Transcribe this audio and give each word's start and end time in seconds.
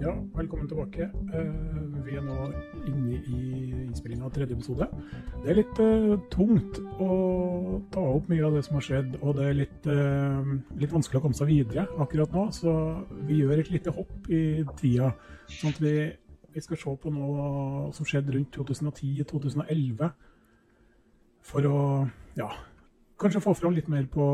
Ja, 0.00 0.14
velkommen 0.32 0.64
tilbake. 0.68 1.10
Uh, 1.28 2.04
vi 2.06 2.14
er 2.16 2.22
nå 2.24 2.46
inne 2.88 3.18
i 3.18 3.40
innspillinga 3.84 4.24
av 4.24 4.32
tredje 4.32 4.56
episode. 4.56 4.86
Det 5.42 5.50
er 5.52 5.58
litt 5.58 5.80
uh, 5.82 6.14
tungt 6.32 6.78
å 7.04 7.08
ta 7.92 8.04
opp 8.14 8.30
mye 8.32 8.46
av 8.46 8.54
det 8.56 8.62
som 8.64 8.78
har 8.78 8.86
skjedd, 8.86 9.18
og 9.20 9.34
det 9.36 9.44
er 9.44 9.58
litt, 9.58 9.88
uh, 9.92 10.54
litt, 10.80 10.94
vanskelig 10.94 11.20
å 11.20 11.24
komme 11.26 11.36
seg 11.36 11.50
videre 11.50 11.84
akkurat 12.00 12.32
nå. 12.32 12.46
Så 12.56 12.72
vi 13.28 13.42
gjør 13.42 13.60
et 13.60 13.68
lite 13.74 13.92
hopp 13.92 14.30
i 14.32 14.40
tida. 14.80 15.10
Sånn 15.52 15.74
at 15.74 15.82
vi, 15.84 15.92
vi 16.54 16.62
skal 16.64 16.80
se 16.80 16.94
på 17.02 17.12
noe 17.12 17.90
som 17.98 18.08
skjedde 18.08 18.32
rundt 18.38 18.56
2010-2011. 18.56 20.08
For 21.50 21.68
å 21.68 21.82
ja, 22.40 22.48
kanskje 23.20 23.44
få 23.44 23.52
fram 23.58 23.76
litt 23.76 23.92
mer 23.92 24.08
på 24.08 24.30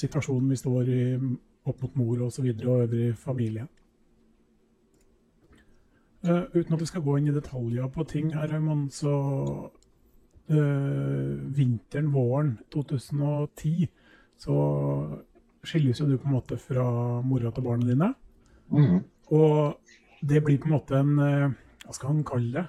situasjonen 0.00 0.48
vi 0.48 0.60
står 0.64 0.90
i 0.96 1.04
opp 1.20 1.84
mot 1.84 2.00
mor. 2.00 2.24
Og, 2.24 2.32
så 2.32 2.46
videre, 2.46 2.72
og 2.72 2.88
øvrig 2.88 3.12
familie. 3.20 3.68
Uh, 6.20 6.44
uten 6.52 6.74
at 6.76 6.82
vi 6.82 6.88
skal 6.88 7.00
gå 7.04 7.14
inn 7.16 7.30
i 7.30 7.32
detaljer 7.32 7.86
på 7.94 8.04
ting 8.08 8.34
her, 8.34 8.50
Raymond, 8.52 8.90
så 8.92 9.12
uh, 10.52 11.36
Vinteren, 11.56 12.10
våren 12.12 12.58
2010, 12.74 13.86
så 14.40 14.56
skilles 15.64 16.00
jo 16.00 16.08
du 16.08 16.18
på 16.18 16.28
en 16.28 16.36
måte 16.36 16.58
fra 16.60 16.84
mora 17.24 17.52
til 17.56 17.64
barna 17.64 17.88
dine. 17.88 18.10
Mm. 18.68 19.00
Og 19.32 19.80
det 20.20 20.44
blir 20.44 20.60
på 20.60 20.68
en 20.68 20.76
måte 20.76 21.00
en 21.00 21.16
uh, 21.16 21.56
Hva 21.86 21.96
skal 21.96 22.12
han 22.12 22.22
kalle 22.28 22.52
det? 22.58 22.66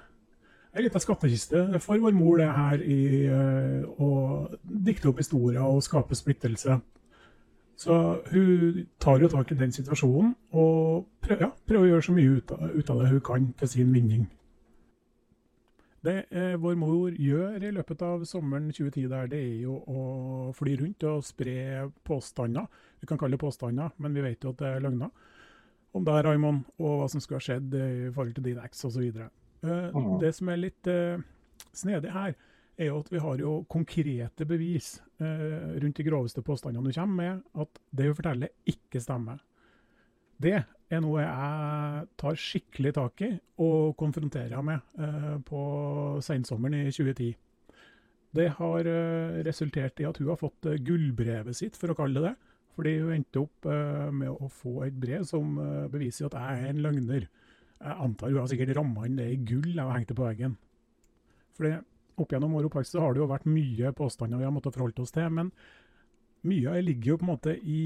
En 0.72 0.86
liten 0.86 1.04
skattkiste 1.04 1.66
for 1.84 2.00
vår 2.00 2.16
mor, 2.16 2.40
det 2.40 2.48
her 2.48 2.80
i 2.80 3.28
å 4.00 4.08
dikte 4.64 5.10
opp 5.10 5.20
historier 5.20 5.60
og 5.60 5.84
skape 5.84 6.16
splittelse 6.16 6.78
så 7.76 7.96
hun 8.30 8.86
tar 9.00 9.22
jo 9.22 9.28
tak 9.32 9.50
i 9.52 9.58
den 9.58 9.72
situasjonen 9.72 10.34
og 10.52 11.08
prøver, 11.24 11.46
ja, 11.46 11.50
prøver 11.66 11.86
å 11.86 11.90
gjøre 11.90 12.06
så 12.06 12.14
mye 12.16 12.36
ut 12.38 12.54
av, 12.54 12.62
ut 12.70 12.92
av, 12.92 13.02
det 13.02 13.10
hun 13.10 13.24
kan 13.26 13.50
til 13.58 13.70
sin 13.72 13.92
vinning. 13.94 14.28
Det 16.02 16.16
eh, 16.34 16.54
vår 16.58 16.78
mor 16.78 17.14
gjør 17.14 17.62
i 17.62 17.70
løpet 17.74 18.02
av 18.02 18.24
sommeren 18.26 18.72
2010, 18.74 19.06
der, 19.10 19.28
det 19.30 19.38
er 19.38 19.60
jo 19.62 19.76
å 19.86 20.00
fly 20.58 20.74
rundt 20.80 21.06
og 21.06 21.22
spre 21.26 21.86
påstander. 22.06 22.66
Vi 23.00 23.06
kan 23.10 23.20
kalle 23.20 23.38
det 23.38 23.42
påstander, 23.42 23.94
men 24.02 24.14
vi 24.14 24.24
vet 24.24 24.42
jo 24.42 24.50
at 24.50 24.62
det 24.62 24.72
er 24.72 24.82
løgner. 24.82 25.12
Om 25.92 26.06
deg, 26.08 26.24
Raymond, 26.26 26.64
og 26.80 27.02
hva 27.02 27.10
som 27.12 27.22
skulle 27.22 27.38
ha 27.38 27.46
skjedd 27.46 27.76
i 27.76 28.10
forhold 28.10 28.34
til 28.34 28.48
din 28.48 28.62
eks 28.64 28.86
osv. 28.88 29.04
Eh, 29.06 29.94
mm. 29.94 30.16
Det 30.22 30.32
som 30.34 30.50
er 30.50 30.62
litt 30.64 30.90
eh, 30.90 31.22
snedig 31.70 32.10
her, 32.14 32.34
er 32.78 32.88
jo 32.88 33.00
at 33.02 33.10
vi 33.12 33.20
har 33.22 33.40
jo 33.40 33.54
konkrete 33.70 34.46
bevis 34.48 34.94
eh, 35.20 35.78
rundt 35.82 35.98
de 35.98 36.06
groveste 36.06 36.42
påstandene 36.44 36.88
du 36.88 36.96
kommer 36.96 37.18
med, 37.18 37.42
at 37.64 37.82
det 37.90 38.08
hun 38.08 38.18
forteller, 38.18 38.52
ikke 38.68 39.02
stemmer. 39.02 39.42
Det 40.42 40.56
er 40.56 41.02
noe 41.04 41.22
jeg 41.22 42.06
tar 42.20 42.38
skikkelig 42.40 42.94
tak 42.96 43.22
i 43.24 43.30
og 43.62 43.94
konfronterer 44.00 44.56
henne 44.56 44.78
med 44.78 45.04
eh, 45.04 45.36
på 45.46 45.62
sensommeren 46.24 46.80
i 46.80 46.92
2010. 46.92 47.32
Det 48.32 48.48
har 48.56 48.88
eh, 48.88 49.42
resultert 49.44 50.00
i 50.00 50.08
at 50.08 50.18
hun 50.20 50.32
har 50.32 50.40
fått 50.40 50.68
eh, 50.70 50.80
gullbrevet 50.80 51.56
sitt, 51.56 51.76
for 51.78 51.92
å 51.92 51.98
kalle 51.98 52.20
det 52.20 52.32
det. 52.32 52.50
Fordi 52.72 52.94
hun 53.02 53.14
endte 53.18 53.42
opp 53.42 53.68
eh, 53.68 54.08
med 54.16 54.32
å 54.32 54.48
få 54.48 54.86
et 54.86 54.96
brev 54.96 55.26
som 55.28 55.58
eh, 55.60 55.88
beviser 55.92 56.30
at 56.30 56.38
jeg 56.38 56.62
er 56.62 56.72
en 56.72 56.82
løgner. 56.86 57.28
Jeg 57.82 57.98
antar 58.06 58.32
hun 58.32 58.40
har 58.40 58.50
sikkert 58.50 58.76
ramma 58.78 59.08
inn 59.08 59.18
det 59.18 59.28
i 59.28 59.40
gull 59.48 59.74
og 59.74 59.92
hengt 59.92 60.08
det 60.12 60.16
på 60.16 60.24
veggen. 60.24 60.56
Fordi 61.58 61.74
opp 62.20 62.34
gjennom 62.34 62.52
vår 62.56 62.68
oppvekst 62.68 62.98
har 63.00 63.14
det 63.14 63.22
jo 63.22 63.30
vært 63.30 63.48
mye 63.48 63.92
påstander 63.96 64.40
vi 64.40 64.46
har 64.46 64.54
måttet 64.54 64.76
forholde 64.76 65.04
oss 65.04 65.14
til. 65.14 65.28
Men 65.32 65.50
mye 66.48 66.76
ligger 66.84 67.12
jo 67.12 67.18
på 67.20 67.26
en 67.26 67.32
måte 67.32 67.56
i 67.56 67.82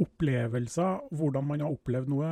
opplevelser, 0.00 1.06
hvordan 1.16 1.46
man 1.46 1.64
har 1.64 1.74
opplevd 1.74 2.10
noe, 2.12 2.30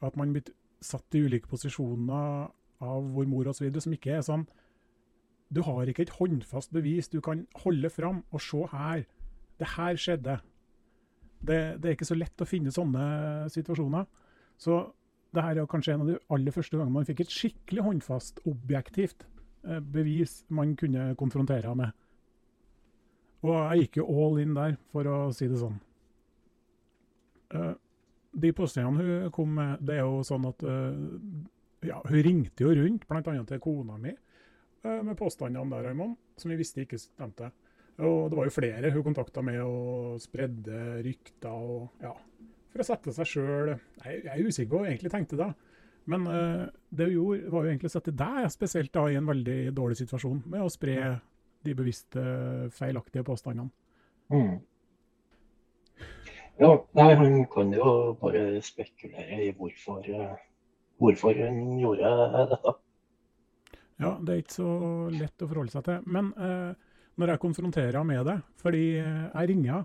at 0.00 0.18
man 0.20 0.32
blir 0.34 0.52
satt 0.82 1.16
i 1.16 1.24
ulike 1.26 1.50
posisjoner 1.50 2.48
av 2.82 3.10
vår 3.14 3.28
mor 3.30 3.50
osv., 3.52 3.68
som 3.82 3.94
ikke 3.94 4.16
er 4.16 4.26
sånn 4.26 4.46
Du 5.52 5.60
har 5.66 5.84
ikke 5.86 6.06
et 6.06 6.14
håndfast 6.16 6.72
bevis 6.72 7.10
du 7.12 7.20
kan 7.20 7.44
holde 7.60 7.90
fram 7.92 8.22
og 8.32 8.40
se 8.40 8.62
her. 8.72 9.04
Det 9.60 9.68
her 9.74 9.98
skjedde. 10.00 10.38
Det, 11.42 11.58
det 11.82 11.90
er 11.90 11.96
ikke 11.96 12.08
så 12.08 12.16
lett 12.16 12.40
å 12.40 12.48
finne 12.48 12.72
sånne 12.72 13.50
situasjoner. 13.52 14.06
Så 14.56 14.78
det 15.36 15.44
her 15.44 15.60
er 15.60 15.68
kanskje 15.68 15.92
en 15.92 16.06
av 16.06 16.08
de 16.08 16.16
aller 16.32 16.54
første 16.54 16.78
gangene 16.78 16.96
man 16.96 17.08
fikk 17.08 17.20
et 17.26 17.34
skikkelig 17.34 17.84
håndfast, 17.84 18.40
objektivt 18.48 19.26
Eh, 19.26 19.31
bevis 19.62 20.42
man 20.50 20.74
kunne 20.78 21.12
konfrontere 21.18 21.68
henne 21.68 21.86
med. 21.86 21.98
Og 23.42 23.54
jeg 23.54 23.86
gikk 23.86 24.00
jo 24.02 24.06
all 24.10 24.38
in 24.42 24.54
der, 24.54 24.76
for 24.94 25.08
å 25.10 25.16
si 25.34 25.48
det 25.50 25.58
sånn. 25.60 25.78
Uh, 27.52 27.72
de 28.32 28.52
påstandene 28.56 29.02
hun 29.02 29.32
kom 29.34 29.50
med, 29.58 29.82
det 29.84 29.98
er 29.98 30.06
jo 30.06 30.22
sånn 30.24 30.46
at 30.48 30.62
uh, 30.64 30.94
ja, 31.84 31.98
Hun 32.06 32.22
ringte 32.22 32.64
jo 32.64 32.70
rundt, 32.78 33.08
bl.a. 33.10 33.22
til 33.48 33.60
kona 33.62 33.98
mi, 33.98 34.12
med 34.82 35.16
påstandene 35.18 35.66
der, 35.70 35.88
Raymond, 35.88 36.14
som 36.38 36.52
vi 36.52 36.58
visste 36.60 36.84
ikke 36.84 36.98
stemte. 37.00 37.50
Og 38.02 38.30
det 38.30 38.38
var 38.38 38.46
jo 38.46 38.54
flere 38.54 38.90
hun 38.94 39.04
kontakta 39.04 39.42
med 39.44 39.58
og 39.62 40.20
spredde 40.22 40.78
rykter 41.04 41.50
og 41.52 42.02
ja, 42.02 42.14
for 42.72 42.82
å 42.82 42.86
sette 42.86 43.12
seg 43.12 43.28
sjøl 43.28 43.72
Jeg 43.74 44.22
er 44.24 44.40
usikker 44.40 44.70
på 44.70 44.78
hva 44.78 44.86
hun 44.86 44.92
egentlig 44.92 45.12
tenkte 45.12 45.38
da. 45.40 45.50
Men 46.10 46.26
uh, 46.26 46.66
det 46.90 47.08
hun 47.10 47.14
gjorde, 47.14 47.50
var 47.52 47.64
jo 47.64 47.72
egentlig 47.72 47.90
å 47.90 47.94
sette 47.94 48.14
deg 48.16 48.50
spesielt 48.52 48.92
da 48.94 49.06
i 49.10 49.18
en 49.18 49.28
veldig 49.28 49.58
dårlig 49.76 50.00
situasjon 50.00 50.42
med 50.50 50.64
å 50.64 50.72
spre 50.72 50.96
de 51.62 51.74
bevisste 51.78 52.22
feilaktige 52.74 53.24
påstandene. 53.26 53.70
Mm. 54.32 54.56
Ja, 56.62 56.72
nei, 56.98 57.10
han 57.18 57.36
kan 57.50 57.70
jo 57.74 57.92
bare 58.20 58.60
spekulere 58.64 59.38
i 59.46 59.52
hvorfor, 59.56 60.02
uh, 60.10 60.34
hvorfor 61.02 61.38
hun 61.38 61.78
gjorde 61.80 62.14
dette. 62.50 62.74
Ja, 64.02 64.16
det 64.18 64.34
er 64.34 64.42
ikke 64.42 64.58
så 64.58 64.72
lett 65.14 65.44
å 65.44 65.48
forholde 65.48 65.74
seg 65.74 65.86
til. 65.86 66.02
Men 66.10 66.32
uh, 66.34 66.72
når 67.20 67.34
jeg 67.34 67.44
konfronterer 67.44 68.00
henne 68.00 68.08
med 68.10 68.26
det, 68.26 68.38
fordi 68.62 68.84
jeg 68.96 69.50
ringer 69.52 69.84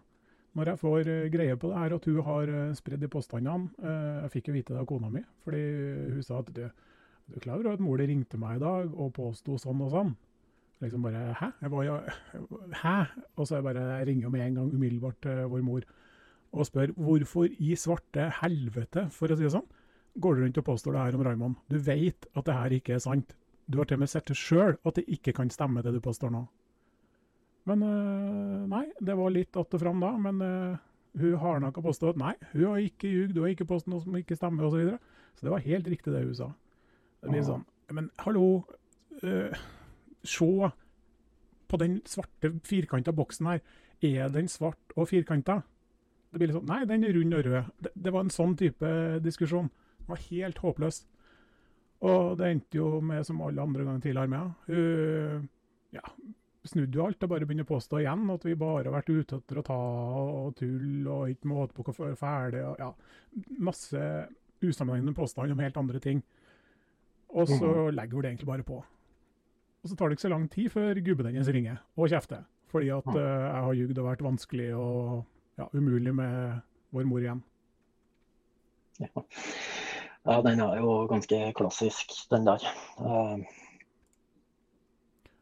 når 0.57 0.71
jeg 0.71 0.81
får 0.81 1.09
uh, 1.09 1.29
greie 1.33 1.57
på 1.59 1.71
det 1.71 1.81
her, 1.81 1.95
at 1.97 2.07
hun 2.09 2.21
har 2.25 2.51
uh, 2.53 2.75
spredd 2.77 3.03
de 3.03 3.09
påstandene 3.13 3.69
uh, 3.83 4.23
Jeg 4.23 4.33
fikk 4.37 4.49
jo 4.49 4.55
vite 4.57 4.73
det 4.73 4.81
av 4.81 4.87
kona 4.89 5.11
mi, 5.13 5.21
fordi 5.45 5.63
hun 6.15 6.23
sa 6.25 6.41
at 6.41 6.49
du, 6.55 6.63
du 7.27 7.37
er 7.37 7.43
klar 7.43 7.61
over 7.61 7.75
at 7.75 7.83
mor 7.83 8.01
ringte 8.01 8.39
meg 8.41 8.57
i 8.57 8.63
dag 8.63 8.95
og 8.95 9.13
påsto 9.15 9.59
sånn 9.61 9.85
og 9.85 9.93
sånn. 9.93 10.15
Liksom 10.83 11.05
bare 11.05 11.23
Hæ? 11.37 11.51
Jeg 11.61 11.73
bare, 11.73 12.17
Hæ? 12.83 12.97
Og 13.37 13.47
så 13.47 13.57
jeg 13.57 13.65
bare 13.65 13.87
jeg 13.99 14.09
ringer 14.11 14.33
med 14.33 14.45
en 14.45 14.59
gang 14.61 14.73
umiddelbart 14.73 15.21
til 15.25 15.45
vår 15.53 15.65
mor 15.65 15.87
og 16.57 16.65
spør 16.65 16.93
hvorfor 16.95 17.49
i 17.59 17.75
svarte 17.77 18.29
helvete, 18.39 19.07
for 19.13 19.29
å 19.29 19.35
si 19.37 19.45
det 19.45 19.51
sånn, 19.53 19.65
går 20.17 20.37
du 20.37 20.43
rundt 20.45 20.59
og 20.61 20.65
påstår 20.69 20.95
det 20.95 21.01
her 21.03 21.17
om 21.17 21.25
Raymond? 21.27 21.57
Du 21.69 21.77
vet 21.83 22.27
at 22.33 22.47
det 22.47 22.55
her 22.55 22.75
ikke 22.77 22.95
er 22.95 23.03
sant. 23.03 23.35
Du 23.67 23.81
har 23.81 23.89
til 23.89 23.99
og 23.99 24.05
med 24.05 24.11
sett 24.11 24.29
det 24.29 24.37
sjøl 24.39 24.77
at 24.77 24.95
det 24.97 25.03
ikke 25.11 25.35
kan 25.35 25.51
stemme, 25.53 25.83
det 25.83 25.91
du 25.93 25.99
påstår 26.03 26.31
nå. 26.33 26.45
Men 27.67 27.83
uh, 27.83 28.63
nei, 28.71 28.85
det 29.03 29.15
var 29.19 29.33
litt 29.33 29.57
att 29.57 29.73
og 29.73 29.81
fram 29.81 29.99
da. 29.99 30.13
Men 30.21 30.41
uh, 30.41 30.77
hun 31.19 31.37
hardnakka 31.41 31.83
påstod 31.83 32.15
at 32.15 32.21
nei, 32.21 32.33
hun 32.53 32.65
har 32.71 32.83
ikke 32.83 33.11
ljugd, 33.11 33.35
hun 33.35 33.47
har 33.47 33.55
ikke 33.55 33.69
påstått 33.69 33.91
noe 33.91 34.03
som 34.03 34.19
ikke 34.19 34.37
stemmer 34.39 34.67
osv. 34.67 34.77
Så, 34.77 34.83
videre. 34.83 34.99
så 35.35 35.47
det 35.47 35.53
var 35.53 35.65
helt 35.65 35.89
riktig 35.93 36.13
det 36.13 36.25
hun 36.25 36.37
sa. 36.37 36.51
Det 37.21 37.33
blir 37.33 37.47
sånn 37.47 37.65
Men 37.95 38.11
hallo, 38.23 38.45
uh, 39.23 39.65
se 40.27 40.51
på 41.67 41.79
den 41.81 41.99
svarte 42.07 42.53
firkanta 42.67 43.11
boksen 43.15 43.51
her. 43.51 43.65
Er 44.05 44.31
den 44.31 44.47
svart 44.51 44.95
og 44.95 45.09
firkanta? 45.09 45.61
Det 46.31 46.39
blir 46.39 46.51
litt 46.51 46.59
sånn 46.59 46.69
Nei, 46.69 46.85
den 46.87 47.03
er 47.03 47.15
rund 47.15 47.35
og 47.35 47.45
rød. 47.47 47.69
Det, 47.83 47.91
det 47.95 48.13
var 48.15 48.23
en 48.23 48.33
sånn 48.33 48.55
type 48.59 48.89
diskusjon. 49.25 49.71
Det 49.99 50.11
var 50.11 50.25
helt 50.29 50.63
håpløs. 50.63 51.01
Og 52.07 52.35
det 52.37 52.51
endte 52.53 52.77
jo 52.77 52.99
med, 53.01 53.25
som 53.25 53.41
alle 53.41 53.63
andre 53.63 53.87
ganger 53.87 54.03
tidligere 54.03 54.29
med, 54.29 54.51
hun 54.67 55.47
ja, 55.95 56.03
snudde 56.71 56.99
jo 56.99 57.05
alt 57.05 57.23
og 57.23 57.31
bare 57.31 57.47
begynner 57.47 57.67
å 57.67 57.69
påstå 57.69 58.01
igjen 58.01 58.25
at 58.33 58.45
vi 58.47 58.55
bare 58.59 58.87
har 58.87 58.95
vært 58.97 59.11
ute 59.11 59.39
etter 59.39 59.61
å 59.61 59.65
ta 59.67 59.77
og 59.77 60.57
tull 60.59 61.07
og 61.07 61.31
ikke 61.33 61.51
måte 61.51 61.77
på 61.77 61.85
hvor 61.87 62.17
fæle 62.19 62.63
og 62.71 62.83
ja, 62.83 62.91
Masse 63.61 64.01
usammenhengende 64.65 65.13
påstander 65.13 65.53
om 65.53 65.61
helt 65.61 65.77
andre 65.77 65.99
ting. 66.01 66.21
Og 67.29 67.49
så 67.49 67.59
mm. 67.59 67.91
legger 67.93 68.17
hun 68.17 68.23
det 68.23 68.31
egentlig 68.31 68.49
bare 68.49 68.65
på. 68.65 68.79
Og 69.83 69.91
så 69.91 69.95
tar 69.95 70.09
det 70.09 70.17
ikke 70.17 70.25
så 70.25 70.33
lang 70.33 70.47
tid 70.51 70.71
før 70.73 71.01
gubben 71.05 71.29
hennes 71.29 71.51
ringer 71.53 71.81
og 71.95 72.09
kjefter. 72.09 72.45
Fordi 72.71 72.89
at 72.91 73.07
uh, 73.13 73.19
jeg 73.19 73.65
har 73.67 73.77
ljugd 73.77 73.99
og 74.01 74.09
vært 74.09 74.25
vanskelig 74.25 74.71
og 74.75 75.11
ja, 75.59 75.67
umulig 75.73 76.15
med 76.15 76.57
vår 76.95 77.07
mor 77.07 77.23
igjen. 77.23 77.43
Ja. 78.97 79.23
ja, 80.25 80.41
den 80.41 80.63
er 80.65 80.81
jo 80.81 80.97
ganske 81.11 81.39
klassisk, 81.55 82.15
den 82.31 82.47
der. 82.49 82.65
Uh, 82.97 83.37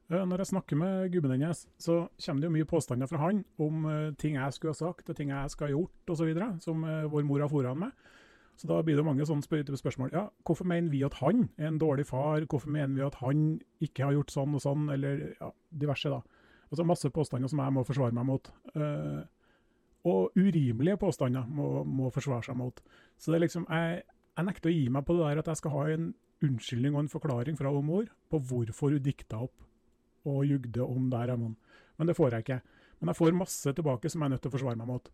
når 0.09 0.43
jeg 0.43 0.51
snakker 0.51 0.77
med 0.77 1.11
gubben 1.13 1.31
hennes, 1.33 1.63
så 1.81 2.05
kommer 2.21 2.41
det 2.41 2.49
jo 2.49 2.53
mye 2.53 2.67
påstander 2.69 3.09
fra 3.09 3.23
han 3.23 3.39
om 3.57 3.87
uh, 3.89 4.13
ting 4.21 4.35
jeg 4.37 4.53
skulle 4.53 4.75
ha 4.75 4.77
sagt 4.77 5.09
og 5.09 5.17
ting 5.17 5.31
jeg 5.33 5.49
skal 5.49 5.67
ha 5.67 5.73
gjort 5.73 6.13
osv., 6.13 6.29
som 6.61 6.83
uh, 6.85 7.07
vår 7.09 7.25
mor 7.25 7.41
har 7.41 7.49
fôret 7.49 7.71
han 7.73 7.81
med. 7.87 8.11
Så 8.55 8.69
da 8.69 8.77
blir 8.85 8.95
det 8.95 9.03
mange 9.03 9.25
sånne 9.27 9.43
spør 9.43 9.65
spørsmål. 9.75 10.13
Ja, 10.13 10.27
hvorfor 10.45 10.67
mener 10.69 10.93
vi 10.93 11.01
at 11.03 11.17
han 11.19 11.49
er 11.57 11.67
en 11.67 11.79
dårlig 11.81 12.05
far? 12.07 12.45
Hvorfor 12.45 12.69
mener 12.71 12.93
vi 12.95 13.03
at 13.03 13.17
han 13.19 13.41
ikke 13.83 14.05
har 14.05 14.13
gjort 14.15 14.31
sånn 14.31 14.55
og 14.55 14.63
sånn? 14.63 14.85
Eller 14.93 15.25
ja, 15.41 15.49
diverse, 15.73 16.13
da. 16.13 16.21
Altså 16.69 16.85
masse 16.87 17.11
påstander 17.11 17.51
som 17.51 17.59
jeg 17.59 17.75
må 17.75 17.83
forsvare 17.83 18.15
meg 18.15 18.29
mot. 18.29 18.47
Og 20.07 20.39
urimelige 20.39 21.01
påstander 21.01 21.49
må, 21.51 21.83
må 21.83 22.13
forsvare 22.15 22.47
seg 22.47 22.55
mot. 22.55 22.79
Så 23.19 23.33
det 23.33 23.41
er 23.41 23.43
liksom 23.43 23.67
Jeg, 23.67 24.05
jeg 24.37 24.47
nekter 24.47 24.71
å 24.71 24.75
gi 24.77 24.87
meg 24.87 25.03
på 25.03 25.17
det 25.17 25.27
der 25.27 25.43
at 25.43 25.51
jeg 25.51 25.59
skal 25.59 25.75
ha 25.75 25.85
en 25.91 26.09
unnskyldning 26.45 26.95
og 26.95 27.03
en 27.03 27.11
forklaring 27.11 27.59
fra 27.59 27.75
mor 27.75 28.07
på 28.31 28.39
hvorfor 28.39 28.95
hun 28.95 29.03
dikta 29.03 29.43
opp 29.49 29.64
og 30.25 30.43
jugde 30.47 30.83
om 30.83 31.09
der 31.11 31.35
må. 31.39 31.53
Men 31.97 32.09
det 32.09 32.17
får 32.17 32.35
jeg 32.35 32.45
ikke. 32.45 32.61
Men 32.99 33.11
jeg 33.11 33.19
får 33.19 33.37
masse 33.37 33.73
tilbake 33.77 34.11
som 34.11 34.21
jeg 34.21 34.29
er 34.29 34.35
nødt 34.35 34.45
til 34.45 34.51
å 34.51 34.55
forsvare 34.55 34.79
meg 34.79 34.89
mot. 34.89 35.09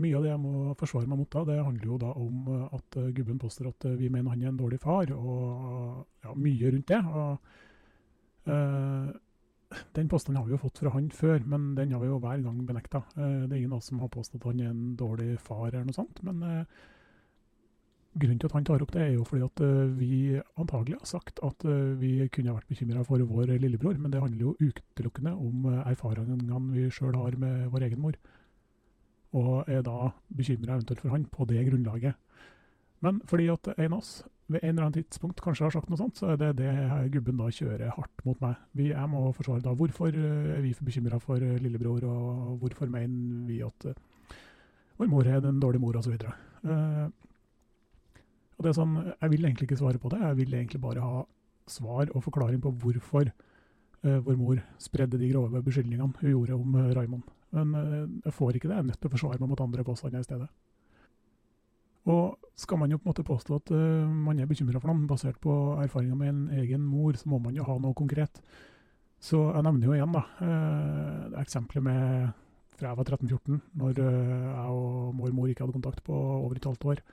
Mye 0.00 0.16
av 0.16 0.24
det 0.24 0.30
jeg 0.32 0.40
må 0.40 0.76
forsvare 0.80 1.10
meg 1.10 1.20
mot, 1.20 1.30
da, 1.32 1.42
det 1.48 1.58
handler 1.60 1.90
jo 1.90 1.98
da 2.00 2.12
om 2.18 2.46
eh, 2.48 2.78
at 2.78 2.96
uh, 2.98 3.10
gubben 3.14 3.40
påstår 3.40 3.68
at 3.68 3.86
uh, 3.90 3.98
vi 3.98 4.08
mener 4.12 4.32
han 4.32 4.44
er 4.44 4.52
en 4.52 4.60
dårlig 4.60 4.80
far, 4.80 5.12
og 5.12 6.24
ja, 6.24 6.32
mye 6.32 6.72
rundt 6.72 6.88
det. 6.88 7.00
Og, 7.12 7.52
uh, 8.48 9.12
den 9.96 10.08
påstanden 10.12 10.40
har 10.40 10.48
vi 10.48 10.56
jo 10.56 10.62
fått 10.64 10.80
fra 10.82 10.92
han 10.96 11.12
før, 11.12 11.44
men 11.48 11.70
den 11.76 11.92
har 11.94 12.02
vi 12.02 12.08
jo 12.08 12.18
hver 12.20 12.42
gang 12.44 12.58
benekta. 12.68 13.00
det 13.16 13.22
er 13.24 13.60
ingen 13.60 13.72
av 13.72 13.78
oss 13.78 13.88
som 13.88 14.02
har 14.02 14.10
påstått 14.12 14.42
at 14.42 14.50
han 14.50 14.60
er 14.60 14.72
en 14.72 14.82
dårlig 15.00 15.38
far 15.40 15.70
eller 15.70 15.86
noe 15.88 15.96
sånt. 15.96 16.20
Men 16.26 16.66
grunnen 18.12 18.38
til 18.40 18.50
at 18.50 18.54
han 18.58 18.66
tar 18.68 18.82
opp 18.84 18.92
det, 18.92 19.02
er 19.06 19.14
jo 19.14 19.24
fordi 19.24 19.46
at 19.46 19.62
vi 19.96 20.12
antagelig 20.60 20.98
har 20.98 21.08
sagt 21.08 21.40
at 21.46 21.64
vi 22.00 22.28
kunne 22.34 22.54
vært 22.58 22.68
bekymra 22.68 23.04
for 23.08 23.24
vår 23.24 23.54
lillebror, 23.56 23.96
men 23.96 24.12
det 24.12 24.20
handler 24.20 24.50
jo 24.50 24.56
utelukkende 24.60 25.32
om 25.32 25.66
erfaringene 25.80 26.60
vi 26.74 26.90
sjøl 26.92 27.16
har 27.16 27.38
med 27.40 27.70
vår 27.72 27.88
egen 27.88 28.02
mor 28.04 28.18
og 29.32 29.70
er 29.70 29.80
da 29.84 30.10
bekymra 30.36 30.76
eventuelt 30.76 31.00
for 31.00 31.14
han 31.14 31.24
på 31.32 31.46
det 31.48 31.64
grunnlaget. 31.68 32.14
Men 33.02 33.20
fordi 33.26 33.48
at 33.52 33.72
en 33.78 33.94
av 33.94 33.98
oss 33.98 34.12
ved 34.52 34.60
en 34.62 34.74
eller 34.74 34.86
annen 34.86 34.98
tidspunkt 34.98 35.40
kanskje 35.40 35.64
har 35.64 35.72
sagt 35.74 35.88
noe 35.88 35.98
sånt, 35.98 36.18
så 36.18 36.32
er 36.32 36.40
det 36.40 36.50
det 36.60 36.72
gubben 37.14 37.40
da 37.40 37.48
kjører 37.48 37.94
hardt 37.96 38.24
mot 38.26 38.40
meg. 38.42 38.58
Vi, 38.76 38.90
jeg 38.90 39.10
må 39.10 39.24
forsvare 39.32 39.64
da 39.64 39.72
hvorfor 39.78 40.12
er 40.12 40.60
vi 40.60 40.74
bekymra 40.76 41.20
for 41.22 41.40
lillebror, 41.40 42.04
og 42.04 42.58
hvorfor 42.60 42.90
mener 42.92 43.46
vi 43.48 43.62
at 43.64 43.88
vår 45.00 45.08
mor 45.10 45.26
er 45.26 45.40
den 45.40 45.60
dårlige 45.62 45.82
mor, 45.82 45.96
osv. 45.96 46.18
Og 48.62 48.68
det 48.68 48.76
er 48.76 48.78
sånn, 48.78 49.14
Jeg 49.18 49.30
vil 49.32 49.44
egentlig 49.44 49.66
ikke 49.66 49.80
svare 49.80 49.98
på 49.98 50.10
det, 50.12 50.20
jeg 50.22 50.36
vil 50.38 50.52
egentlig 50.54 50.78
bare 50.80 51.02
ha 51.02 51.22
svar 51.66 52.06
og 52.14 52.22
forklaring 52.22 52.60
på 52.62 52.70
hvorfor 52.78 53.26
uh, 53.26 54.18
vår 54.22 54.36
mor 54.38 54.60
spredde 54.78 55.18
de 55.18 55.30
grove 55.32 55.62
beskyldningene 55.66 56.14
hun 56.20 56.30
gjorde 56.30 56.54
om 56.54 56.76
uh, 56.78 56.92
Raymond. 56.94 57.24
Men 57.50 57.74
uh, 57.74 58.06
jeg 58.22 58.34
får 58.36 58.54
ikke 58.54 58.68
det. 58.68 58.76
Jeg 58.76 58.84
er 58.84 58.86
nødt 58.92 59.00
til 59.02 59.10
å 59.10 59.14
forsvare 59.16 59.40
meg 59.40 59.50
mot 59.50 59.64
andre 59.64 59.86
påstander 59.86 60.22
i 60.22 60.28
stedet. 60.28 60.46
Og 62.06 62.38
skal 62.54 62.78
man 62.78 62.94
jo 62.94 63.00
på 63.00 63.06
en 63.08 63.10
måte 63.10 63.26
påstå 63.26 63.58
at 63.58 63.74
man 64.10 64.38
er 64.38 64.46
bekymra 64.50 64.78
for 64.78 64.90
noen 64.90 65.06
basert 65.10 65.38
på 65.42 65.52
erfaringer 65.82 66.18
med 66.18 66.30
en 66.30 66.62
egen 66.62 66.82
mor, 66.86 67.18
så 67.18 67.30
må 67.30 67.38
man 67.42 67.54
jo 67.54 67.66
ha 67.66 67.76
noe 67.82 67.94
konkret. 67.98 68.40
Så 69.22 69.38
jeg 69.38 69.66
nevner 69.66 69.86
jo 69.86 69.94
igjen 69.94 70.16
da, 70.16 70.22
eksempelet 71.38 71.86
med 71.86 72.32
fra 72.74 72.90
jeg 72.90 72.98
var 72.98 73.06
13-14, 73.06 73.60
når 73.78 74.02
jeg 74.02 74.74
og 74.74 75.14
mormor 75.14 75.46
ikke 75.52 75.62
hadde 75.62 75.76
kontakt 75.78 76.02
på 76.02 76.16
over 76.16 76.58
et 76.58 76.66
halvt 76.66 76.88
år. 76.90 77.04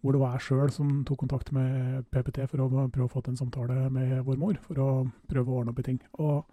Hvor 0.00 0.16
det 0.16 0.20
var 0.22 0.36
jeg 0.36 0.46
sjøl 0.46 0.70
som 0.72 0.92
tok 1.04 1.18
kontakt 1.24 1.50
med 1.52 2.06
PPT 2.08 2.46
for 2.48 2.64
å 2.64 2.68
prøve 2.88 3.04
å 3.04 3.12
få 3.12 3.20
til 3.20 3.34
en 3.34 3.40
samtale 3.40 3.90
med 3.92 4.22
vår 4.24 4.38
mor, 4.40 4.56
for 4.64 4.80
å 4.80 4.90
prøve 5.28 5.52
å 5.52 5.58
ordne 5.60 5.74
opp 5.74 5.82
i 5.82 5.88
ting. 5.90 5.98
Og 6.24 6.46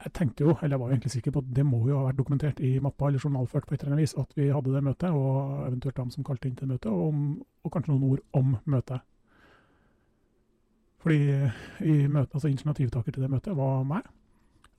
jeg 0.00 0.12
tenkte 0.16 0.44
jo, 0.44 0.54
eller 0.60 0.74
jeg 0.74 0.80
var 0.80 0.90
jo 0.90 0.96
egentlig 0.96 1.12
sikker 1.12 1.32
på 1.34 1.42
at 1.42 1.48
det 1.56 1.64
må 1.68 1.80
jo 1.88 1.98
ha 1.98 2.06
vært 2.08 2.20
dokumentert 2.20 2.60
i 2.64 2.74
mappa 2.80 3.08
eller 3.08 3.24
journalført 3.24 3.66
på 3.68 3.74
et 3.74 3.82
eller 3.82 3.94
annet 3.94 4.06
vis 4.06 4.16
at 4.20 4.36
vi 4.36 4.48
hadde 4.52 4.72
det 4.72 4.84
møtet, 4.84 5.10
og 5.12 5.66
eventuelt 5.66 5.96
dem 5.96 6.12
som 6.14 6.24
kalte 6.24 6.48
inn 6.48 6.56
til 6.56 6.70
møtet, 6.70 6.92
og, 6.92 7.40
og 7.64 7.72
kanskje 7.74 7.92
noen 7.92 8.06
ord 8.14 8.22
om 8.36 8.54
møtet. 8.64 9.04
Fordi 11.00 11.20
i 11.88 11.96
møtet, 12.08 12.36
altså 12.36 12.48
initiativtaker 12.48 13.12
til 13.12 13.24
det 13.24 13.32
møtet 13.32 13.56
var 13.56 13.84
meg, 13.88 14.08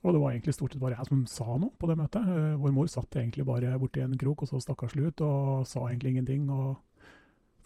og 0.02 0.14
det 0.14 0.22
var 0.22 0.34
egentlig 0.34 0.54
stort 0.54 0.74
sett 0.74 0.82
bare 0.82 0.98
jeg 0.98 1.06
som 1.06 1.26
sa 1.30 1.54
noe 1.54 1.70
på 1.78 1.86
det 1.90 1.98
møtet. 1.98 2.26
Uh, 2.26 2.54
vår 2.58 2.74
mor 2.74 2.88
satt 2.90 3.18
egentlig 3.18 3.46
bare 3.46 3.76
borti 3.78 4.02
en 4.02 4.18
krok 4.18 4.42
og 4.42 4.50
så 4.50 4.58
stakkarslig 4.62 5.12
ut 5.12 5.22
og 5.26 5.66
sa 5.70 5.84
egentlig 5.86 6.16
ingenting, 6.16 6.48
og 6.50 6.80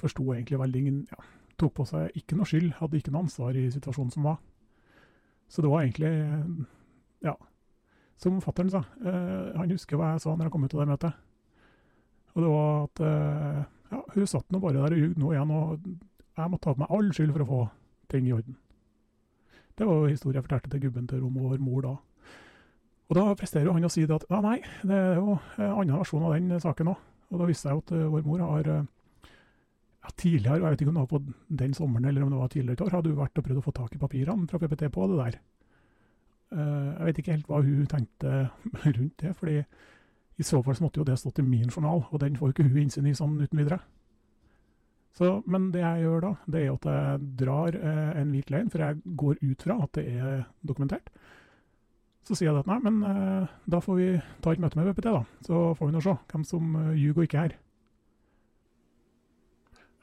forsto 0.06 0.24
egentlig 0.32 0.62
veldig 0.62 0.82
ingen 0.84 1.02
ja, 1.10 1.24
Tok 1.56 1.72
på 1.78 1.86
seg 1.88 2.12
ikke 2.20 2.36
noe 2.36 2.44
skyld, 2.44 2.74
hadde 2.76 2.98
ikke 2.98 3.12
noe 3.14 3.22
ansvar 3.24 3.56
i 3.56 3.62
situasjonen 3.72 4.10
som 4.12 4.26
var. 4.28 4.34
Så 5.48 5.62
det 5.64 5.70
var 5.72 5.86
egentlig 5.86 6.10
ja. 7.24 7.32
Som 8.20 8.42
fatter'n 8.44 8.72
sa. 8.72 8.82
eh, 9.00 9.56
han 9.56 9.72
husker 9.72 9.96
hva 9.96 10.10
jeg 10.14 10.24
sa 10.24 10.34
når 10.34 10.50
jeg 10.50 10.52
kom 10.52 10.66
ut 10.66 10.74
av 10.76 10.82
det 10.82 10.88
møtet. 10.90 11.22
Og 12.34 12.44
det 12.44 12.50
var 12.52 12.84
at 12.84 13.02
eh, 13.08 13.62
ja, 13.92 14.02
hun 14.14 14.28
satt 14.28 14.52
nå 14.52 14.60
bare 14.60 14.82
der 14.82 14.96
og 14.96 15.00
jugde 15.00 15.22
nå 15.22 15.32
igjen, 15.32 15.54
og 15.56 15.88
jeg 16.36 16.52
måtte 16.52 16.64
ta 16.66 16.74
på 16.74 16.82
meg 16.82 16.92
all 16.92 17.10
skyld 17.16 17.32
for 17.32 17.44
å 17.44 17.48
få 17.50 17.60
ting 18.12 18.28
i 18.28 18.34
orden. 18.36 18.58
Det 19.76 19.88
var 19.88 20.00
jo 20.00 20.12
historien 20.12 20.40
jeg 20.40 20.46
fortalte 20.46 20.72
til 20.72 20.84
gubben 20.86 21.08
til 21.08 21.20
Rom 21.24 21.36
og 21.40 21.50
vår 21.50 21.64
mor 21.64 21.84
da. 21.84 21.94
Og 23.06 23.16
da 23.16 23.24
presterer 23.38 23.68
jo 23.68 23.76
han 23.76 23.86
å 23.86 23.92
si 23.92 24.04
det 24.04 24.16
at 24.16 24.24
ja, 24.28 24.40
nei, 24.42 24.58
det 24.82 24.96
er 24.96 25.20
jo 25.20 25.36
en 25.60 25.72
annen 25.72 25.98
versjon 26.00 26.24
av 26.26 26.34
den 26.34 26.60
saken 26.60 26.92
òg. 26.92 27.02
Og 27.30 27.42
da 27.42 27.48
visste 27.48 27.70
jeg 27.70 27.82
at 27.82 27.92
uh, 27.94 28.06
vår 28.10 28.24
mor 28.26 28.42
har 28.44 28.70
ja, 30.06 30.12
tidligere, 30.14 30.60
jeg 30.60 30.70
vet 30.70 30.82
ikke 30.84 30.92
om 30.92 30.98
det 31.00 31.04
var 31.04 31.10
på 31.10 31.58
den 31.62 31.74
sommeren 31.74 32.06
eller 32.06 32.22
om 32.22 32.30
det 32.30 32.38
var 32.38 32.52
tidligere 32.52 32.78
et 32.78 32.86
år, 32.86 32.94
hadde 32.94 33.10
hun 33.10 33.18
vært 33.18 33.40
og 33.40 33.46
prøvd 33.48 33.60
å 33.60 33.66
få 33.66 33.74
tak 33.74 33.96
i 33.96 34.00
papirene 34.00 34.46
fra 34.50 34.60
PPT 34.62 34.86
på 34.94 35.10
det 35.10 35.18
der. 35.18 35.38
Uh, 36.54 36.92
jeg 36.94 37.08
vet 37.08 37.18
ikke 37.20 37.34
helt 37.34 37.48
hva 37.50 37.58
hun 37.66 37.86
tenkte 37.90 38.32
rundt 38.96 39.16
det, 39.24 39.34
fordi 39.34 39.58
i 40.36 40.46
så 40.46 40.60
fall 40.62 40.76
så 40.78 40.84
måtte 40.84 41.00
jo 41.00 41.08
det 41.08 41.18
stått 41.18 41.40
i 41.42 41.46
min 41.46 41.72
journal, 41.72 42.04
og 42.06 42.20
den 42.22 42.36
får 42.38 42.52
jo 42.52 42.54
ikke 42.54 42.68
hun 42.68 42.82
innsyn 42.84 43.08
i 43.10 43.16
sånn 43.16 43.38
uten 43.40 43.58
videre. 43.58 43.80
Så, 45.16 45.38
men 45.48 45.70
det 45.72 45.80
jeg 45.80 46.04
gjør 46.04 46.24
da, 46.26 46.32
det 46.52 46.62
er 46.62 46.74
at 46.74 46.86
jeg 46.92 47.28
drar 47.40 47.76
eh, 47.78 48.18
en 48.20 48.32
hvit 48.34 48.50
løgn, 48.52 48.68
for 48.68 48.84
jeg 48.84 49.14
går 49.16 49.38
ut 49.40 49.64
fra 49.64 49.78
at 49.86 49.96
det 49.96 50.04
er 50.12 50.42
dokumentert. 50.60 51.08
Så 52.26 52.36
sier 52.36 52.50
jeg 52.50 52.58
at 52.60 52.68
nei, 52.68 52.76
men 52.84 52.98
eh, 53.06 53.54
da 53.64 53.80
får 53.80 53.96
vi 53.96 54.08
ta 54.44 54.52
et 54.52 54.60
møte 54.60 54.76
med 54.76 54.90
VPT, 54.90 55.08
da. 55.08 55.22
Så 55.46 55.62
får 55.78 55.88
vi 55.88 55.94
nå 55.94 56.02
se 56.04 56.16
hvem 56.32 56.44
som 56.44 56.74
uh, 56.74 56.90
ljuger 56.92 57.22
og 57.22 57.28
ikke 57.30 57.44
er. 57.46 57.56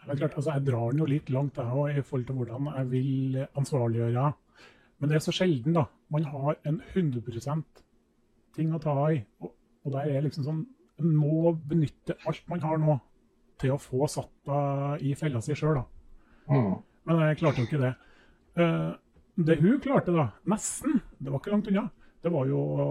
Det 0.04 0.12
er 0.12 0.20
klart, 0.20 0.36
altså, 0.36 0.52
jeg 0.52 0.66
drar 0.68 0.92
den 0.92 1.00
jo 1.00 1.06
litt 1.08 1.30
langt 1.32 1.60
jeg 1.60 1.76
òg, 1.80 1.98
i 1.98 2.04
forhold 2.04 2.26
til 2.28 2.40
hvordan 2.40 2.72
jeg 2.74 2.90
vil 2.92 3.38
ansvarliggjøre 3.60 4.32
men 5.04 5.12
det 5.12 5.18
er 5.18 5.24
så 5.26 5.34
sjelden, 5.36 5.76
da. 5.76 5.82
Man 6.16 6.24
har 6.32 6.56
en 6.64 6.78
100% 6.80 7.82
ting 8.56 8.70
å 8.72 8.80
ta 8.80 8.94
i. 9.12 9.18
Og, 9.44 9.50
og 9.84 9.96
der 9.98 10.14
er 10.14 10.24
liksom 10.24 10.46
sånn 10.48 10.64
Man 11.04 11.16
må 11.18 11.52
benytte 11.68 12.16
alt 12.30 12.44
man 12.48 12.62
har 12.62 12.78
nå, 12.80 12.94
til 13.60 13.74
å 13.74 13.80
få 13.82 14.06
satt 14.08 14.32
deg 14.48 15.02
i 15.10 15.16
fella 15.20 15.42
si 15.44 15.56
sjøl, 15.58 15.82
da. 15.82 15.84
Mm. 16.48 16.76
Men 17.10 17.22
jeg 17.26 17.40
klarte 17.42 17.64
jo 17.64 17.68
ikke 17.68 17.82
det. 17.82 17.90
Uh, 18.56 18.94
det 19.36 19.58
hun 19.60 19.82
klarte, 19.84 20.14
da, 20.16 20.28
nesten, 20.54 21.02
det 21.18 21.34
var 21.34 21.42
ikke 21.42 21.52
langt 21.52 21.68
unna, 21.72 21.88
det 22.24 22.32
var 22.32 22.48
jo 22.48 22.62
å 22.62 22.86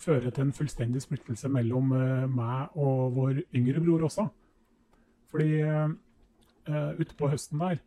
føre 0.00 0.30
til 0.30 0.46
en 0.46 0.54
fullstendig 0.56 1.02
splittelse 1.04 1.50
mellom 1.52 1.90
uh, 1.92 2.24
meg 2.30 2.78
og 2.78 3.18
vår 3.18 3.42
yngre 3.58 3.82
bror 3.82 4.06
også. 4.06 4.28
Fordi 5.34 5.50
uh, 6.72 7.00
ute 7.00 7.16
på 7.18 7.30
høsten 7.30 7.60
der 7.62 7.80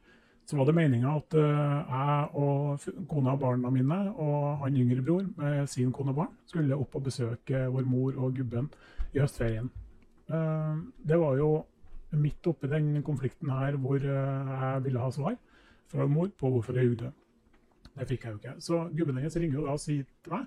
så 0.45 0.57
var 0.59 0.67
det 0.67 0.75
meninga 0.75 1.13
at 1.15 1.35
uh, 1.39 1.43
jeg 1.87 2.27
og 2.35 3.05
kona 3.07 3.35
og 3.35 3.39
barna 3.39 3.69
mine 3.71 3.99
og 4.11 4.63
han 4.63 4.79
yngre 4.79 5.03
bror 5.05 5.23
med 5.37 5.69
sin 5.71 5.93
kone 5.95 6.11
og 6.11 6.17
barn 6.17 6.33
skulle 6.49 6.75
opp 6.75 6.97
og 6.99 7.05
besøke 7.05 7.63
vår 7.71 7.87
mor 7.87 8.17
og 8.17 8.35
gubben 8.35 8.67
i 9.13 9.21
høstferien. 9.21 9.69
Uh, 10.27 10.83
det 10.99 11.19
var 11.19 11.39
jo 11.39 11.49
midt 12.19 12.51
oppi 12.51 12.67
den 12.69 12.97
konflikten 13.03 13.49
her 13.55 13.79
hvor 13.79 14.03
jeg 14.03 14.83
ville 14.83 14.99
ha 14.99 15.09
svar 15.11 15.39
fra 15.89 16.07
mor 16.07 16.27
på 16.37 16.51
hvorfor 16.51 16.77
jeg 16.77 16.91
gjorde 16.91 17.07
det. 17.07 17.13
Det 17.93 18.07
fikk 18.09 18.25
jeg 18.25 18.33
jo 18.33 18.41
ikke. 18.41 18.55
Så 18.59 18.83
gubben 18.97 19.17
hennes 19.17 19.37
ringer 19.37 19.59
jo 19.59 19.65
da 19.65 19.77
og 19.77 19.81
sier 19.81 20.05
til 20.25 20.35
meg 20.35 20.45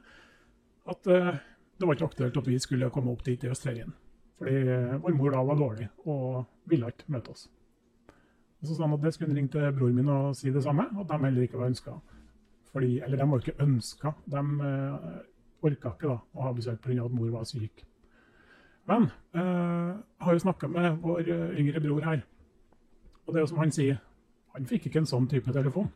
at 0.92 1.08
det 1.08 1.88
var 1.88 1.96
ikke 1.96 2.06
aktuelt 2.06 2.38
at 2.38 2.46
vi 2.46 2.58
skulle 2.62 2.90
komme 2.94 3.10
opp 3.10 3.24
dit 3.26 3.42
i 3.42 3.50
høstferien. 3.50 3.90
Fordi 4.38 4.56
vår 5.02 5.18
mor 5.18 5.34
da 5.34 5.42
var 5.46 5.58
dårlig 5.58 5.88
og 6.04 6.44
ville 6.70 6.90
ikke 6.92 7.10
møte 7.16 7.34
oss. 7.34 7.48
Og 8.60 8.68
så 8.68 8.74
sa 8.74 8.86
han 8.86 8.96
at 8.96 9.04
det 9.04 9.14
skulle 9.14 9.36
ringe 9.36 9.52
til 9.52 9.72
broren 9.76 9.96
min 9.96 10.08
og 10.12 10.36
si 10.36 10.50
det 10.50 10.62
samme, 10.64 10.88
at 11.00 11.08
de 11.10 11.24
heller 11.24 11.42
ikke 11.42 11.58
var 11.58 11.72
ønska. 11.72 11.98
Eller 12.76 13.16
de 13.16 13.30
var 13.30 13.38
ikke 13.40 13.62
ønska, 13.64 14.12
de 14.32 14.40
eh, 14.68 15.20
orka 15.64 15.92
ikke 15.94 16.08
da, 16.10 16.16
å 16.34 16.42
ha 16.44 16.52
besøk 16.52 16.80
pga. 16.84 17.04
at 17.04 17.12
mor 17.12 17.30
var 17.32 17.44
syk. 17.48 17.84
Men 18.86 19.08
eh, 19.34 19.92
jeg 19.96 20.26
har 20.26 20.32
jo 20.32 20.44
snakka 20.44 20.68
med 20.68 20.98
vår 21.02 21.20
eh, 21.20 21.60
yngre 21.60 21.80
bror 21.80 22.04
her, 22.04 22.20
og 23.26 23.32
det 23.32 23.40
er 23.40 23.46
jo 23.46 23.52
som 23.52 23.62
han 23.62 23.72
sier, 23.72 23.96
han 24.54 24.68
fikk 24.68 24.86
ikke 24.86 25.02
en 25.02 25.08
sånn 25.08 25.28
type 25.28 25.52
telefon. 25.52 25.88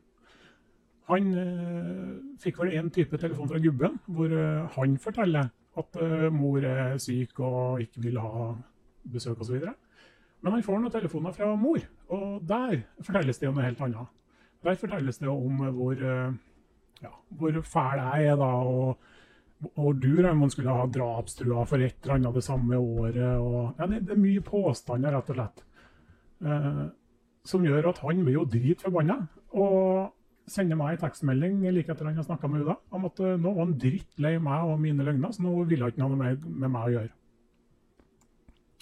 Han 1.10 1.30
eh, 1.42 2.10
fikk 2.42 2.60
vel 2.62 2.74
en 2.78 2.90
type 2.94 3.18
telefon 3.18 3.48
fra 3.50 3.60
gubben, 3.62 3.98
hvor 4.06 4.32
eh, 4.32 4.66
han 4.76 4.98
forteller 4.98 5.50
at 5.80 6.00
eh, 6.02 6.26
mor 6.34 6.64
er 6.66 6.98
syk 7.02 7.38
og 7.40 7.80
ikke 7.84 8.02
vil 8.04 8.18
ha 8.20 8.50
besøk 9.10 9.40
osv. 9.40 9.68
Men 10.40 10.56
han 10.56 10.64
får 10.64 10.80
noen 10.80 10.92
telefoner 10.94 11.34
fra 11.36 11.50
mor, 11.60 11.82
og 12.16 12.28
der 12.48 12.82
fortelles 13.04 13.40
det 13.40 13.48
om 13.50 13.58
noe 13.58 13.66
helt 13.66 13.80
annet. 13.84 14.12
Der 14.64 14.78
fortelles 14.80 15.20
det 15.20 15.28
om 15.28 15.64
hvor, 15.76 15.96
eh, 15.96 16.30
ja, 17.04 17.12
hvor 17.40 17.58
fæl 17.64 18.00
jeg 18.00 18.30
er, 18.32 18.38
da, 18.40 18.48
og, 18.48 19.10
og 19.74 20.00
du 20.00 20.14
Raymond, 20.16 20.52
skulle 20.54 20.76
ha 20.76 20.86
drapstrua 20.88 21.66
for 21.68 21.84
et 21.84 21.98
eller 22.02 22.16
annet 22.16 22.40
det 22.40 22.44
samme 22.44 22.78
året. 22.78 23.20
Og, 23.36 23.74
ja, 23.78 23.88
det, 23.90 24.00
er 24.08 24.20
mye 24.20 24.44
påstander, 24.44 25.16
rett 25.16 25.32
og 25.32 25.38
slett, 25.40 25.62
eh, 26.44 26.80
som 27.52 27.68
gjør 27.68 27.92
at 27.92 28.00
han 28.04 28.24
blir 28.24 28.40
jo 28.40 28.48
dritforbanna. 28.48 29.20
Og 29.60 30.16
sender 30.50 30.78
meg 30.78 30.96
en 30.96 31.02
tekstmelding 31.04 31.62
like 31.70 31.92
etter 31.92 32.08
han 32.08 32.18
har 32.18 32.26
snakka 32.26 32.48
med 32.50 32.64
Uda 32.64 32.76
om 32.96 33.06
at 33.06 33.20
uh, 33.22 33.36
nå 33.38 33.52
var 33.54 33.66
han 33.68 33.78
drittlei 33.78 34.32
meg 34.42 34.66
og 34.66 34.80
mine 34.82 35.06
løgner, 35.06 35.32
så 35.34 35.44
nå 35.44 35.54
ville 35.68 35.86
han 35.86 35.94
ikke 35.94 36.02
ha 36.02 36.10
noe 36.10 36.20
mer 36.20 36.38
med 36.42 36.72
meg 36.74 36.86
å 36.86 36.94
gjøre. 36.96 37.12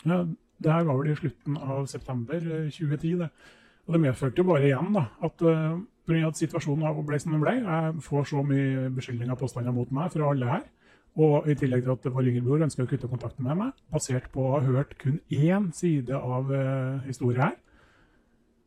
Ja, 0.09 0.21
Det 0.59 0.73
her 0.73 0.87
var 0.89 0.99
vel 0.99 1.13
i 1.13 1.19
slutten 1.19 1.59
av 1.59 1.87
september 1.87 2.41
2010. 2.41 3.19
det. 3.23 3.31
Og 3.87 3.95
det 3.95 4.01
medførte 4.05 4.43
jo 4.43 4.49
bare 4.51 4.67
igjen 4.69 4.91
da, 4.93 5.07
at 5.25 5.45
uh, 5.47 5.79
at 6.09 6.41
situasjonen 6.41 7.05
ble 7.07 7.19
som 7.21 7.35
den 7.35 7.43
ble. 7.45 7.55
Jeg 7.61 8.03
får 8.05 8.29
så 8.31 8.43
mye 8.43 8.89
beskyldninger 8.97 9.35
og 9.35 9.41
påstander 9.43 9.75
mot 9.77 9.91
meg 9.93 10.13
fra 10.13 10.31
alle 10.33 10.49
her. 10.49 10.67
Og 11.19 11.49
i 11.51 11.55
tillegg 11.59 11.85
til 11.85 11.93
at 11.93 12.11
vår 12.15 12.29
yngre 12.31 12.45
bror 12.47 12.65
ønsker 12.65 12.85
å 12.85 12.89
kutte 12.89 13.11
kontakten 13.11 13.45
med 13.45 13.59
meg, 13.59 13.73
basert 13.93 14.29
på 14.33 14.45
å 14.45 14.53
ha 14.57 14.61
hørt 14.65 14.95
kun 15.01 15.19
én 15.35 15.71
side 15.75 16.15
av 16.15 16.53
uh, 16.53 17.01
historien 17.07 17.49
her, 17.49 17.57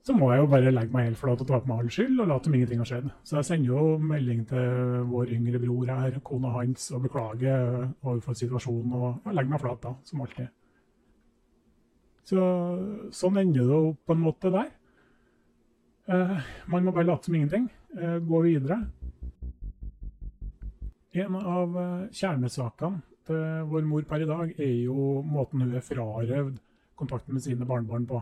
så 0.01 0.15
må 0.17 0.31
jeg 0.31 0.41
jo 0.41 0.47
bare 0.49 0.71
legge 0.73 0.95
meg 0.95 1.11
helt 1.11 1.19
flat 1.19 1.41
og 1.43 1.47
ta 1.47 1.59
på 1.61 1.69
meg 1.69 1.83
all 1.83 1.91
skyld 1.93 2.23
og 2.23 2.29
late 2.31 2.49
som 2.49 2.55
ingenting 2.57 2.79
har 2.81 2.89
skjedd. 2.89 3.11
Så 3.21 3.37
jeg 3.37 3.47
sender 3.51 3.69
jo 3.69 3.97
melding 4.11 4.41
til 4.49 5.03
vår 5.11 5.33
yngre 5.35 5.61
bror 5.61 5.91
her, 5.93 6.17
kona 6.25 6.53
hans, 6.55 6.87
og 6.95 7.03
beklager 7.05 7.83
overfor 8.01 8.37
situasjonen. 8.39 8.95
Og 8.97 9.29
legger 9.29 9.53
meg 9.53 9.61
flat 9.61 9.83
da, 9.85 9.93
som 10.09 10.25
alltid. 10.25 10.49
Så 12.27 12.41
sånn 13.15 13.39
ender 13.41 13.65
det 13.65 13.77
jo 13.77 13.93
på 14.05 14.15
en 14.15 14.23
måte 14.23 14.51
der. 14.53 14.69
Eh, 16.11 16.37
man 16.67 16.85
må 16.85 16.93
bare 16.93 17.07
late 17.07 17.27
som 17.27 17.35
ingenting. 17.35 17.69
Eh, 17.97 18.17
gå 18.19 18.41
videre. 18.45 18.79
En 21.11 21.35
av 21.35 21.73
uh, 21.75 22.07
kjernesakene 22.15 23.01
til 23.27 23.65
vår 23.67 23.83
mor 23.83 24.05
per 24.07 24.21
i 24.23 24.27
dag 24.29 24.53
er 24.55 24.77
jo 24.85 25.19
måten 25.27 25.59
hun 25.59 25.73
er 25.75 25.83
frarøvd 25.83 26.61
kontakten 26.95 27.35
med 27.35 27.43
sine 27.43 27.67
barnebarn 27.67 28.05
på. 28.07 28.21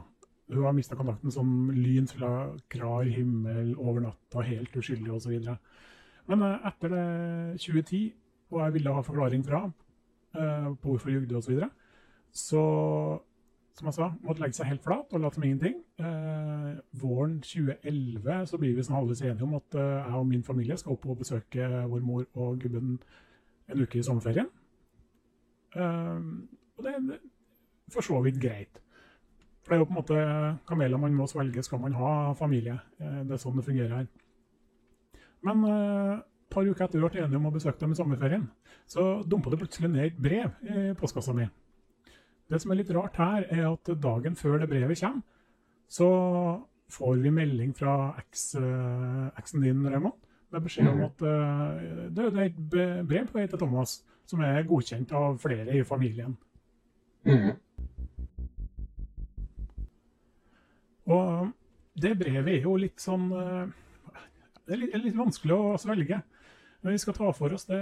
Hun 0.49 0.65
har 0.65 0.73
mista 0.73 0.97
kontakten 0.97 1.29
som 1.29 1.69
lyn 1.69 2.09
fra 2.09 2.49
klar 2.73 3.05
himmel 3.05 3.75
over 3.75 4.01
natta, 4.07 4.41
helt 4.41 4.73
uskyldig 4.73 5.13
osv. 5.13 5.35
Men 6.31 6.47
etter 6.47 6.95
det 6.95 7.05
2010, 7.61 8.01
og 8.49 8.63
jeg 8.63 8.75
ville 8.79 8.95
ha 8.97 9.05
forklaring 9.05 9.45
fra 9.45 9.61
på 10.33 10.89
hvorfor 10.89 11.11
hun 11.11 11.19
jugde 11.19 11.37
osv., 11.37 11.45
så, 11.45 11.53
videre, 11.53 11.69
så 12.33 12.63
som 13.79 13.88
jeg 13.89 13.95
sa, 13.95 14.09
måtte 14.25 14.43
legge 14.43 14.57
seg 14.57 14.67
helt 14.69 14.83
flat 14.83 15.13
og 15.15 15.24
late 15.24 15.38
som 15.38 15.45
ingenting. 15.48 15.79
Eh, 16.03 16.69
våren 17.00 17.38
2011 17.45 18.45
så 18.51 18.59
blir 18.59 18.75
vi 18.75 18.86
sånn 18.86 18.98
halvveis 18.98 19.24
enige 19.24 19.48
om 19.48 19.55
at 19.59 19.77
eh, 19.79 19.95
jeg 20.03 20.19
og 20.19 20.27
min 20.27 20.45
familie 20.45 20.77
skal 20.79 20.95
opp 20.98 21.07
og 21.07 21.21
besøke 21.21 21.69
vår 21.91 22.03
mor 22.03 22.25
og 22.36 22.59
gubben 22.62 22.98
en 23.69 23.83
uke 23.83 24.00
i 24.00 24.05
sommerferien. 24.05 24.50
Eh, 25.75 26.19
og 26.77 26.86
det 26.86 26.95
er 26.95 27.19
for 27.93 28.05
så 28.05 28.19
vidt 28.25 28.41
greit. 28.41 28.81
For 29.63 29.71
det 29.71 29.77
er 29.77 29.83
jo 29.83 29.88
på 29.89 29.95
en 29.95 30.00
måte 30.01 30.25
kameler 30.69 31.01
man 31.01 31.15
må 31.15 31.27
svelge 31.29 31.63
skal 31.63 31.81
man 31.83 31.95
ha 32.00 32.33
familie. 32.38 32.75
Eh, 33.00 33.21
det 33.29 33.38
er 33.38 33.41
sånn 33.45 33.57
det 33.59 33.67
fungerer 33.67 33.95
her. 34.01 34.12
Men 35.48 35.63
eh, 35.69 36.13
et 36.19 36.51
par 36.51 36.67
uker 36.67 36.83
etter 36.83 37.00
vi 37.00 37.05
ble 37.05 37.24
enige 37.24 37.39
om 37.39 37.48
å 37.48 37.53
besøke 37.53 37.79
dem 37.79 37.93
i 37.93 37.98
sommerferien, 37.98 38.48
så 38.89 39.21
dumpa 39.21 39.51
det 39.53 39.59
plutselig 39.62 39.91
ned 39.93 40.07
et 40.07 40.17
brev 40.17 40.55
i 40.65 40.93
postkassa 40.98 41.36
mi. 41.38 41.45
Det 42.49 42.59
som 42.61 42.71
er 42.71 42.79
litt 42.79 42.91
rart 42.95 43.19
her, 43.21 43.45
er 43.53 43.67
at 43.69 43.91
dagen 44.01 44.37
før 44.37 44.57
det 44.61 44.69
brevet 44.71 44.99
kommer, 44.99 45.21
så 45.89 46.09
får 46.89 47.21
vi 47.21 47.31
melding 47.33 47.73
fra 47.77 47.95
eh, 48.17 49.25
eksen 49.37 49.65
din, 49.65 49.85
Raymond, 49.85 50.17
med 50.49 50.65
beskjed 50.65 50.89
om 50.89 51.03
at 51.05 51.21
uh, 51.21 52.07
det, 52.09 52.23
er 52.25 52.47
et 52.47 52.61
brev 53.05 53.27
på 53.29 53.37
vei 53.37 53.45
til 53.45 53.61
Thomas 53.61 53.99
som 54.29 54.41
er 54.41 54.65
godkjent 54.65 55.11
av 55.13 55.37
flere 55.41 55.75
i 55.77 55.83
familien. 55.85 56.33
Mm. 57.27 57.51
Og 61.13 61.51
det 62.01 62.15
brevet 62.17 62.55
er 62.55 62.65
jo 62.65 62.75
litt 62.79 63.01
sånn 63.01 63.27
Det 63.29 64.73
er 64.73 64.79
litt, 64.79 64.95
litt 65.03 65.17
vanskelig 65.17 65.53
å 65.53 65.77
svelge. 65.81 66.21
Men 66.81 66.95
vi 66.95 67.01
skal 67.01 67.17
ta 67.17 67.31
for 67.35 67.53
oss 67.55 67.67
det 67.67 67.79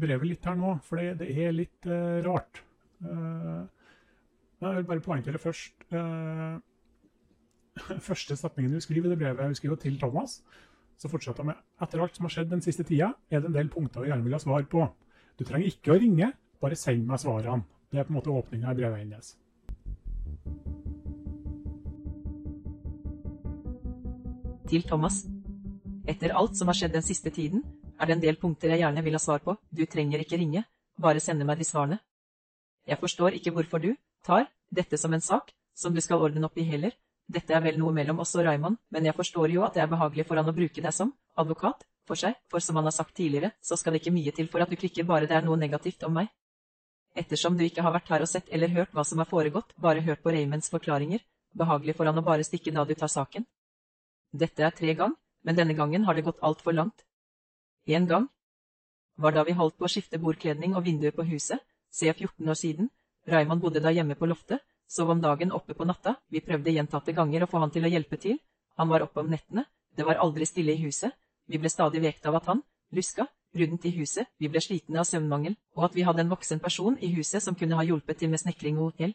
brevet 0.00 0.28
litt 0.28 0.46
her 0.48 0.56
nå, 0.58 0.76
for 0.84 1.00
det, 1.00 1.16
det 1.22 1.30
er 1.32 1.54
litt 1.54 1.88
uh, 1.88 2.20
rart. 2.26 2.60
Uh, 3.04 3.43
jeg 4.70 4.82
vil 4.82 4.88
bare 4.88 5.04
poengtere 5.04 5.40
først 5.40 5.84
uh, 5.92 6.60
Første 8.08 8.36
setningen 8.38 8.74
du 8.74 8.80
skriver 8.80 9.08
i 9.08 9.14
det 9.14 9.18
brevet, 9.18 9.44
hun 9.44 9.54
skriver 9.58 9.76
til 9.82 9.98
Thomas, 9.98 10.38
så 10.96 11.10
fortsetter 11.10 11.42
jeg 11.42 11.50
med 11.50 11.82
Etter 11.82 12.02
alt 12.02 12.16
som 12.16 12.28
har 12.28 12.34
skjedd 12.36 12.52
den 12.52 12.62
siste 12.62 12.86
tida, 12.86 13.12
er 13.30 13.42
det 13.42 13.50
en 13.50 13.56
del 13.56 13.70
punkter 13.72 14.04
vi 14.04 14.12
gjerne 14.12 14.26
vil 14.26 14.36
ha 14.36 14.42
svar 14.42 14.66
på. 14.70 14.86
Du 15.38 15.44
trenger 15.44 15.72
ikke 15.72 15.94
å 15.94 15.98
ringe, 15.98 16.30
bare 16.62 16.78
send 16.78 17.06
meg 17.08 17.22
svarene. 17.22 17.66
Det 17.90 18.00
er 18.00 18.06
på 18.06 18.14
en 18.14 18.18
måte 18.18 18.30
åpninga 18.30 18.72
i 18.72 18.78
brevet 18.78 19.02
hennes. 19.02 19.34
Til 24.70 24.86
Thomas. 24.88 25.24
Etter 26.06 26.34
alt 26.36 26.56
som 26.58 26.70
har 26.70 26.78
skjedd 26.78 26.94
den 26.94 27.04
siste 27.06 27.30
tiden, 27.34 27.62
er 27.98 28.06
det 28.06 28.16
en 28.16 28.24
del 28.24 28.38
punkter 28.40 28.72
jeg 28.72 28.82
gjerne 28.82 29.02
vil 29.04 29.16
ha 29.16 29.22
svar 29.22 29.42
på. 29.44 29.56
Du 29.70 29.84
trenger 29.86 30.22
ikke 30.22 30.38
ringe, 30.38 30.64
bare 31.00 31.22
sende 31.22 31.46
meg 31.46 31.58
de 31.58 31.66
svarene. 31.66 32.00
Jeg 32.86 33.00
forstår 33.00 33.38
ikke 33.38 33.54
hvorfor 33.54 33.82
du, 33.82 33.94
tar 34.24 34.46
dette 34.70 34.98
som 34.98 35.12
en 35.12 35.24
sak 35.24 35.52
som 35.74 35.94
du 35.94 36.00
skal 36.00 36.22
ordne 36.22 36.46
opp 36.46 36.58
i 36.58 36.66
heller. 36.68 36.94
Dette 37.26 37.54
er 37.56 37.62
vel 37.64 37.78
noe 37.80 37.92
mellom 37.92 38.20
oss 38.20 38.34
og 38.36 38.44
Raymond, 38.44 38.76
men 38.92 39.06
jeg 39.08 39.16
forstår 39.16 39.50
jo 39.54 39.64
at 39.64 39.74
det 39.74 39.82
er 39.82 39.90
behagelig 39.90 40.26
for 40.28 40.36
han 40.36 40.48
å 40.48 40.56
bruke 40.56 40.82
deg 40.82 40.92
som 40.92 41.14
advokat 41.40 41.84
for 42.04 42.20
seg, 42.20 42.36
for 42.52 42.60
som 42.60 42.76
han 42.76 42.84
har 42.84 42.92
sagt 42.92 43.14
tidligere, 43.16 43.54
så 43.64 43.78
skal 43.80 43.94
det 43.94 44.02
ikke 44.02 44.14
mye 44.14 44.32
til 44.36 44.48
for 44.52 44.60
at 44.60 44.70
du 44.70 44.76
klikker 44.76 45.06
bare 45.08 45.28
det 45.30 45.36
er 45.38 45.46
noe 45.46 45.56
negativt 45.56 46.04
om 46.04 46.18
meg. 46.20 46.28
Ettersom 47.16 47.56
du 47.56 47.64
ikke 47.64 47.82
har 47.86 47.94
vært 47.94 48.10
her 48.10 48.24
og 48.26 48.28
sett 48.28 48.50
eller 48.52 48.72
hørt 48.74 48.92
hva 48.92 49.04
som 49.06 49.22
har 49.22 49.30
foregått, 49.30 49.72
bare 49.80 50.02
hørt 50.04 50.22
på 50.22 50.34
Raymonds 50.34 50.70
forklaringer, 50.72 51.22
behagelig 51.54 51.96
for 51.96 52.10
han 52.10 52.18
å 52.18 52.26
bare 52.26 52.44
stikke 52.44 52.74
da 52.74 52.84
du 52.84 52.94
tar 52.98 53.12
saken. 53.12 53.46
Dette 54.34 54.66
er 54.66 54.74
tre 54.74 54.94
gang, 54.98 55.14
men 55.46 55.56
denne 55.56 55.76
gangen 55.78 56.04
har 56.04 56.14
det 56.14 56.26
gått 56.26 56.42
altfor 56.42 56.74
langt. 56.74 57.06
En 57.86 58.06
gang 58.10 58.28
var 59.16 59.32
da 59.32 59.44
vi 59.46 59.54
holdt 59.54 59.78
på 59.78 59.86
å 59.86 59.92
skifte 59.92 60.18
bordkledning 60.18 60.74
og 60.74 60.84
vinduer 60.84 61.14
på 61.14 61.26
huset, 61.28 61.62
se 61.90 62.10
14 62.10 62.50
år 62.50 62.58
siden, 62.58 62.90
Raymond 63.26 63.60
bodde 63.60 63.80
da 63.80 63.92
hjemme 63.92 64.14
på 64.14 64.26
loftet, 64.26 64.60
sov 64.86 65.10
om 65.10 65.20
dagen 65.20 65.52
oppe 65.52 65.74
på 65.74 65.84
natta, 65.88 66.16
vi 66.28 66.42
prøvde 66.44 66.74
gjentatte 66.74 67.14
ganger 67.16 67.44
å 67.44 67.48
få 67.50 67.62
han 67.62 67.72
til 67.72 67.86
å 67.86 67.92
hjelpe 67.92 68.18
til, 68.20 68.38
han 68.76 68.90
var 68.90 69.04
oppe 69.06 69.22
om 69.22 69.30
nettene, 69.30 69.64
det 69.96 70.04
var 70.04 70.20
aldri 70.20 70.46
stille 70.46 70.74
i 70.74 70.82
huset, 70.82 71.14
vi 71.46 71.58
ble 71.58 71.70
stadig 71.70 72.02
vekt 72.02 72.26
av 72.26 72.36
at 72.40 72.48
han, 72.50 72.62
luska, 72.92 73.26
rundt 73.54 73.84
i 73.86 73.92
huset, 73.94 74.28
vi 74.38 74.48
ble 74.48 74.60
slitne 74.60 75.00
av 75.00 75.08
søvnmangel, 75.08 75.56
og 75.76 75.88
at 75.88 75.94
vi 75.94 76.04
hadde 76.06 76.24
en 76.24 76.32
voksen 76.32 76.60
person 76.60 76.98
i 77.00 77.12
huset 77.14 77.42
som 77.42 77.54
kunne 77.54 77.78
ha 77.78 77.84
hjulpet 77.86 78.18
til 78.20 78.32
med 78.32 78.42
snekring 78.42 78.78
og 78.78 78.92
hotell. 78.92 79.14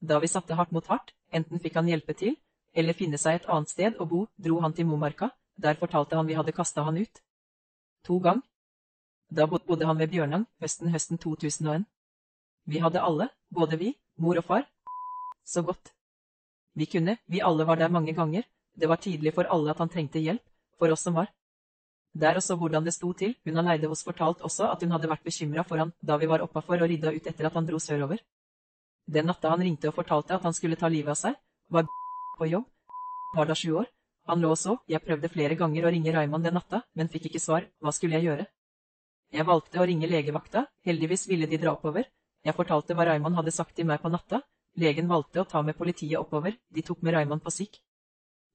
Da 0.00 0.18
vi 0.20 0.28
satte 0.28 0.54
hardt 0.54 0.74
mot 0.76 0.86
hardt, 0.92 1.14
enten 1.32 1.62
fikk 1.62 1.78
han 1.80 1.88
hjelpe 1.88 2.14
til, 2.14 2.36
eller 2.76 2.92
finne 2.92 3.18
seg 3.18 3.40
et 3.40 3.48
annet 3.48 3.72
sted 3.72 3.96
å 3.98 4.06
bo, 4.06 4.26
dro 4.36 4.60
han 4.60 4.76
til 4.76 4.86
Momarka, 4.86 5.30
der 5.56 5.78
fortalte 5.80 6.16
han 6.16 6.28
vi 6.28 6.36
hadde 6.36 6.52
kasta 6.52 6.84
han 6.84 6.98
ut. 7.00 7.22
To 8.04 8.18
gang. 8.20 8.42
Da 9.32 9.46
bodde 9.48 9.86
han 9.88 9.98
ved 9.98 10.12
Bjørnang, 10.12 10.44
høsten 10.60 10.92
høsten 10.92 11.18
2001. 11.18 11.86
Vi 12.66 12.80
hadde 12.82 13.02
alle, 13.02 13.28
både 13.48 13.78
vi, 13.78 13.92
mor 14.18 14.38
og 14.40 14.44
far, 14.44 14.64
så 15.46 15.62
godt. 15.62 15.92
Vi 16.74 16.86
kunne, 16.90 17.16
vi 17.26 17.40
alle 17.40 17.64
var 17.64 17.78
der 17.78 17.88
mange 17.88 18.12
ganger, 18.12 18.42
det 18.74 18.88
var 18.88 19.00
tydelig 19.00 19.32
for 19.34 19.48
alle 19.48 19.70
at 19.70 19.78
han 19.78 19.88
trengte 19.88 20.20
hjelp, 20.20 20.42
for 20.78 20.90
oss 20.92 21.06
som 21.06 21.14
var. 21.14 21.30
Der 22.12 22.36
også 22.36 22.56
hvordan 22.56 22.84
det 22.84 22.94
sto 22.94 23.12
til, 23.12 23.36
hun 23.44 23.56
han 23.56 23.68
leide 23.70 23.88
hos 23.88 24.02
fortalt 24.04 24.42
også 24.42 24.70
at 24.72 24.82
hun 24.82 24.90
hadde 24.90 25.08
vært 25.08 25.24
bekymra 25.24 25.64
for 25.64 25.78
han 25.78 25.92
da 26.00 26.16
vi 26.16 26.26
var 26.26 26.42
oppafor 26.42 26.82
og 26.82 26.90
rydda 26.90 27.12
ut 27.12 27.26
etter 27.26 27.46
at 27.46 27.54
han 27.54 27.66
dro 27.66 27.78
sørover. 27.78 28.18
Den 29.06 29.26
natta 29.26 29.52
han 29.52 29.62
ringte 29.62 29.88
og 29.88 29.94
fortalte 29.94 30.34
at 30.34 30.42
han 30.42 30.56
skulle 30.56 30.76
ta 30.76 30.88
livet 30.88 31.14
av 31.14 31.20
seg, 31.20 31.36
var 31.70 31.86
på 32.38 32.50
jobb, 32.50 32.66
var 33.36 33.46
da 33.46 33.54
sju 33.54 33.76
år, 33.82 33.86
han 34.26 34.42
lå 34.42 34.50
og 34.50 34.58
så, 34.58 34.78
jeg 34.90 35.04
prøvde 35.06 35.30
flere 35.30 35.54
ganger 35.54 35.86
å 35.86 35.94
ringe 35.94 36.12
Raymond 36.12 36.44
den 36.44 36.56
natta, 36.58 36.82
men 36.98 37.08
fikk 37.08 37.28
ikke 37.30 37.42
svar, 37.42 37.68
hva 37.78 37.92
skulle 37.94 38.18
jeg 38.18 38.26
gjøre? 38.26 38.46
Jeg 39.32 39.46
valgte 39.46 39.78
å 39.78 39.86
ringe 39.86 40.08
legevakta, 40.10 40.66
heldigvis 40.86 41.28
ville 41.30 41.46
de 41.46 41.60
dra 41.62 41.76
oppover, 41.76 42.08
jeg 42.46 42.54
fortalte 42.54 42.94
hva 42.94 43.08
Raymond 43.08 43.34
hadde 43.40 43.54
sagt 43.54 43.74
til 43.74 43.88
meg 43.88 43.98
på 44.02 44.10
natta, 44.12 44.38
legen 44.78 45.08
valgte 45.10 45.42
å 45.42 45.48
ta 45.50 45.62
med 45.66 45.76
politiet 45.78 46.18
oppover, 46.20 46.54
de 46.70 46.82
tok 46.86 47.02
med 47.02 47.16
Raymond 47.16 47.42
på 47.42 47.50
sikk. 47.50 47.80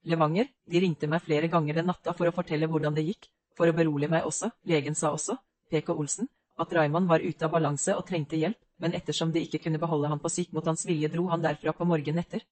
Levanger, 0.07 0.47
de 0.65 0.81
ringte 0.81 1.09
meg 1.11 1.25
flere 1.25 1.49
ganger 1.51 1.81
den 1.81 1.89
natta 1.91 2.13
for 2.17 2.29
å 2.29 2.33
fortelle 2.35 2.69
hvordan 2.71 2.95
det 2.95 3.03
gikk, 3.09 3.27
for 3.57 3.67
å 3.67 3.75
berolige 3.75 4.13
meg 4.13 4.27
også, 4.29 4.49
legen 4.71 4.95
sa 4.95 5.11
også, 5.17 5.35
PK 5.69 5.91
Olsen, 5.93 6.29
at 6.61 6.71
Raymond 6.77 7.11
var 7.11 7.25
ute 7.25 7.45
av 7.45 7.51
balanse 7.51 7.97
og 7.97 8.07
trengte 8.07 8.39
hjelp, 8.39 8.57
men 8.81 8.95
ettersom 8.97 9.33
de 9.35 9.43
ikke 9.43 9.59
kunne 9.65 9.81
beholde 9.81 10.09
han 10.09 10.23
på 10.23 10.31
sikk 10.31 10.55
mot 10.55 10.65
hans 10.65 10.87
vilje 10.87 11.11
dro 11.11 11.27
han 11.29 11.43
derfra 11.43 11.75
på 11.75 11.85
morgenen 11.85 12.23
etter. 12.23 12.47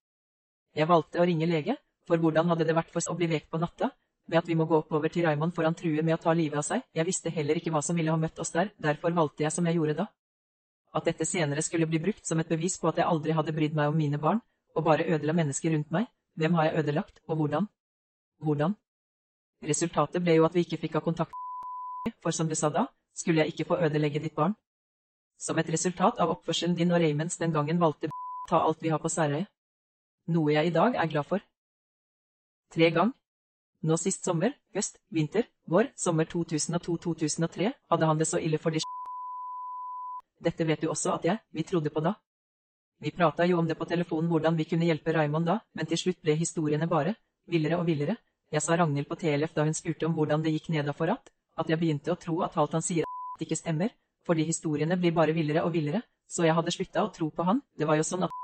Jeg 0.75 0.91
valgte 0.91 1.22
å 1.22 1.25
ringe 1.25 1.48
lege, 1.50 1.79
for 2.05 2.22
hvordan 2.22 2.51
hadde 2.51 2.67
det 2.67 2.75
vært 2.77 2.91
for 2.93 3.01
å 3.10 3.17
bli 3.17 3.31
vekt 3.31 3.50
på 3.50 3.62
natta, 3.63 3.93
med 4.29 4.43
at 4.43 4.48
vi 4.50 4.60
må 4.60 4.67
gå 4.69 4.84
oppover 4.84 5.10
til 5.10 5.25
Raymond 5.25 5.55
for 5.55 5.65
han 5.65 5.77
truer 5.77 6.03
med 6.05 6.19
å 6.19 6.22
ta 6.22 6.36
livet 6.38 6.60
av 6.62 6.67
seg, 6.67 6.84
jeg 6.93 7.08
visste 7.08 7.31
heller 7.34 7.58
ikke 7.58 7.72
hva 7.74 7.81
som 7.86 7.98
ville 7.98 8.13
ha 8.13 8.19
møtt 8.19 8.43
oss 8.43 8.53
der, 8.53 8.69
derfor 8.77 9.15
valgte 9.15 9.48
jeg 9.48 9.55
som 9.55 9.65
jeg 9.65 9.79
gjorde 9.79 10.01
da. 10.03 10.12
At 10.96 11.05
dette 11.05 11.25
senere 11.25 11.62
skulle 11.62 11.88
bli 11.89 12.00
brukt 12.01 12.25
som 12.25 12.39
et 12.39 12.50
bevis 12.50 12.79
på 12.81 12.89
at 12.89 12.98
jeg 12.98 13.08
aldri 13.08 13.36
hadde 13.38 13.53
brydd 13.53 13.75
meg 13.77 13.91
om 13.91 13.98
mine 13.98 14.17
barn, 14.17 14.41
og 14.75 14.86
bare 14.86 15.05
ødela 15.05 15.34
mennesker 15.34 15.74
rundt 15.75 15.91
meg, 15.91 16.08
hvem 16.39 16.53
har 16.53 16.69
jeg 16.69 16.79
ødelagt, 16.84 17.22
og 17.27 17.36
hvordan? 17.36 17.67
Hvordan? 18.39 18.75
Resultatet 19.69 20.24
ble 20.24 20.39
jo 20.39 20.48
at 20.48 20.55
vi 20.55 20.63
ikke 20.65 20.79
fikk 20.81 20.98
ha 20.98 21.03
kontakt 21.03 21.36
for 22.24 22.31
som 22.31 22.48
du 22.48 22.55
sa 22.55 22.69
da, 22.69 22.86
skulle 23.13 23.43
jeg 23.43 23.53
ikke 23.53 23.67
få 23.69 23.77
ødelegge 23.86 24.19
ditt 24.24 24.36
barn. 24.36 24.55
Som 25.38 25.60
et 25.60 25.69
resultat 25.69 26.19
av 26.19 26.31
oppførselen 26.31 26.75
din 26.75 26.91
og 26.91 27.01
Raymonds 27.01 27.38
den 27.38 27.53
gangen 27.53 27.79
valgte 27.79 28.10
ta 28.50 28.60
alt 28.63 28.81
vi 28.81 28.89
har 28.89 29.00
på 29.00 29.10
Særøy. 29.10 29.46
Noe 30.27 30.53
jeg 30.53 30.67
i 30.67 30.75
dag 30.75 30.96
er 30.96 31.12
glad 31.12 31.24
for. 31.24 31.43
Tre 32.74 32.91
gang. 32.91 33.13
Nå 33.81 33.98
sist 33.98 34.25
sommer, 34.25 34.51
høst, 34.75 35.00
vinter, 35.10 35.48
vår, 35.65 35.91
sommer 35.96 36.25
2002-2003 36.25 37.72
hadde 37.91 38.05
han 38.05 38.19
det 38.19 38.27
så 38.27 38.38
ille 38.38 38.58
for 38.58 38.75
de 38.75 38.84
dette 40.39 40.65
vet 40.65 40.81
du 40.81 40.89
også 40.89 41.13
at 41.17 41.25
jeg, 41.27 41.39
vi 41.51 41.63
trodde 41.63 41.91
på 41.93 42.03
da. 42.03 42.15
Vi 43.00 43.12
prata 43.15 43.46
jo 43.48 43.60
om 43.60 43.67
det 43.67 43.77
på 43.79 43.88
telefonen 43.88 44.29
hvordan 44.31 44.58
vi 44.58 44.65
kunne 44.67 44.88
hjelpe 44.88 45.13
Raymond 45.15 45.48
da, 45.48 45.60
men 45.74 45.88
til 45.88 46.00
slutt 46.00 46.19
ble 46.24 46.36
historiene 46.39 46.88
bare 46.88 47.15
villere 47.48 47.79
og 47.79 47.88
villere. 47.88 48.17
Jeg 48.51 48.63
sa 48.65 48.75
Ragnhild 48.75 49.08
på 49.08 49.15
TLF 49.19 49.53
da 49.55 49.63
hun 49.67 49.77
spurte 49.77 50.08
om 50.08 50.15
hvordan 50.17 50.43
det 50.43 50.53
gikk 50.55 50.72
nedafor 50.74 51.13
at, 51.13 51.31
at 51.60 51.69
jeg 51.69 51.79
begynte 51.79 52.12
å 52.12 52.19
tro 52.19 52.39
at 52.43 52.58
alt 52.58 52.75
han 52.75 52.84
sier 52.84 53.08
at 53.08 53.46
ikke 53.46 53.60
stemmer, 53.60 53.93
fordi 54.25 54.48
historiene 54.48 54.98
blir 55.00 55.15
bare 55.15 55.36
villere 55.36 55.63
og 55.63 55.74
villere, 55.74 56.01
så 56.27 56.46
jeg 56.46 56.55
hadde 56.55 56.74
slutta 56.75 57.05
å 57.05 57.12
tro 57.13 57.29
på 57.31 57.46
han, 57.46 57.62
det 57.77 57.88
var 57.88 58.00
jo 58.00 58.05
sånn 58.08 58.27
at 58.27 58.36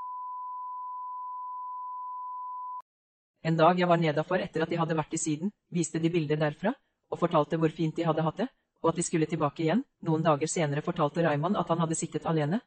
En 3.46 3.54
dag 3.54 3.78
jeg 3.78 3.86
var 3.86 4.00
nedafor 4.02 4.42
etter 4.42 4.64
at 4.64 4.70
de 4.72 4.78
hadde 4.80 4.96
vært 4.98 5.12
i 5.14 5.20
Syden, 5.22 5.52
viste 5.70 6.00
de 6.02 6.10
bilder 6.10 6.40
derfra, 6.40 6.72
og 7.12 7.20
fortalte 7.20 7.60
hvor 7.62 7.70
fint 7.70 7.94
de 7.94 8.02
hadde 8.02 8.24
hatt 8.26 8.40
det, 8.40 8.48
og 8.82 8.90
at 8.90 8.98
de 8.98 9.04
skulle 9.06 9.26
tilbake 9.26 9.64
igjen. 9.64 9.84
Noen 10.06 10.24
dager 10.24 10.50
senere 10.50 10.84
fortalte 10.84 11.24
Raymond 11.24 11.56
at 11.56 11.68
han 11.72 11.80
hadde 11.82 11.98
sittet 11.98 12.26
alene. 12.26 12.60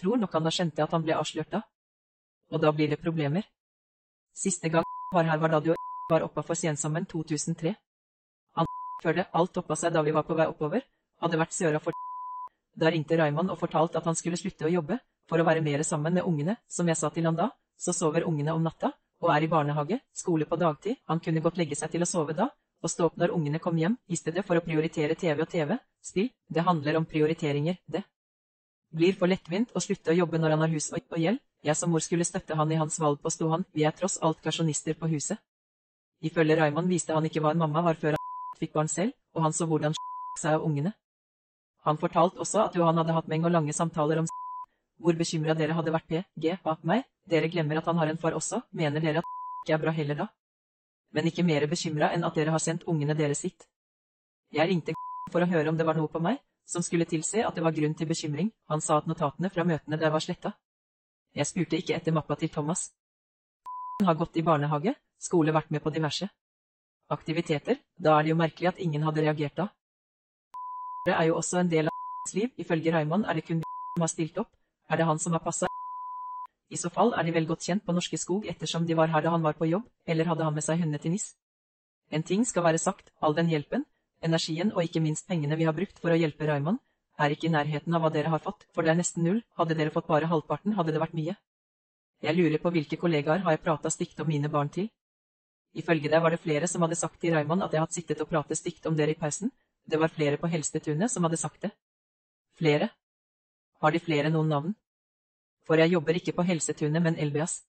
Tror 0.00 0.18
nok 0.18 0.32
han 0.32 0.46
da 0.46 0.52
skjønte 0.54 0.84
at 0.84 0.94
han 0.94 1.04
ble 1.04 1.16
avslørt 1.18 1.52
da. 1.52 1.62
Og 2.52 2.60
da 2.62 2.72
blir 2.72 2.90
det 2.90 3.00
problemer. 3.00 3.44
Siste 4.34 4.68
gang 4.72 4.86
var 5.12 5.28
her 5.28 5.38
var 5.38 5.52
da 5.52 5.60
du 5.60 5.70
og 5.72 6.10
var 6.10 6.24
oppa 6.26 6.42
for 6.42 6.58
sensommeren 6.58 7.06
2003. 7.06 7.74
Han 8.56 8.68
følte 9.02 9.28
alt 9.32 9.60
oppa 9.60 9.76
seg 9.76 9.92
da 9.92 10.02
vi 10.02 10.14
var 10.16 10.24
på 10.28 10.36
vei 10.38 10.48
oppover, 10.48 10.84
hadde 11.20 11.40
vært 11.40 11.56
søra 11.56 11.80
for 11.80 11.92
Da 12.80 12.88
ringte 12.88 13.18
Raymond 13.20 13.52
og 13.52 13.60
fortalte 13.60 14.00
at 14.00 14.08
han 14.08 14.16
skulle 14.16 14.40
slutte 14.40 14.64
å 14.64 14.72
jobbe, 14.72 14.96
for 15.28 15.40
å 15.40 15.44
være 15.44 15.60
mer 15.64 15.82
sammen 15.84 16.14
med 16.16 16.24
ungene, 16.24 16.56
som 16.68 16.88
jeg 16.88 16.96
sa 16.96 17.10
til 17.12 17.28
han 17.28 17.36
da, 17.36 17.50
så 17.76 17.92
sover 17.92 18.24
ungene 18.24 18.54
om 18.56 18.64
natta, 18.64 18.92
og 19.22 19.30
er 19.34 19.44
i 19.44 19.50
barnehage, 19.52 20.00
skole 20.16 20.48
på 20.48 20.56
dagtid, 20.56 20.96
han 21.08 21.20
kunne 21.20 21.42
godt 21.44 21.60
legge 21.60 21.76
seg 21.78 21.92
til 21.92 22.02
å 22.02 22.08
sove 22.08 22.34
da, 22.38 22.48
og 22.82 22.90
stå 22.90 23.06
opp 23.08 23.18
når 23.20 23.32
ungene 23.36 23.60
kom 23.62 23.78
hjem, 23.78 23.94
i 24.10 24.18
stedet 24.18 24.42
for 24.46 24.58
å 24.58 24.64
prioritere 24.64 25.14
TV 25.18 25.44
og 25.44 25.50
TV, 25.50 25.76
spill, 26.02 26.32
det 26.50 26.66
handler 26.66 26.98
om 26.98 27.06
prioriteringer, 27.06 27.78
det. 27.86 28.02
Blir 28.92 29.14
for 29.16 29.30
lettvint 29.30 29.70
å 29.72 29.80
slutte 29.80 30.12
å 30.12 30.16
jobbe 30.16 30.40
når 30.42 30.56
han 30.56 30.64
har 30.66 30.72
hus 30.74 30.90
og, 30.92 31.06
og 31.14 31.22
gjeld, 31.22 31.38
jeg 31.62 31.78
som 31.78 31.92
mor 31.94 32.02
skulle 32.02 32.26
støtte 32.26 32.56
han 32.58 32.72
i 32.74 32.78
hans 32.80 32.98
valg 33.00 33.20
på 33.22 33.30
stå 33.30 33.48
han, 33.52 33.64
vi 33.72 33.86
er 33.86 33.94
tross 33.94 34.18
alt 34.20 34.42
kasjonister 34.42 34.98
på 34.98 35.08
huset. 35.14 35.38
Ifølge 36.22 36.56
Raymond 36.58 36.90
viste 36.90 37.14
han 37.14 37.24
ikke 37.26 37.42
hva 37.42 37.54
en 37.54 37.62
mamma 37.62 37.84
var 37.86 37.98
før 38.02 38.18
han 38.18 38.58
fikk 38.58 38.74
barn 38.74 38.90
selv, 38.90 39.14
og 39.34 39.46
han 39.46 39.54
så 39.54 39.66
hvordan 39.70 39.94
seg 40.42 40.58
av 40.58 40.66
ungene. 40.66 40.92
Han 41.86 41.98
fortalte 42.02 42.42
også 42.42 42.66
at 42.66 42.76
Johan 42.78 42.98
hadde 42.98 43.14
hatt 43.14 43.30
meng 43.30 43.46
og 43.46 43.54
lange 43.54 43.74
samtaler 43.74 44.22
om 44.22 44.28
hvor 45.02 45.18
bekymra 45.18 45.54
dere 45.58 45.78
hadde 45.78 45.94
vært 45.94 46.10
PG 46.10 46.58
bak 46.66 46.82
meg, 46.86 47.06
dere 47.30 47.50
glemmer 47.50 47.78
at 47.78 47.88
han 47.90 47.98
har 48.02 48.10
en 48.10 48.20
far 48.20 48.34
også, 48.38 48.64
mener 48.74 49.02
dere 49.02 49.22
at 49.22 49.34
ikke 49.62 49.78
er 49.78 49.84
bra 49.86 49.94
heller 49.94 50.24
da? 50.24 50.30
Men 51.12 51.28
ikke 51.28 51.44
mer 51.44 51.66
bekymra 51.68 52.10
enn 52.14 52.24
at 52.24 52.36
dere 52.36 52.54
har 52.54 52.62
sendt 52.62 52.86
ungene 52.88 53.16
deres 53.18 53.44
sitt. 53.44 53.68
Jeg 54.52 54.68
ringte 54.68 54.96
for 55.32 55.44
å 55.44 55.48
høre 55.48 55.70
om 55.72 55.78
det 55.78 55.86
var 55.86 55.96
noe 55.96 56.10
på 56.12 56.20
meg, 56.20 56.40
som 56.68 56.84
skulle 56.84 57.08
tilse 57.08 57.44
at 57.44 57.54
det 57.56 57.64
var 57.64 57.76
grunn 57.76 57.94
til 57.94 58.08
bekymring, 58.08 58.52
han 58.68 58.80
sa 58.80 58.98
at 59.00 59.08
notatene 59.10 59.50
fra 59.52 59.64
møtene 59.68 59.98
der 60.00 60.12
var 60.12 60.24
sletta. 60.24 60.54
Jeg 61.36 61.48
spurte 61.48 61.78
ikke 61.80 61.96
etter 61.96 62.12
mappa 62.12 62.36
til 62.36 62.52
Thomas. 62.52 62.90
Han 64.00 64.08
har 64.08 64.20
gått 64.20 64.36
i 64.36 64.44
barnehage, 64.46 64.94
skole 65.20 65.52
vært 65.52 65.72
med 65.72 65.84
på 65.84 65.92
diverse 65.92 66.28
aktiviteter, 67.12 67.76
da 67.96 68.18
er 68.18 68.24
det 68.24 68.32
jo 68.32 68.38
merkelig 68.40 68.68
at 68.72 68.80
ingen 68.80 69.04
hadde 69.06 69.24
reagert 69.24 69.56
da. 69.56 69.68
Det 71.06 71.14
er 71.16 71.28
jo 71.28 71.36
også 71.40 71.60
en 71.60 71.70
del 71.70 71.90
av 71.90 72.34
liv, 72.34 72.52
ifølge 72.56 72.94
Raymond 72.94 73.26
er 73.26 73.38
det 73.38 73.46
kun 73.46 73.62
som 73.62 74.04
har 74.06 74.12
stilt 74.12 74.38
opp, 74.38 74.52
er 74.88 74.96
det 75.00 75.08
han 75.08 75.18
som 75.18 75.36
har 75.36 75.42
passa? 75.44 75.68
I 76.72 76.78
så 76.80 76.88
fall 76.88 77.12
er 77.12 77.26
de 77.26 77.34
vel 77.36 77.46
godt 77.48 77.66
kjent 77.66 77.84
på 77.84 77.92
Norske 77.92 78.16
Skog 78.16 78.46
ettersom 78.48 78.86
de 78.88 78.96
var 78.96 79.10
her 79.12 79.24
da 79.24 79.32
han 79.34 79.44
var 79.44 79.58
på 79.58 79.68
jobb, 79.68 79.84
eller 80.08 80.30
hadde 80.30 80.44
han 80.46 80.54
med 80.56 80.64
seg 80.64 80.80
hundene 80.80 81.00
til 81.02 81.12
NIS? 81.12 81.34
En 82.10 82.24
ting 82.24 82.46
skal 82.48 82.64
være 82.64 82.80
sagt, 82.80 83.12
all 83.20 83.36
den 83.36 83.50
hjelpen, 83.52 83.84
energien 84.24 84.72
og 84.72 84.80
ikke 84.86 85.02
minst 85.04 85.28
pengene 85.28 85.58
vi 85.60 85.68
har 85.68 85.76
brukt 85.76 86.00
for 86.00 86.14
å 86.14 86.16
hjelpe 86.16 86.48
Raymond, 86.48 86.80
er 87.20 87.34
ikke 87.34 87.50
i 87.50 87.52
nærheten 87.52 87.94
av 87.94 88.04
hva 88.04 88.10
dere 88.14 88.32
har 88.32 88.40
fått, 88.40 88.64
for 88.72 88.84
det 88.84 88.94
er 88.94 89.00
nesten 89.00 89.24
null, 89.26 89.42
hadde 89.60 89.76
dere 89.76 89.92
fått 89.92 90.08
bare 90.08 90.30
halvparten 90.32 90.76
hadde 90.78 90.94
det 90.96 91.02
vært 91.02 91.16
mye. 91.18 91.36
Jeg 92.22 92.38
lurer 92.38 92.62
på 92.62 92.72
hvilke 92.72 92.96
kollegaer 92.96 93.44
har 93.44 93.56
jeg 93.56 93.64
prata 93.64 93.90
stygt 93.92 94.20
om 94.24 94.30
mine 94.32 94.48
barn 94.48 94.72
til? 94.72 94.88
Ifølge 95.76 96.08
deg 96.08 96.22
var 96.24 96.32
det 96.32 96.40
flere 96.40 96.68
som 96.68 96.84
hadde 96.84 97.00
sagt 97.00 97.20
til 97.20 97.34
Raymond 97.34 97.64
at 97.66 97.72
jeg 97.72 97.84
hadde 97.84 97.96
sittet 97.96 98.20
og 98.24 98.28
pratet 98.32 98.60
stygt 98.60 98.86
om 98.88 98.96
dere 98.96 99.12
i 99.12 99.18
pausen, 99.18 99.52
det 99.84 99.98
var 100.00 100.12
flere 100.12 100.38
på 100.38 100.48
Helstetunet 100.48 101.10
som 101.10 101.24
hadde 101.26 101.40
sagt 101.40 101.64
det. 101.66 101.72
Flere? 102.56 102.92
Har 103.82 103.90
de 103.90 104.00
flere 104.00 104.30
noen 104.30 104.48
navn? 104.48 104.74
For 105.66 105.78
jeg 105.78 105.92
jobber 105.92 106.18
ikke 106.18 106.34
på 106.36 106.44
Helsetunet, 106.46 107.02
men 107.02 107.18
Elbias. 107.18 107.62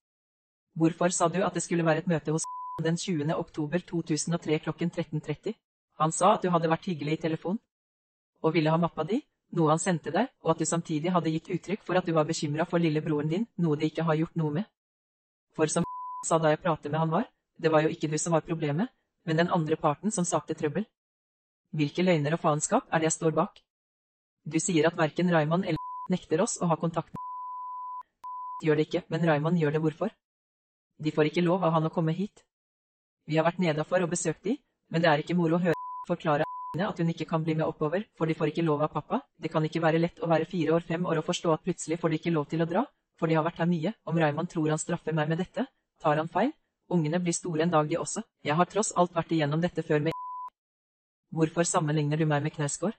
Hvorfor 0.74 1.14
sa 1.14 1.28
du 1.30 1.44
at 1.46 1.54
det 1.54 1.64
skulle 1.64 1.86
være 1.86 2.04
et 2.04 2.08
møte 2.08 2.32
hos 2.32 2.46
den 2.88 2.98
20. 2.98 3.36
oktober 3.36 3.80
2003 3.80 4.60
klokken 4.66 4.92
13.30? 4.92 5.54
Han 6.02 6.12
sa 6.12 6.34
at 6.34 6.44
du 6.44 6.50
hadde 6.50 6.70
vært 6.70 6.90
hyggelig 6.90 7.18
i 7.18 7.22
telefon, 7.28 7.60
og 8.42 8.54
ville 8.54 8.72
ha 8.74 8.80
mappa 8.82 9.06
di, 9.06 9.22
noe 9.54 9.70
han 9.70 9.82
sendte 9.82 10.12
deg, 10.12 10.32
og 10.42 10.56
at 10.56 10.64
du 10.64 10.66
samtidig 10.66 11.14
hadde 11.14 11.32
gitt 11.36 11.52
uttrykk 11.54 11.86
for 11.86 12.00
at 12.00 12.08
du 12.08 12.14
var 12.18 12.26
bekymra 12.26 12.66
for 12.66 12.82
lillebroren 12.82 13.30
din, 13.30 13.46
noe 13.62 13.78
de 13.78 13.92
ikke 13.92 14.06
har 14.08 14.18
gjort 14.18 14.36
noe 14.42 14.52
med. 14.58 14.66
For 15.54 15.70
som 15.70 15.86
sa 16.30 16.42
da 16.42 16.56
jeg 16.56 16.64
pratet 16.66 16.92
med 16.92 17.00
han 17.04 17.14
var, 17.14 17.30
det 17.62 17.72
var 17.72 17.86
jo 17.86 17.94
ikke 17.94 18.10
du 18.10 18.18
som 18.18 18.34
var 18.34 18.46
problemet, 18.48 18.90
men 19.24 19.38
den 19.38 19.54
andre 19.54 19.78
parten 19.78 20.12
som 20.12 20.26
sakte 20.26 20.58
trøbbel. 20.58 20.88
Hvilke 21.74 22.06
løgner 22.06 22.36
og 22.36 22.42
faenskap 22.42 22.90
er 22.90 23.02
det 23.02 23.12
jeg 23.12 23.20
står 23.20 23.38
bak? 23.38 23.62
Du 24.44 24.60
sier 24.60 24.90
at 24.90 24.98
verken 24.98 25.32
Raymond 25.32 25.70
eller 25.70 25.80
nekter 26.14 26.42
oss 26.44 26.58
å 26.60 26.68
ha 26.68 26.78
kontakt 26.78 27.14
gjør 28.64 28.80
det 28.80 28.88
ikke, 28.88 29.04
men 29.12 29.28
Raymond 29.28 29.60
gjør 29.60 29.76
det 29.76 29.84
hvorfor? 29.84 30.14
De 31.04 31.12
får 31.12 31.30
ikke 31.30 31.44
lov 31.44 31.64
av 31.64 31.76
han 31.76 31.90
å 31.90 31.94
komme 31.94 32.16
hit. 32.16 32.46
Vi 33.28 33.38
har 33.38 33.46
vært 33.48 33.62
nedafor 33.64 34.04
og 34.04 34.12
besøkt 34.12 34.44
de, 34.48 34.58
men 34.92 35.04
det 35.04 35.10
er 35.10 35.24
ikke 35.24 35.38
moro 35.38 35.60
å 35.60 35.64
høre 35.64 35.80
forklare 36.08 36.48
at 36.82 36.98
hun 36.98 37.10
ikke 37.12 37.28
kan 37.30 37.44
bli 37.44 37.54
med 37.54 37.68
oppover, 37.68 38.08
for 38.18 38.26
de 38.26 38.34
får 38.34 38.50
ikke 38.50 38.66
lov 38.66 38.82
av 38.82 38.90
pappa. 38.90 39.20
Det 39.38 39.52
kan 39.54 39.64
ikke 39.66 39.82
være 39.82 40.00
lett 40.02 40.24
å 40.24 40.30
være 40.30 40.48
fire 40.50 40.74
år, 40.74 40.82
fem 40.88 41.06
år 41.06 41.22
og 41.22 41.28
forstå 41.28 41.52
at 41.54 41.62
plutselig 41.62 42.00
får 42.02 42.10
de 42.10 42.18
ikke 42.18 42.34
lov 42.34 42.48
til 42.50 42.64
å 42.64 42.66
dra, 42.66 42.82
for 43.20 43.30
de 43.30 43.38
har 43.38 43.46
vært 43.46 43.62
her 43.62 43.70
mye. 43.70 43.94
Om 44.10 44.18
Raymond 44.18 44.50
tror 44.50 44.72
han 44.74 44.82
straffer 44.82 45.14
meg 45.14 45.30
med 45.30 45.38
dette, 45.44 45.68
tar 46.02 46.18
han 46.18 46.32
feil. 46.34 46.50
Ungene 46.90 47.20
blir 47.22 47.38
store 47.38 47.64
en 47.64 47.72
dag 47.72 47.88
de 47.90 48.00
også. 48.00 48.24
Jeg 48.44 48.58
har 48.58 48.70
tross 48.72 48.92
alt 48.98 49.14
vært 49.14 49.32
igjennom 49.32 49.62
dette 49.62 49.86
før 49.86 50.02
med 50.02 50.18
Hvorfor 51.38 51.64
sammenligner 51.70 52.18
du 52.18 52.26
meg 52.26 52.42
med 52.42 52.58
Knausgård? 52.58 52.98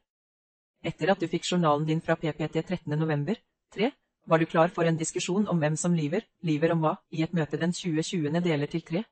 Etter 0.85 1.11
at 1.11 1.20
du 1.20 1.27
fikk 1.27 1.46
journalen 1.50 1.87
din 1.88 2.00
fra 2.00 2.14
PPT 2.14 2.62
13. 2.62 2.94
november, 2.94 3.38
3, 3.74 3.90
var 4.26 4.38
du 4.38 4.46
klar 4.46 4.68
for 4.68 4.84
en 4.88 4.96
diskusjon 4.96 5.48
om 5.48 5.58
hvem 5.60 5.76
som 5.76 5.94
lyver, 5.94 6.24
lyver 6.42 6.72
om 6.72 6.84
hva, 6.84 6.94
i 7.10 7.22
et 7.22 7.34
møte 7.34 7.60
den 7.60 7.72
2020. 7.72 8.40
deler 8.44 8.70
til 8.70 8.82
tre? 8.82 9.04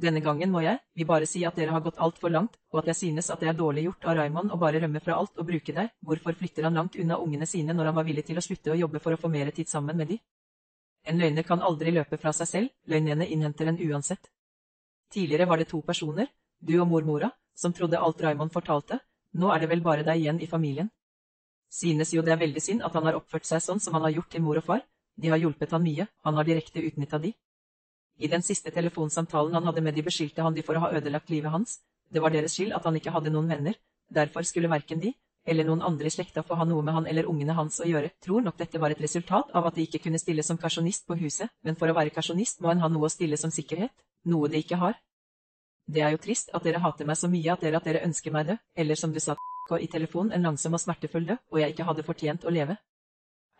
Denne 0.00 0.22
gangen 0.24 0.52
må 0.52 0.62
jeg, 0.64 0.78
vi 0.96 1.04
bare 1.04 1.26
si 1.28 1.42
at 1.44 1.56
dere 1.58 1.74
har 1.74 1.82
gått 1.84 1.98
altfor 2.00 2.32
langt, 2.32 2.54
og 2.72 2.80
at 2.80 2.86
jeg 2.88 2.96
synes 2.96 3.28
at 3.30 3.40
det 3.42 3.50
er 3.50 3.58
dårlig 3.58 3.84
gjort 3.84 4.06
av 4.08 4.16
Raymond 4.16 4.54
å 4.54 4.58
bare 4.60 4.80
rømme 4.80 5.02
fra 5.04 5.18
alt 5.20 5.36
og 5.36 5.48
bruke 5.50 5.74
deg, 5.76 5.90
hvorfor 6.00 6.38
flytter 6.38 6.64
han 6.64 6.78
langt 6.78 6.96
unna 6.96 7.18
ungene 7.20 7.46
sine 7.46 7.76
når 7.76 7.90
han 7.90 7.98
var 7.98 8.06
villig 8.08 8.24
til 8.30 8.40
å 8.40 8.44
slutte 8.44 8.72
å 8.72 8.78
jobbe 8.78 9.02
for 9.02 9.12
å 9.12 9.20
få 9.20 9.28
mer 9.28 9.50
tid 9.52 9.68
sammen 9.68 9.98
med 10.00 10.14
de? 10.14 10.20
En 11.04 11.20
løgner 11.20 11.44
kan 11.44 11.60
aldri 11.64 11.92
løpe 11.92 12.16
fra 12.20 12.32
seg 12.36 12.48
selv, 12.48 12.72
løgnene 12.86 13.28
innhenter 13.28 13.68
en 13.68 13.80
uansett. 13.90 14.30
Tidligere 15.12 15.48
var 15.50 15.60
det 15.60 15.68
to 15.68 15.82
personer, 15.82 16.30
du 16.60 16.78
og 16.80 16.88
mormora, 16.88 17.30
som 17.56 17.72
trodde 17.76 18.00
alt 18.00 18.20
Raymond 18.22 18.52
fortalte, 18.52 19.00
nå 19.32 19.52
er 19.52 19.60
det 19.60 19.68
vel 19.68 19.84
bare 19.84 20.06
deg 20.06 20.22
igjen 20.22 20.40
i 20.40 20.48
familien. 20.48 20.88
Synes 21.70 22.10
jo 22.12 22.22
det 22.26 22.34
er 22.34 22.40
veldig 22.40 22.62
synd 22.62 22.82
at 22.82 22.96
han 22.98 23.06
har 23.06 23.18
oppført 23.18 23.46
seg 23.46 23.62
sånn 23.62 23.80
som 23.82 23.94
han 23.94 24.08
har 24.08 24.16
gjort 24.16 24.32
til 24.34 24.42
mor 24.42 24.58
og 24.58 24.66
far, 24.66 24.82
de 25.20 25.30
har 25.30 25.38
hjulpet 25.38 25.70
han 25.70 25.84
mye, 25.84 26.06
han 26.26 26.38
har 26.38 26.48
direkte 26.48 26.82
utnytta 26.82 27.20
de. 27.22 27.30
I 28.18 28.28
den 28.28 28.42
siste 28.42 28.72
telefonsamtalen 28.74 29.54
han 29.54 29.68
hadde 29.68 29.84
med 29.84 29.94
de 29.94 30.04
beskyldte 30.04 30.42
han 30.42 30.56
de 30.56 30.64
for 30.66 30.76
å 30.76 30.82
ha 30.84 30.92
ødelagt 30.98 31.30
livet 31.30 31.54
hans, 31.54 31.78
det 32.10 32.22
var 32.22 32.34
deres 32.34 32.56
skyld 32.56 32.74
at 32.76 32.84
han 32.84 32.96
ikke 32.98 33.12
hadde 33.14 33.32
noen 33.32 33.48
venner, 33.48 33.76
derfor 34.10 34.44
skulle 34.44 34.70
verken 34.72 35.00
de, 35.00 35.14
eller 35.46 35.64
noen 35.64 35.82
andre 35.86 36.10
i 36.10 36.12
slekta 36.12 36.42
få 36.44 36.58
ha 36.58 36.66
noe 36.68 36.82
med 36.84 36.94
han 36.94 37.06
eller 37.08 37.28
ungene 37.30 37.54
hans 37.56 37.78
å 37.80 37.88
gjøre, 37.88 38.10
tror 38.20 38.42
nok 38.44 38.58
dette 38.58 38.80
var 38.82 38.92
et 38.92 39.00
resultat 39.00 39.54
av 39.56 39.70
at 39.70 39.78
de 39.78 39.86
ikke 39.86 40.02
kunne 40.04 40.20
stille 40.20 40.44
som 40.44 40.58
kasjonist 40.60 41.06
på 41.06 41.16
huset, 41.22 41.48
men 41.64 41.78
for 41.80 41.88
å 41.88 41.96
være 41.96 42.12
kasjonist 42.14 42.60
må 42.60 42.72
en 42.72 42.82
ha 42.82 42.90
noe 42.92 43.08
å 43.08 43.12
stille 43.12 43.38
som 43.40 43.52
sikkerhet, 43.54 43.94
noe 44.26 44.50
de 44.50 44.60
ikke 44.60 44.80
har. 44.80 44.98
Det 45.90 46.02
er 46.06 46.12
jo 46.14 46.20
trist 46.22 46.52
at 46.54 46.62
dere 46.62 46.78
hater 46.84 47.08
meg 47.08 47.18
så 47.18 47.28
mye 47.30 47.50
at 47.50 47.64
dere 47.64 47.80
at 47.80 47.86
dere 47.88 48.04
ønsker 48.06 48.30
meg 48.34 48.46
død, 48.46 48.60
eller 48.78 48.98
som 48.98 49.12
du 49.12 49.18
sa 49.20 49.34
i 49.78 49.88
telefon 49.90 50.30
en 50.32 50.46
langsom 50.46 50.74
og 50.74 50.82
smertefull 50.82 51.26
død, 51.26 51.40
og 51.50 51.60
jeg 51.60 51.74
ikke 51.74 51.86
hadde 51.88 52.04
fortjent 52.06 52.46
å 52.46 52.52
leve. 52.54 52.76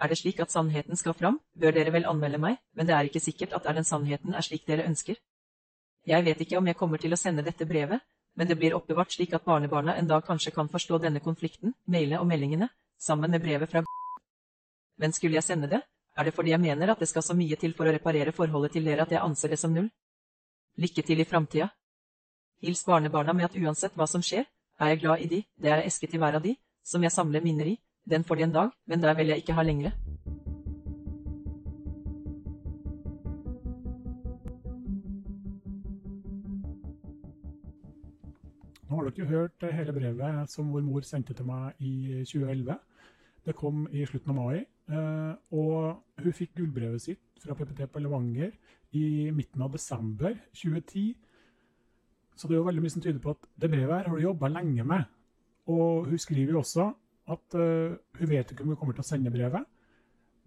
Er 0.01 0.09
det 0.09 0.19
slik 0.19 0.41
at 0.41 0.53
sannheten 0.55 0.97
skal 0.97 1.15
fram, 1.15 1.41
bør 1.55 1.75
dere 1.75 1.93
vel 1.95 2.07
anmelde 2.09 2.39
meg, 2.39 2.57
men 2.75 2.87
det 2.87 2.95
er 2.95 3.09
ikke 3.09 3.23
sikkert 3.23 3.53
at 3.59 3.67
er 3.67 3.79
den 3.79 3.87
sannheten 3.89 4.35
er 4.35 4.47
slik 4.47 4.67
dere 4.67 4.87
ønsker. 4.87 5.19
Jeg 6.07 6.25
vet 6.25 6.41
ikke 6.41 6.59
om 6.59 6.67
jeg 6.71 6.79
kommer 6.79 7.03
til 7.03 7.13
å 7.13 7.19
sende 7.21 7.45
dette 7.47 7.67
brevet, 7.67 8.01
men 8.39 8.49
det 8.49 8.57
blir 8.59 8.77
oppbevart 8.79 9.13
slik 9.13 9.35
at 9.35 9.45
barnebarna 9.45 9.97
en 9.99 10.09
dag 10.09 10.25
kanskje 10.27 10.55
kan 10.55 10.71
forstå 10.71 11.01
denne 11.03 11.21
konflikten, 11.21 11.75
maile 11.87 12.21
og 12.21 12.29
meldingene, 12.31 12.71
sammen 12.99 13.31
med 13.31 13.43
brevet 13.43 13.71
fra 13.71 13.83
Men 14.97 15.13
skulle 15.13 15.35
jeg 15.35 15.45
sende 15.45 15.69
det, 15.69 15.83
er 16.17 16.25
det 16.25 16.35
fordi 16.35 16.51
jeg 16.51 16.61
mener 16.61 16.91
at 16.91 16.99
det 16.99 17.09
skal 17.09 17.23
så 17.23 17.35
mye 17.35 17.57
til 17.57 17.75
for 17.75 17.89
å 17.89 17.93
reparere 17.93 18.33
forholdet 18.33 18.73
til 18.73 18.85
dere 18.85 19.03
at 19.03 19.13
jeg 19.13 19.23
anser 19.23 19.49
det 19.49 19.59
som 19.59 19.75
null. 19.75 19.91
Lykke 20.77 21.03
til 21.03 21.21
i 21.21 21.25
framtida. 21.25 21.71
Hils 22.61 22.83
barnebarna 22.85 23.33
med 23.33 23.47
at 23.47 23.55
uansett 23.57 23.95
hva 23.97 24.05
som 24.05 24.21
skjer, 24.21 24.45
er 24.81 24.91
jeg 24.93 24.99
glad 25.01 25.23
i 25.25 25.29
de, 25.31 25.39
det 25.57 25.71
er 25.73 25.87
eske 25.87 26.05
til 26.05 26.21
hver 26.21 26.37
av 26.37 26.43
de, 26.45 26.53
som 26.85 27.01
jeg 27.01 27.13
samler 27.15 27.41
minner 27.41 27.71
i, 27.71 27.79
den 28.05 28.25
får 28.25 28.37
de 28.37 28.45
en 28.45 28.53
dag, 28.53 28.75
men 28.85 29.01
der 29.01 29.15
vil 29.17 29.33
jeg 29.33 29.41
ikke 29.41 29.57
ha 29.57 29.65
lengre. 29.65 29.93
Nå 38.91 38.99
har 38.99 39.09
dere 39.09 39.31
hørt 39.31 39.67
hele 39.73 39.97
brevet 39.97 40.53
som 40.53 40.69
vår 40.75 40.85
mor 40.85 41.09
sendte 41.09 41.33
til 41.39 41.49
meg 41.49 41.81
i 41.81 42.21
2011. 42.29 42.77
Det 43.47 43.57
kom 43.57 43.87
i 43.89 44.05
slutten 44.05 44.35
av 44.35 44.37
mai. 44.37 44.67
Eh, 44.91 45.33
og 45.57 46.21
hun 46.21 46.37
fikk 46.37 46.59
gullbrevet 46.59 47.01
sitt 47.09 47.41
fra 47.41 47.57
PPT 47.57 47.87
på 47.89 48.05
Levanger 48.05 48.53
i 48.93 49.31
midten 49.33 49.63
av 49.65 49.73
desember 49.73 50.35
2010. 50.53 51.15
Så 52.37 52.49
det 52.49 52.57
er 52.57 52.61
jo 52.61 52.69
veldig 52.69 52.85
mye 52.85 52.93
som 52.95 53.03
tyder 53.05 53.21
på 53.23 53.35
at 53.35 53.49
det 53.61 53.71
brevet 53.73 53.95
her 53.95 54.09
har 54.09 54.17
du 54.17 54.23
jobba 54.23 54.49
lenge 54.53 54.85
med. 54.87 55.09
Og 55.71 56.07
hun 56.09 56.21
skriver 56.21 56.55
jo 56.55 56.63
også 56.63 56.87
at 57.31 57.57
uh, 57.59 57.97
hun 58.19 58.31
vet 58.31 58.53
ikke 58.53 58.65
om 58.65 58.73
hun 58.73 58.79
kommer 58.81 58.97
til 58.97 59.05
å 59.05 59.11
sende 59.11 59.33
brevet. 59.33 59.67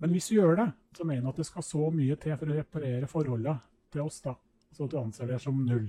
Men 0.01 0.15
hvis 0.15 0.29
hun 0.31 0.39
gjør 0.39 0.57
det, 0.59 0.69
så 0.97 1.05
mener 1.07 1.23
hun 1.23 1.31
at 1.31 1.39
det 1.39 1.47
skal 1.47 1.65
så 1.65 1.89
mye 1.93 2.17
til 2.19 2.35
for 2.39 2.49
å 2.49 2.57
reparere 2.57 3.09
forholdet 3.11 3.69
til 3.93 4.03
oss, 4.03 4.19
da. 4.25 4.33
Så 4.73 4.87
at 4.87 4.95
hun 4.97 5.07
anser 5.07 5.29
det 5.29 5.39
som 5.43 5.61
null. 5.63 5.85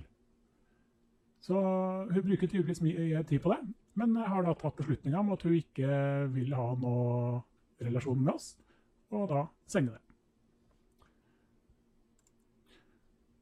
Så 1.45 1.57
hun 1.57 2.23
bruker 2.25 2.49
tydeligvis 2.49 2.85
mye 2.85 3.25
tid 3.29 3.43
på 3.45 3.53
det, 3.53 3.59
men 4.01 4.15
har 4.17 4.47
da 4.47 4.55
tatt 4.57 4.79
beslutninga 4.79 5.21
om 5.21 5.35
at 5.35 5.43
hun 5.45 5.57
ikke 5.59 5.99
vil 6.33 6.55
ha 6.57 6.71
noe 6.81 7.43
relasjon 7.85 8.23
med 8.23 8.33
oss, 8.37 8.55
og 9.13 9.27
da 9.33 9.45
sender 9.69 9.99
det. 9.99 10.04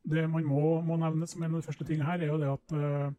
Det 0.03 0.25
man 0.31 0.47
må, 0.47 0.81
må 0.83 0.99
nevne 0.99 1.29
som 1.31 1.43
en 1.45 1.55
av 1.55 1.61
de 1.61 1.67
første 1.67 1.87
tingene 1.87 2.09
her, 2.09 2.23
er 2.23 2.33
jo 2.33 2.41
det 2.41 2.51
at 2.51 2.75
uh, 2.75 3.13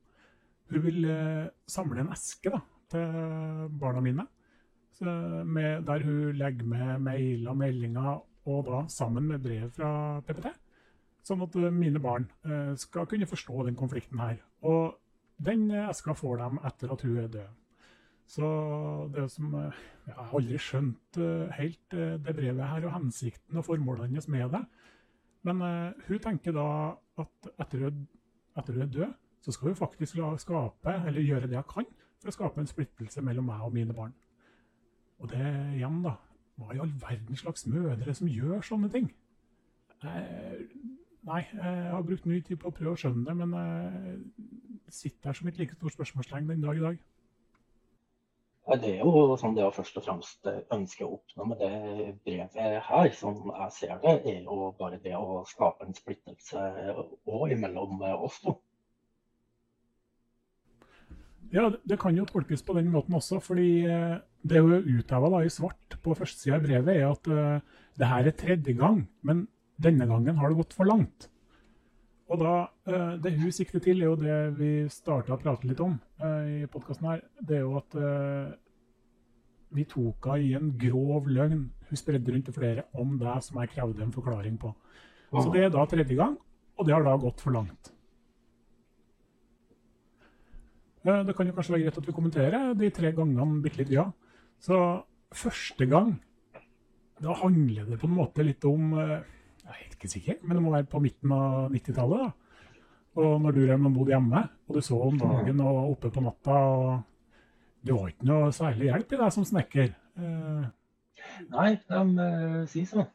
hun 0.73 0.83
vil 0.83 1.05
uh, 1.07 1.51
samle 1.69 2.03
en 2.03 2.11
eske 2.15 2.51
da, 2.51 2.59
til 2.91 3.69
barna 3.79 4.03
mine. 4.03 4.27
Med, 5.03 5.81
der 5.87 6.03
hun 6.05 6.35
legger 6.37 6.67
med 6.69 6.99
mail 7.03 7.47
og 7.49 7.57
meldinger, 7.57 8.19
og 8.45 8.67
da 8.67 8.83
sammen 8.91 9.25
med 9.31 9.41
brev 9.43 9.71
fra 9.73 10.19
PPT. 10.27 10.51
Sånn 11.23 11.41
at 11.43 11.55
uh, 11.55 11.71
mine 11.73 12.03
barn 12.03 12.27
skal 12.79 13.07
kunne 13.09 13.27
forstå 13.27 13.69
den 13.69 13.79
konflikten 13.79 14.19
her. 14.19 14.37
Og 14.67 14.99
den 15.43 15.69
eska 15.87 16.15
får 16.15 16.43
de 16.43 16.63
etter 16.69 16.93
at 16.93 17.03
hun 17.07 17.19
er 17.23 17.31
død. 17.31 17.59
Så 18.33 18.47
det 19.15 19.25
som 19.31 19.55
Jeg 19.55 20.15
har 20.15 20.35
aldri 20.35 20.59
skjønt 20.59 21.17
helt 21.57 21.95
det 21.95 22.35
brevet 22.35 22.67
her 22.67 22.85
og 22.87 22.93
hensikten 22.95 23.59
og 23.59 23.65
formålet 23.67 24.09
hennes 24.09 24.27
med 24.31 24.51
det. 24.51 24.61
Men 25.47 25.61
uh, 25.61 26.05
hun 26.07 26.21
tenker 26.23 26.55
da 26.55 26.67
at 27.21 27.49
etter 27.59 27.87
hun, 27.87 28.05
hun 28.55 28.81
er 28.85 28.91
død, 28.91 29.13
så 29.43 29.51
skal 29.51 29.73
hun 29.73 29.79
faktisk 29.79 30.15
skape, 30.39 30.93
eller 31.07 31.21
gjøre 31.21 31.49
det 31.51 31.59
hun 31.59 31.69
kan 31.69 31.89
for 32.21 32.31
å 32.31 32.35
skape 32.35 32.63
en 32.63 32.69
splittelse 32.69 33.21
mellom 33.21 33.49
meg 33.51 33.65
og 33.65 33.73
mine 33.75 33.95
barn. 33.95 34.13
Og 35.19 35.31
det 35.31 35.43
igjen, 35.75 36.03
da 36.05 36.17
Hva 36.53 36.75
i 36.75 36.79
all 36.79 36.91
verden 37.01 37.35
slags 37.35 37.65
mødre 37.65 38.13
som 38.13 38.27
gjør 38.29 38.61
sånne 38.61 38.89
ting? 38.93 39.07
Jeg, 40.03 40.67
nei, 41.25 41.39
jeg 41.49 41.87
har 41.89 42.03
brukt 42.05 42.27
mye 42.29 42.43
tid 42.45 42.59
på 42.61 42.69
å 42.69 42.75
prøve 42.77 42.93
å 42.93 42.99
skjønne 43.01 43.23
det, 43.25 43.33
men 43.39 43.55
jeg 43.57 44.93
sitter 44.93 45.31
her 45.31 45.39
som 45.39 45.49
et 45.49 45.57
like 45.57 45.73
stort 45.73 45.95
spørsmålstegn 45.95 46.51
den 46.51 46.61
dag 46.61 46.77
i 46.77 46.83
dag. 46.83 46.99
Det 48.63 48.93
er 48.93 49.01
jo 49.03 49.35
sånn 49.39 49.57
det 49.57 49.65
å 49.67 49.73
først 49.75 49.97
og 49.99 50.05
fremst 50.05 50.47
ønske 50.71 51.03
å 51.03 51.17
oppnå 51.17 51.47
med 51.49 51.59
det 51.59 52.13
brevet 52.23 52.85
her, 52.87 53.09
som 53.17 53.49
jeg 53.49 53.73
ser 53.75 53.97
det, 54.03 54.13
er 54.23 54.45
jo 54.45 54.69
bare 54.79 55.01
det 55.03 55.17
å 55.17 55.41
skape 55.49 55.83
en 55.83 55.97
splittelse 55.97 56.61
òg 57.27 57.57
imellom 57.57 57.99
oss 58.15 58.39
to. 58.45 58.55
Ja, 61.53 61.67
det 61.69 61.99
kan 62.01 62.15
jo 62.17 62.23
tolkes 62.25 62.63
på 62.65 62.73
den 62.79 62.87
måten 62.89 63.19
også, 63.19 63.37
fordi 63.43 63.83
eh, 63.85 64.15
det 64.41 64.57
er 64.57 64.63
jo 64.63 64.79
utheva 64.95 65.43
i 65.43 65.51
svart 65.53 65.99
på 66.01 66.15
førstesida 66.17 66.57
i 66.57 66.63
brevet, 66.63 66.95
er 66.95 67.11
at 67.11 67.29
uh, 67.29 67.83
det 67.99 68.09
her 68.09 68.27
er 68.27 68.35
tredje 68.39 68.73
gang, 68.79 69.03
men 69.21 69.45
denne 69.77 70.07
gangen 70.09 70.39
har 70.39 70.49
det 70.49 70.57
gått 70.63 70.73
for 70.73 70.89
langt. 70.89 71.27
Og 72.33 72.41
da, 72.41 72.53
uh, 72.89 73.13
Det 73.21 73.35
hun 73.37 73.53
sikter 73.53 73.79
til, 73.83 74.01
er 74.01 74.09
jo 74.09 74.17
det 74.17 74.37
vi 74.57 74.71
starta 74.89 75.35
å 75.35 75.41
prate 75.41 75.69
litt 75.69 75.81
om 75.83 75.99
uh, 76.23 76.43
i 76.49 76.65
podkasten 76.71 77.09
her. 77.11 77.21
Det 77.39 77.59
er 77.59 77.65
jo 77.65 77.77
at 77.77 77.97
uh, 77.99 78.53
vi 79.73 79.85
tok 79.89 80.29
henne 80.31 80.47
i 80.47 80.55
en 80.57 80.71
grov 80.81 81.29
løgn 81.29 81.67
hun 81.89 81.99
spredde 81.99 82.33
rundt 82.33 82.47
til 82.49 82.55
flere 82.55 82.87
om 82.97 83.17
det 83.21 83.35
som 83.45 83.59
jeg 83.61 83.73
krevde 83.75 84.01
en 84.05 84.13
forklaring 84.13 84.57
på. 84.61 84.73
Så 85.33 85.49
det 85.53 85.63
er 85.65 85.71
da 85.73 85.85
tredje 85.89 86.17
gang, 86.17 86.35
og 86.77 86.85
det 86.85 86.93
har 86.93 87.05
da 87.05 87.13
gått 87.17 87.41
for 87.41 87.53
langt. 87.53 87.89
Det 91.03 91.33
kan 91.35 91.49
jo 91.49 91.55
kanskje 91.57 91.73
være 91.73 91.85
greit 91.85 91.97
at 91.99 92.07
vi 92.07 92.15
kommenterer 92.15 92.75
de 92.77 92.89
tre 92.93 93.11
gangene 93.17 93.61
bitte 93.65 93.81
litt, 93.81 93.91
ja. 93.93 94.05
Så 94.61 94.77
første 95.33 95.87
gang, 95.89 96.13
da 97.21 97.33
handler 97.41 97.89
det 97.89 97.97
på 98.01 98.07
en 98.07 98.15
måte 98.15 98.45
litt 98.45 98.65
om 98.69 98.93
jeg 99.63 99.71
er 99.71 99.79
helt 99.79 99.95
ikke 99.97 100.11
sikker, 100.11 100.39
men 100.43 100.57
det 100.57 100.63
må 100.63 100.73
være 100.73 100.89
på 100.91 100.99
midten 101.03 101.31
av 101.31 101.71
90-tallet. 101.71 102.23
da. 102.23 102.43
Og 103.23 103.41
når 103.41 103.55
du 103.55 103.89
bodde 103.93 104.11
hjemme, 104.11 104.43
og 104.67 104.75
du 104.75 104.81
så 104.81 104.99
om 105.07 105.17
dagen 105.21 105.59
og 105.61 105.91
oppe 105.91 106.09
på 106.11 106.23
natta 106.25 106.59
og 106.75 107.09
Det 107.83 107.91
var 107.91 108.07
ikke 108.07 108.27
noe 108.29 108.51
særlig 108.55 108.85
hjelp 108.87 109.11
i 109.11 109.17
deg 109.19 109.31
som 109.35 109.43
snekker? 109.43 109.89
Eh. 110.15 110.67
Nei, 111.51 111.71
de 111.89 111.99
uh, 111.99 112.61
sier 112.71 112.87
sånn. 112.87 113.09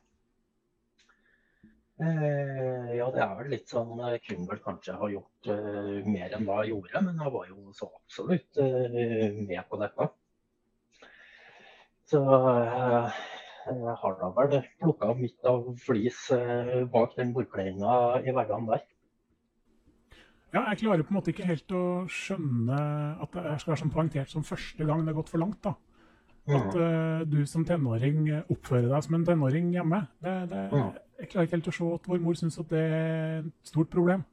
Eh, 1.99 2.91
ja, 2.99 3.07
det 3.11 3.23
er 3.25 3.33
vel 3.41 3.49
litt 3.51 3.73
sånn 3.73 3.97
Jeg 4.13 4.21
kunne 4.23 4.47
vel 4.47 4.61
kanskje 4.63 4.95
ha 5.01 5.09
gjort 5.11 5.49
uh, 5.51 5.97
mer 6.07 6.37
enn 6.37 6.45
hva 6.47 6.61
jeg 6.61 6.75
gjorde, 6.75 7.03
men 7.07 7.25
jeg 7.25 7.35
var 7.39 7.49
jo 7.49 7.73
så 7.75 7.89
absolutt 7.89 8.61
med 8.61 9.63
på 9.71 9.81
dette. 9.81 10.11
Så 12.13 12.23
har 14.03 14.15
da 14.21 14.31
vel 14.37 14.61
plukka 14.81 15.15
midt 15.19 15.49
av 15.49 15.67
flis 15.83 16.29
eh, 16.35 16.85
bak 16.93 17.17
den 17.19 17.35
bordkledninga 17.37 18.23
i 18.25 18.35
hverdagen 18.35 18.71
der. 18.71 18.87
Ja, 20.55 20.63
jeg 20.71 20.81
klarer 20.81 21.05
på 21.05 21.13
en 21.13 21.19
måte 21.19 21.33
ikke 21.35 21.49
helt 21.49 21.73
å 21.77 21.83
skjønne 22.09 22.79
at 23.21 23.35
det 23.35 23.59
skal 23.61 23.75
være 23.75 23.81
sånn 23.83 23.93
poengtert 23.93 24.33
som 24.33 24.47
første 24.49 24.87
gang 24.89 25.03
det 25.05 25.13
har 25.13 25.19
gått 25.21 25.33
for 25.33 25.43
langt. 25.43 25.61
da. 25.65 25.75
At 26.49 26.73
uh, 26.81 27.21
du 27.29 27.43
som 27.45 27.67
tenåring 27.69 28.31
oppfører 28.49 28.89
deg 28.89 29.05
som 29.05 29.19
en 29.19 29.27
tenåring 29.29 29.69
hjemme. 29.75 30.01
Det, 30.25 30.37
det, 30.49 30.63
jeg 31.21 31.29
klarer 31.35 31.49
ikke 31.49 31.59
helt 31.59 31.69
å 31.69 31.75
se 31.77 31.89
at 31.99 32.09
vår 32.09 32.23
mor 32.25 32.39
syns 32.41 32.57
at 32.63 32.71
det 32.73 32.85
er 32.87 33.43
et 33.43 33.69
stort 33.69 33.91
problem. 33.93 34.25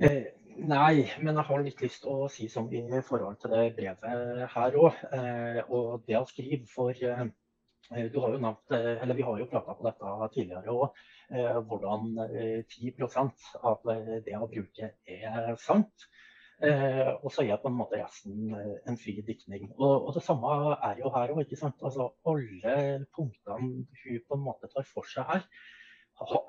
Eh, 0.00 0.30
nei, 0.56 0.94
men 1.20 1.36
jeg 1.36 1.46
har 1.50 1.66
litt 1.66 1.84
lyst 1.84 2.06
til 2.06 2.24
å 2.24 2.30
si 2.32 2.48
sånn 2.48 2.72
i 2.72 3.02
forhold 3.04 3.36
til 3.42 3.52
det 3.52 3.66
brevet 3.76 4.48
her 4.54 4.80
òg. 4.80 5.04
Eh, 5.12 5.60
og 5.68 6.08
det 6.08 6.16
å 6.16 6.24
skrive 6.30 6.64
for 6.72 6.96
eh, 6.96 7.26
Eh, 7.26 7.39
du 7.90 8.20
har 8.22 8.30
jo 8.30 8.38
nevnt, 8.38 8.70
eh, 8.70 9.02
eller 9.02 9.14
Vi 9.14 9.22
har 9.26 9.38
jo 9.38 9.46
prata 9.50 9.74
på 9.74 9.86
dette 9.86 10.28
tidligere 10.34 10.74
òg, 10.74 10.98
eh, 11.34 11.56
hvordan 11.66 12.12
10 12.70 12.92
av 13.62 13.82
det 14.26 14.36
å 14.38 14.50
bruke 14.50 14.92
er 15.06 15.56
sant. 15.58 16.06
Og 16.60 17.30
så 17.32 17.42
er 17.42 17.56
på 17.56 17.70
en 17.70 17.78
måte 17.78 17.96
resten 17.96 18.52
en 18.86 18.98
fri 19.00 19.14
diktning. 19.24 19.70
Og, 19.78 20.08
og, 20.08 20.10
det 20.14 20.22
samme 20.22 20.76
er 20.76 20.98
jo 21.00 21.10
her 21.14 21.32
òg. 21.32 21.54
Altså, 21.80 22.10
alle 22.28 22.74
punktene 23.16 23.86
hun 24.04 24.20
på 24.28 24.36
en 24.36 24.44
måte 24.44 24.68
tar 24.68 24.84
for 24.84 25.08
seg 25.08 25.24
her, 25.24 25.46
ha, 26.20 26.42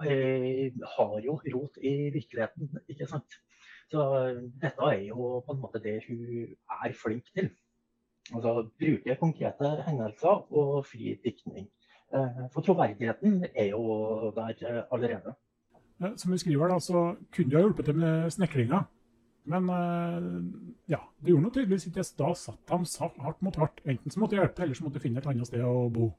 har 0.97 1.15
jo 1.23 1.39
rot 1.55 1.79
i 1.79 2.11
virkeligheten. 2.11 2.75
ikke 2.91 3.07
sant? 3.07 3.39
Så 3.91 4.03
dette 4.59 4.91
er 4.91 5.07
jo 5.07 5.39
på 5.47 5.55
en 5.55 5.63
måte 5.63 5.79
det 5.83 6.01
hun 6.09 6.21
er 6.83 6.93
flink 6.95 7.31
til. 7.33 7.49
Altså 8.29 8.69
bruke 8.79 9.15
konkrete 9.19 9.69
hendelser 9.87 10.43
og 10.53 10.85
fri 10.87 11.15
diktning. 11.23 11.67
Eh, 12.13 12.47
for 12.53 12.61
troverdigheten 12.61 13.45
er 13.55 13.71
jo 13.71 14.31
der 14.35 14.55
eh, 14.67 14.83
allerede. 14.91 15.33
Som 16.17 16.31
du 16.31 16.37
skriver, 16.37 16.67
da, 16.67 16.79
så 16.79 17.15
kunne 17.35 17.51
du 17.51 17.55
ha 17.57 17.61
hjulpet 17.61 17.85
til 17.85 17.97
med 17.97 18.31
snekringa. 18.31 18.81
Men 19.51 19.69
eh, 19.69 20.27
ja, 20.91 20.99
det 21.21 21.33
gjorde 21.33 21.45
noe 21.45 21.55
tydeligvis 21.55 21.87
ikke. 21.87 22.05
Da 22.19 22.33
satt 22.35 22.67
de 22.67 23.23
hardt 23.25 23.41
mot 23.41 23.55
hardt. 23.55 23.81
Enten 23.85 24.11
så 24.11 24.19
måtte 24.19 24.35
jeg 24.35 24.45
hjelpe, 24.45 24.63
eller 24.63 24.77
så 24.77 24.85
måtte 24.85 24.99
jeg 24.99 25.07
finne 25.07 25.23
et 25.23 25.31
annet 25.31 25.49
sted 25.49 25.63
å 25.65 25.89
bo. 25.93 26.11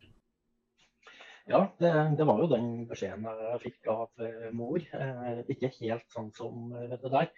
Ja, 1.51 1.67
det, 1.83 1.91
det, 2.19 2.27
var 2.27 2.39
jo 2.39 2.53
den 2.53 2.69
beskjeden 2.89 3.27
jeg 3.27 3.63
fikk 3.65 3.89
av 3.91 4.29
mor. 4.55 4.79
ikke 5.51 5.73
helt 5.81 6.07
sånn 6.15 6.31
som 6.39 6.71
det 6.71 7.03
der. 7.03 7.33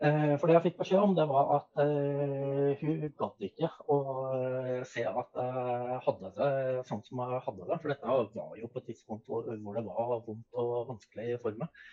Eh, 0.00 0.34
for 0.40 0.48
det 0.48 0.54
jeg 0.54 0.64
fikk 0.64 0.78
beskjed 0.80 1.02
om, 1.02 1.10
det 1.12 1.26
var 1.28 1.50
at 1.58 1.80
uh, 1.84 2.70
hun 2.80 3.02
gadd 3.20 3.44
ikke 3.44 3.68
å 3.92 3.96
uh, 4.32 4.78
se 4.88 5.02
at 5.04 5.34
jeg 5.36 5.98
hadde 6.06 6.30
det 6.38 6.52
sånn 6.88 7.02
som 7.04 7.20
jeg 7.20 7.40
hadde 7.44 7.66
det. 7.68 7.76
For 7.82 7.92
dette 7.92 8.14
var 8.38 8.54
jo 8.56 8.70
på 8.72 8.80
et 8.80 8.88
tidspunkt 8.88 9.28
hvor, 9.28 9.44
det 9.50 9.84
var 9.90 10.14
vondt 10.24 10.56
og 10.62 10.72
vanskelig 10.94 11.36
for 11.42 11.60
meg. 11.60 11.84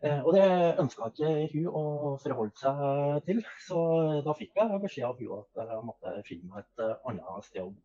Og 0.00 0.30
det 0.32 0.44
ønska 0.80 1.10
ikke 1.10 1.30
hun 1.52 1.66
å 1.76 2.12
forholde 2.22 2.56
seg 2.56 3.24
til. 3.26 3.42
Så 3.66 3.80
da 4.24 4.32
fikk 4.36 4.56
jeg 4.56 4.80
beskjed 4.80 5.08
av 5.08 5.18
hun 5.20 5.42
at 5.42 5.60
jeg 5.60 5.82
måtte 5.84 6.14
finne 6.28 6.54
meg 6.54 6.62
et 6.64 6.84
annet 7.08 7.48
sted 7.48 7.66
å 7.66 7.72
bo. 7.72 7.82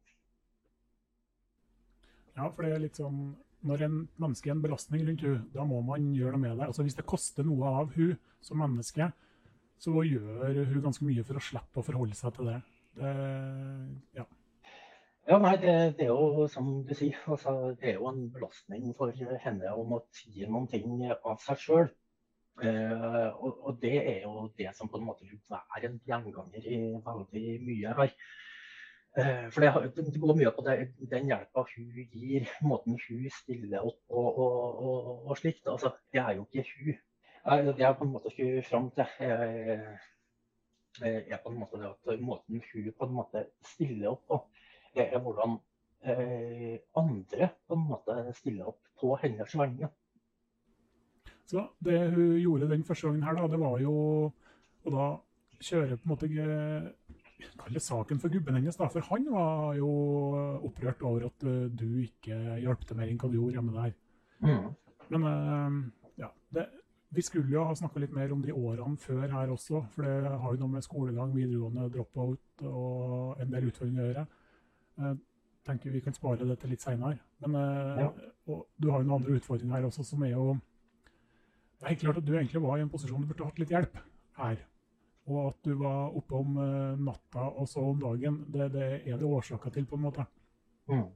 Ja, 2.36 2.48
for 2.48 2.63
det 2.63 2.72
er 2.72 2.84
litt 2.86 3.00
sånn 3.00 3.34
når 3.65 3.84
en 3.88 4.00
menneske 4.22 4.52
er 4.52 4.56
en 4.56 4.63
belastning 4.63 5.04
rundt 5.08 5.24
hun, 5.26 5.44
da 5.56 5.63
må 5.68 5.82
man 5.84 6.12
gjøre 6.15 6.36
noe 6.36 6.44
med 6.44 6.58
det. 6.60 6.70
Altså 6.70 6.86
Hvis 6.86 6.96
det 6.96 7.08
koster 7.10 7.48
noe 7.48 7.72
av 7.82 7.91
hun 7.96 8.15
som 8.44 8.60
menneske, 8.62 9.10
så 9.81 9.91
gjør 10.07 10.63
hun 10.71 10.81
ganske 10.88 11.05
mye 11.05 11.25
for 11.27 11.39
å 11.39 11.43
slippe 11.43 11.81
å 11.81 11.85
forholde 11.85 12.17
seg 12.17 12.35
til 12.38 12.51
det. 12.51 12.57
det 12.99 13.13
ja. 14.19 14.25
Ja, 15.25 15.39
nei, 15.41 15.55
det, 15.57 15.73
det, 15.97 16.05
er 16.05 16.11
jo 16.11 16.45
som 16.53 16.67
du 16.85 16.91
sier, 16.93 17.17
altså, 17.25 17.73
det 17.81 17.95
er 17.95 17.95
jo 17.97 18.11
en 18.11 18.27
belastning 18.33 18.91
for 18.97 19.13
henne 19.41 19.71
å 19.73 19.85
måtte 19.89 20.29
gi 20.29 20.45
noen 20.45 20.67
ting 20.69 20.99
av 21.15 21.39
seg 21.41 21.63
sjøl. 21.63 21.88
Eh, 22.63 23.29
og, 23.33 23.57
og, 23.65 23.79
det 23.81 23.95
er 23.99 24.19
jo 24.23 24.45
det 24.55 24.69
som 24.77 24.88
på 24.88 25.01
en 25.01 25.07
måte 25.09 25.25
er 25.27 25.88
en 25.89 25.97
gjenganger 26.07 26.67
i 26.69 26.77
veldig 27.07 27.47
mye 27.65 27.95
her. 27.97 28.13
Eh, 29.17 29.47
for 29.49 29.65
det, 29.65 29.71
det, 29.97 30.21
går 30.21 30.38
mye 30.38 30.53
på 30.55 30.63
det, 30.67 30.77
den 31.11 31.33
hjelpa 31.33 31.65
hun 31.73 31.89
gir, 32.13 32.47
måten 32.69 32.99
hun 33.07 33.27
stiller 33.33 33.81
opp 33.81 33.99
og, 34.13 34.39
og, 34.45 34.79
og, 34.85 35.11
og 35.25 35.41
slikt. 35.41 35.65
Altså, 35.73 35.95
det 36.13 36.21
er 36.21 36.38
jo 36.38 36.45
ikke 36.51 36.69
hun. 36.77 37.01
Det 37.45 37.86
er 37.86 37.93
på 37.93 38.05
en 38.08 38.13
måte 38.15 38.31
ikke 38.31 38.63
fram 38.65 38.89
til 38.95 39.05
er 41.03 41.41
på 41.43 41.51
en 41.51 41.60
måte 41.60 41.77
det 41.77 41.91
at 41.91 42.21
måten 42.23 42.62
hun 42.71 42.91
på 42.97 43.05
en 43.05 43.13
måte 43.13 43.45
stiller 43.75 44.13
opp 44.13 44.23
på, 44.29 44.39
er 44.95 45.19
hvordan 45.19 45.58
eh, 46.08 46.79
andre 46.95 47.49
på 47.67 47.75
en 47.75 47.88
måte 47.89 48.15
stiller 48.38 48.71
opp 48.71 48.79
på 48.99 49.15
hennes 49.21 49.58
vegne. 49.60 49.89
Så 51.45 51.67
det 51.86 51.99
hun 52.15 52.38
gjorde 52.39 52.69
den 52.69 52.84
første 52.84 53.08
gangen 53.08 53.23
her, 53.23 53.36
da, 53.38 53.47
det 53.51 53.60
var 53.62 53.77
jo 53.84 53.93
å 54.86 54.93
da 54.93 55.10
kjøre 55.62 55.97
på 55.97 56.08
en 56.08 56.13
måte 56.13 56.29
kalle 57.60 57.81
saken 57.84 58.21
for 58.21 58.34
gubben 58.34 58.58
hennes, 58.58 58.77
da. 58.79 58.88
For 58.89 59.05
han 59.12 59.27
var 59.31 59.75
jo 59.77 59.91
opprørt 60.65 61.03
over 61.05 61.27
at 61.29 61.45
uh, 61.45 61.67
du 61.69 62.01
ikke 62.05 62.58
hjalp 62.63 62.88
til 62.88 62.97
mer 62.97 63.12
enn 63.12 63.19
hva 63.21 63.29
du 63.29 63.38
gjorde 63.38 63.60
hjemme 63.60 63.75
der. 63.75 63.93
Mm. 64.45 64.65
Men 65.13 65.27
uh, 65.29 65.77
ja, 66.23 66.31
det, 66.55 66.65
vi 67.10 67.22
skulle 67.22 67.52
jo 67.52 67.63
ha 67.63 67.76
snakka 67.76 68.02
litt 68.02 68.13
mer 68.15 68.32
om 68.34 68.41
de 68.44 68.54
årene 68.54 68.98
før 69.00 69.28
her 69.30 69.52
også, 69.54 69.82
for 69.94 70.08
det 70.08 70.32
har 70.41 70.54
jo 70.56 70.60
noe 70.62 70.74
med 70.74 70.86
skolegang, 70.86 71.34
videregående, 71.36 71.89
drop-out 71.94 72.65
og 72.70 73.41
en 73.41 73.52
del 73.54 73.70
utfordringer 73.70 74.04
å 74.04 74.08
gjøre. 74.10 74.26
Jeg 75.00 75.18
tenker 75.68 75.94
vi 75.96 76.04
kan 76.04 76.15
spare 76.15 76.48
det 76.48 76.58
til 76.62 76.74
litt 76.74 76.84
seinere. 76.84 77.20
Men 77.46 77.56
ja. 78.02 78.10
du 78.48 78.89
har 78.91 79.02
jo 79.02 79.08
noen 79.08 79.18
andre 79.20 79.38
utfordringer 79.39 79.78
her 79.78 79.88
også, 79.89 80.06
som 80.08 80.24
er 80.24 80.34
jo 80.36 80.56
Det 81.76 81.84
er 81.84 81.91
helt 81.91 82.06
klart 82.06 82.18
at 82.22 82.26
du 82.28 82.34
egentlig 82.34 82.62
var 82.63 82.78
i 82.80 82.86
en 82.86 82.89
posisjon 82.89 83.22
du 83.22 83.28
burde 83.28 83.48
hatt 83.50 83.60
litt 83.60 83.74
hjelp 83.74 83.98
her. 84.39 84.62
Og 85.26 85.39
at 85.50 85.58
du 85.65 85.74
var 85.80 86.15
oppe 86.15 86.38
om 86.38 86.58
uh, 86.58 86.96
natta 87.02 87.48
og 87.50 87.68
så 87.70 87.84
om 87.84 88.00
dagen, 88.00 88.44
det, 88.54 88.70
det 88.74 88.88
er 89.04 89.18
det 89.18 89.28
årsaker 89.28 89.74
til, 89.74 89.88
på 89.89 89.98
en 89.98 90.06
måte. 90.06 90.26
Mm. 90.88 91.08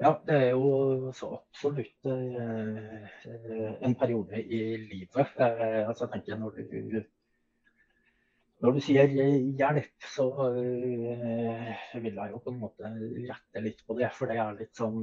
Ja, 0.00 0.14
det 0.26 0.36
er 0.36 0.48
jo 0.50 1.12
så 1.14 1.28
absolutt 1.36 2.06
eh, 2.10 3.08
en 3.86 3.94
periode 4.00 4.40
i 4.42 4.62
livet. 4.80 5.34
Eh, 5.38 5.82
altså, 5.86 6.06
jeg 6.06 6.12
tenker 6.14 6.40
når 6.40 6.56
du, 6.72 7.02
når 8.62 8.76
du 8.76 8.80
sier 8.82 9.12
hjelp, 9.12 10.08
så 10.16 10.26
vil 10.48 12.10
jeg 12.18 12.34
jo 12.34 12.42
på 12.42 12.54
en 12.54 12.60
måte 12.64 12.92
rette 13.28 13.64
litt 13.64 13.84
på 13.86 13.98
det. 14.00 14.10
For 14.16 14.32
det 14.32 14.40
er 14.42 14.58
litt 14.58 14.76
sånn 14.78 15.00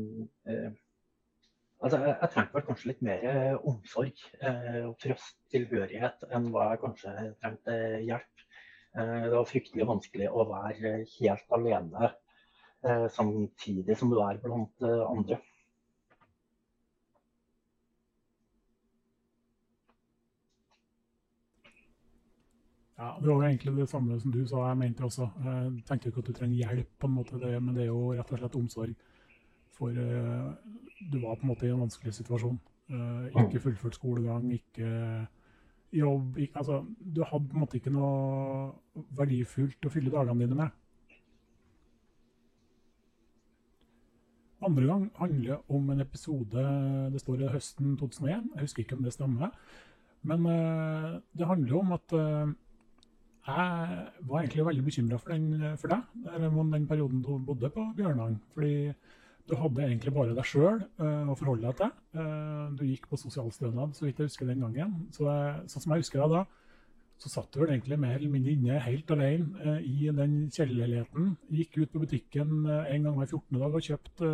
Altså, 1.79 1.97
jeg, 2.03 2.15
jeg 2.21 2.31
trengte 2.33 2.55
vel 2.57 2.63
kanskje 2.67 2.87
litt 2.89 3.03
mer 3.07 3.21
eh, 3.29 3.53
omsorg 3.71 4.23
eh, 4.43 4.81
og 4.83 4.97
trøst, 4.99 5.37
tilhørighet, 5.53 6.25
enn 6.35 6.49
hva 6.51 6.73
jeg 6.73 6.81
kanskje 6.81 7.13
trengte 7.39 7.75
hjelp. 8.03 8.43
Eh, 8.99 9.13
det 9.29 9.35
var 9.37 9.47
fryktelig 9.47 9.87
vanskelig 9.87 10.27
å 10.27 10.43
være 10.49 10.91
helt 11.13 11.55
alene 11.55 12.09
eh, 12.09 12.17
samtidig 12.83 13.97
som 13.97 14.09
du 14.09 14.19
er 14.23 14.37
blant 14.43 14.81
eh, 14.81 15.11
andre. 15.11 15.39
Ja, 22.99 23.17
Det 23.21 23.27
var 23.27 23.35
jo 23.35 23.41
egentlig 23.41 23.75
det 23.75 23.89
samme 23.89 24.19
som 24.19 24.31
du 24.31 24.45
sa. 24.47 24.67
Jeg 24.67 24.77
mente 24.77 25.03
også. 25.03 25.29
Jeg 25.43 25.83
tenkte 25.87 26.09
ikke 26.09 26.19
at 26.19 26.27
du 26.27 26.33
trenger 26.33 26.55
hjelp, 26.55 26.87
på 26.99 27.07
en 27.07 27.13
måte, 27.13 27.39
det, 27.39 27.63
men 27.63 27.75
det 27.75 27.83
er 27.83 27.87
jo 27.93 28.11
rett 28.11 28.31
og 28.31 28.39
slett 28.39 28.55
omsorg. 28.55 28.95
For 29.71 29.87
uh, 29.87 30.51
du 31.11 31.19
var 31.21 31.35
på 31.35 31.45
en 31.45 31.47
måte 31.47 31.65
i 31.65 31.69
en 31.71 31.79
vanskelig 31.79 32.13
situasjon. 32.13 32.59
Uh, 32.91 33.45
ikke 33.45 33.61
fullført 33.63 33.95
skolegang, 33.95 34.51
ikke 34.51 34.89
jobb 35.91 36.37
ikke, 36.37 36.57
altså, 36.57 36.85
Du 37.15 37.23
hadde 37.23 37.47
på 37.47 37.53
en 37.53 37.59
måte 37.63 37.77
ikke 37.77 37.93
noe 37.93 38.73
verdifullt 39.17 39.85
å 39.85 39.93
fylle 39.93 40.11
dagene 40.11 40.43
dine 40.43 40.59
med. 40.59 40.78
Andre 44.65 44.85
gang 44.85 45.05
handler 45.15 45.61
om 45.71 45.89
en 45.89 46.01
episode 46.03 46.63
Det 47.13 47.21
står 47.21 47.43
i 47.45 47.51
høsten 47.53 47.93
2001. 47.99 48.49
Jeg 48.55 48.65
husker 48.65 48.83
ikke 48.83 48.97
om 48.97 49.05
det 49.05 49.13
stemmer. 49.15 49.53
Men 50.27 50.45
uh, 50.45 51.19
det 51.37 51.47
handler 51.47 51.77
om 51.79 51.93
at 51.95 52.15
uh, 52.15 52.49
jeg 53.47 54.09
var 54.27 54.41
egentlig 54.41 54.65
veldig 54.65 54.83
bekymra 54.83 55.17
for, 55.17 55.31
for, 55.81 55.93
deg 55.93 56.73
den 56.73 56.87
perioden 56.89 57.23
du 57.23 57.37
bodde 57.39 57.69
på 57.73 57.85
Bjørnang. 57.95 58.35
Fordi 58.53 58.91
du 59.49 59.55
hadde 59.57 59.85
egentlig 59.87 60.13
bare 60.13 60.35
deg 60.35 60.45
sjøl 60.45 60.83
uh, 60.99 61.31
å 61.31 61.37
forholde 61.39 61.71
deg 61.71 61.79
til. 61.79 61.95
Du 62.75 62.83
gikk 62.85 63.07
på 63.09 63.17
sosialstønad, 63.17 63.95
så 63.95 64.05
vidt 64.05 64.19
jeg 64.19 64.29
husker 64.29 64.51
den 64.51 64.61
gangen. 64.67 65.07
Så, 65.15 65.25
sånn 65.71 65.85
som 65.85 65.95
jeg 65.95 66.03
husker 66.03 66.21
deg 66.25 66.35
da, 66.35 66.43
så 67.19 67.31
satt 67.31 67.51
du 67.51 67.59
vel 67.61 67.73
egentlig 67.73 67.99
mer 67.99 68.15
eller 68.15 68.31
mindre 68.31 68.53
inne 68.55 68.81
helt 68.85 69.11
alene 69.11 69.63
uh, 69.65 69.79
i 69.83 70.09
den 70.15 70.35
kjellerleiligheten. 70.55 71.33
Gikk 71.51 71.79
ut 71.81 71.93
på 71.93 72.03
butikken 72.05 72.63
en 72.65 73.07
gang 73.07 73.17
hver 73.17 73.27
14. 73.27 73.59
dag 73.59 73.79
og 73.79 73.87
kjøpte 73.89 74.29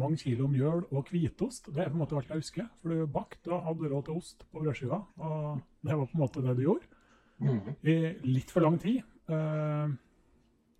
mange 0.00 0.22
kilo 0.22 0.48
mjøl 0.48 0.86
og 0.88 1.10
hvitost. 1.12 1.68
Det 1.68 1.84
er 1.84 1.90
på 1.92 1.98
en 1.98 2.02
måte 2.02 2.16
alt 2.16 2.32
jeg 2.32 2.40
husker. 2.40 2.68
For 2.80 2.92
du 2.94 3.12
bakte 3.12 3.52
og 3.52 3.66
hadde 3.66 3.92
råd 3.92 4.06
til 4.08 4.20
ost 4.22 4.46
på 4.48 4.62
brødskiva. 4.62 5.02
Og 5.20 5.60
det 5.84 5.98
var 5.98 6.08
på 6.08 6.16
en 6.16 6.22
måte 6.22 6.44
det 6.44 6.56
du 6.56 6.62
gjorde. 6.64 6.88
Mm. 7.42 7.60
I 7.82 7.96
litt 8.24 8.52
for 8.54 8.64
lang 8.64 8.78
tid. 8.80 9.02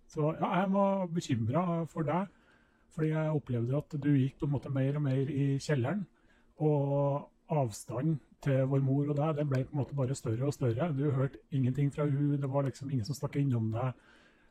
så 0.07 0.33
ja, 0.39 0.47
jeg 0.59 0.71
var 0.73 1.05
bekymra 1.11 1.63
for 1.89 2.07
deg 2.07 2.31
fordi 2.93 3.09
jeg 3.09 3.37
opplevde 3.37 3.77
at 3.79 3.95
du 3.97 4.11
gikk 4.13 4.35
på 4.39 4.47
en 4.47 4.53
måte 4.53 4.71
mer 4.73 4.99
og 4.99 5.05
mer 5.07 5.29
i 5.33 5.45
kjelleren. 5.61 6.03
Og 6.61 7.23
avstanden 7.49 8.19
til 8.43 8.65
vår 8.69 8.83
mor 8.83 9.09
og 9.09 9.17
deg 9.17 9.37
den 9.39 9.49
ble 9.51 9.63
på 9.65 9.75
en 9.75 9.81
måte 9.81 9.97
bare 9.97 10.15
større 10.17 10.47
og 10.47 10.55
større. 10.55 10.89
Du 10.95 11.05
hørte 11.11 11.41
ingenting 11.51 11.91
fra 11.93 12.05
hun, 12.09 12.37
det 12.41 12.49
var 12.51 12.67
liksom 12.67 12.91
ingen 12.91 13.07
som 13.07 13.17
stakk 13.17 13.37
innom 13.41 13.71
deg. 13.73 13.93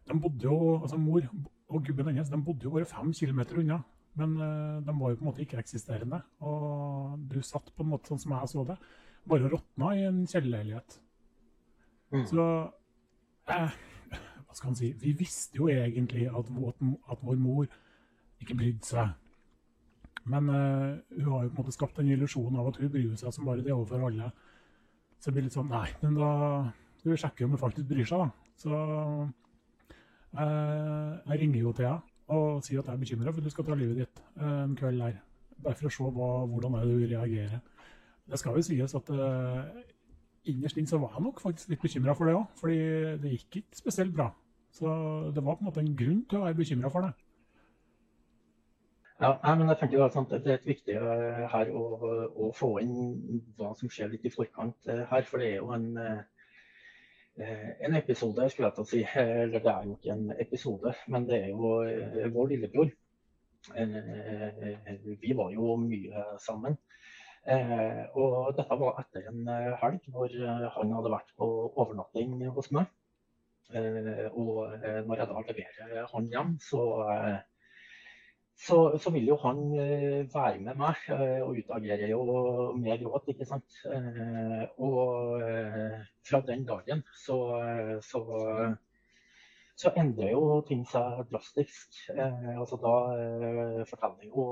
De 0.09 0.19
bodde 0.19 0.47
jo, 0.49 0.79
altså 0.81 0.99
Mor 0.99 1.27
og 1.73 1.85
gubben 1.87 2.11
hennes 2.11 2.31
de 2.31 2.41
bodde 2.45 2.67
jo 2.67 2.75
bare 2.75 2.89
fem 2.89 3.13
kilometer 3.15 3.61
unna. 3.63 3.79
Men 4.19 4.35
uh, 4.37 4.83
de 4.85 4.93
var 4.93 5.13
jo 5.13 5.17
på 5.17 5.25
en 5.25 5.31
måte 5.31 5.45
ikke-eksisterende. 5.45 6.21
Og 6.45 7.23
du 7.31 7.39
satt 7.45 7.71
på 7.73 7.85
en 7.85 7.93
måte 7.95 8.13
sånn 8.13 8.21
som 8.21 8.35
jeg 8.37 8.51
så 8.53 8.67
det, 8.69 8.77
bare 9.29 9.47
og 9.47 9.57
råtna 9.57 9.95
i 9.97 10.05
en 10.09 10.21
kjellerleilighet. 10.29 10.99
Mm. 12.13 12.27
Så 12.29 12.45
eh, 13.49 13.77
hva 14.45 14.57
skal 14.59 14.69
han 14.69 14.77
si 14.77 14.91
Vi 15.01 15.15
visste 15.17 15.57
jo 15.57 15.71
egentlig 15.73 16.27
at, 16.29 16.51
at 17.09 17.23
vår 17.25 17.39
mor 17.41 17.71
ikke 18.43 18.59
brydde 18.59 18.85
seg. 18.85 19.15
Men 20.31 20.49
uh, 20.49 20.99
hun 21.17 21.31
har 21.33 21.45
jo 21.45 21.51
på 21.51 21.57
en 21.57 21.61
måte 21.65 21.75
skapt 21.75 21.99
en 21.99 22.11
illusjon 22.15 22.59
av 22.59 22.71
at 22.71 22.79
hun 22.83 22.93
bryr 22.93 23.17
seg 23.19 23.35
som 23.35 23.49
bare 23.49 23.65
det 23.65 23.75
overfor 23.75 24.07
alle. 24.07 24.31
Så 25.19 25.31
det 25.31 25.37
blir 25.37 25.47
litt 25.49 25.57
sånn 25.57 25.71
Nei, 25.71 25.89
men 26.03 26.19
da 26.19 26.31
skal 26.99 27.13
vi 27.13 27.21
sjekke 27.25 27.47
om 27.47 27.55
hun 27.55 27.63
faktisk 27.63 27.89
bryr 27.91 28.09
seg, 28.09 28.23
da. 28.23 28.29
Så 28.63 28.73
uh, 30.39 31.13
jeg 31.27 31.41
ringer 31.43 31.61
jo 31.61 31.75
til 31.77 31.89
henne 31.89 32.01
og 32.33 32.63
sier 32.65 32.81
at 32.81 32.87
jeg 32.89 32.95
er 32.95 33.01
bekymra 33.03 33.33
for 33.33 33.43
at 33.43 33.49
du 33.49 33.53
skal 33.53 33.67
ta 33.67 33.77
livet 33.77 34.05
ditt 34.05 34.23
uh, 34.41 34.63
en 34.63 34.77
kveld 34.79 35.03
der. 35.03 35.19
Bare 35.63 35.79
for 35.79 35.89
å 35.89 35.95
se 35.95 36.13
hva, 36.17 36.31
hvordan 36.51 36.79
er 36.79 36.87
du 36.89 37.03
reagerer. 37.11 37.59
Det 38.31 38.39
skal 38.39 38.57
jo 38.57 38.63
sies 38.65 38.95
at 38.97 39.11
innerst 40.49 40.79
inne 40.79 40.91
så 40.91 40.99
var 41.03 41.17
jeg 41.17 41.25
nok 41.27 41.43
faktisk 41.43 41.71
litt 41.71 41.83
bekymra 41.83 42.15
for 42.19 42.31
det 42.31 42.35
òg. 42.39 42.47
Fordi 42.59 42.79
det 43.23 43.35
gikk 43.35 43.59
ikke 43.61 43.79
spesielt 43.83 44.15
bra. 44.15 44.31
Så 44.73 44.89
det 45.35 45.45
var 45.45 45.59
på 45.59 45.63
en 45.63 45.69
måte 45.69 45.83
en 45.83 45.95
grunn 45.99 46.23
til 46.31 46.41
å 46.41 46.47
være 46.47 46.59
bekymra 46.59 46.91
for 46.91 47.07
det. 47.07 47.13
Ja, 49.23 49.37
men 49.55 49.69
jeg 49.71 49.79
tenker 49.79 50.01
Det 50.03 50.51
er 50.51 50.57
et 50.57 50.65
viktig 50.67 50.95
eh, 50.99 51.43
her 51.53 51.69
å, 51.71 51.83
å, 52.27 52.49
få 52.59 52.73
inn 52.83 53.43
hva 53.55 53.71
som 53.79 53.91
skjer 53.93 54.11
litt 54.11 54.25
i 54.27 54.33
forkant 54.35 54.89
eh, 54.91 55.05
her. 55.13 55.23
For 55.29 55.39
det 55.39 55.51
er 55.53 55.61
jo 55.61 55.69
en, 55.77 55.85
eh, 56.03 57.69
en 57.87 57.95
episode, 58.01 58.49
skulle 58.51 58.73
jeg 58.73 58.77
til 58.79 58.83
å 58.83 58.91
si. 58.91 59.03
Eller 59.23 59.63
det 59.63 59.71
er 59.71 59.87
jo 59.87 59.95
ikke 59.95 60.17
en 60.17 60.33
episode, 60.43 60.95
men 61.07 61.29
det 61.29 61.39
er 61.39 61.53
jo 61.53 61.71
vår 62.35 62.51
lillebror. 62.51 62.91
Vi 65.23 65.37
var 65.39 65.55
jo 65.55 65.77
mye 65.85 66.25
sammen. 66.43 66.75
Og 68.19 68.35
dette 68.59 68.81
var 68.81 68.99
etter 69.05 69.31
en 69.31 69.47
helg 69.79 70.11
hvor 70.11 70.35
han 70.81 70.97
hadde 70.99 71.15
vært 71.15 71.31
på 71.39 71.49
overnatting 71.71 72.43
hos 72.59 72.73
meg. 72.75 72.91
Og 73.71 74.67
når 75.07 75.23
jeg 75.23 75.31
da 75.31 75.47
leverer 75.47 76.11
han 76.11 76.31
hjem, 76.35 76.55
så 76.67 76.83
så, 78.67 78.99
så, 79.03 79.11
vil 79.11 79.27
jo 79.27 79.37
han 79.43 79.59
eh, 79.75 80.23
være 80.35 80.61
med 80.63 80.79
meg, 80.79 81.03
eh, 81.11 81.41
og 81.43 81.59
utagerer 81.59 82.13
jo 82.13 82.23
med 82.79 83.03
gråt, 83.03 83.27
ikke 83.33 83.47
sant. 83.49 83.79
Eh, 83.91 84.63
og 84.79 85.43
fra 86.29 86.41
den 86.47 86.63
dagen 86.69 87.03
så, 87.25 87.39
så, 88.07 88.21
så 89.83 89.93
endrer 89.99 90.31
jo 90.31 90.61
ting 90.69 90.85
seg 90.87 91.25
drastisk. 91.33 92.05
altså 92.13 92.79
Da 92.85 92.95
forteller 93.91 94.29
jo 94.29 94.47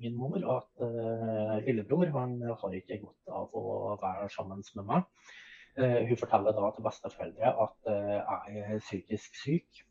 min 0.00 0.18
mor 0.18 0.42
at 0.56 1.62
lillebror 1.66 2.10
han 2.16 2.34
har 2.42 2.76
ikke 2.80 2.98
godt 3.04 3.36
av 3.38 3.54
å 3.62 3.94
være 4.02 4.28
sammen 4.34 4.66
med 4.74 4.90
meg. 4.90 5.06
hun 5.78 6.18
forteller 6.18 6.58
da 6.58 6.74
til 6.74 6.88
besteforeldre 6.88 7.54
at 7.66 7.94
jeg 7.94 8.66
er 8.66 8.84
psykisk 8.88 9.42
syk. 9.44 9.84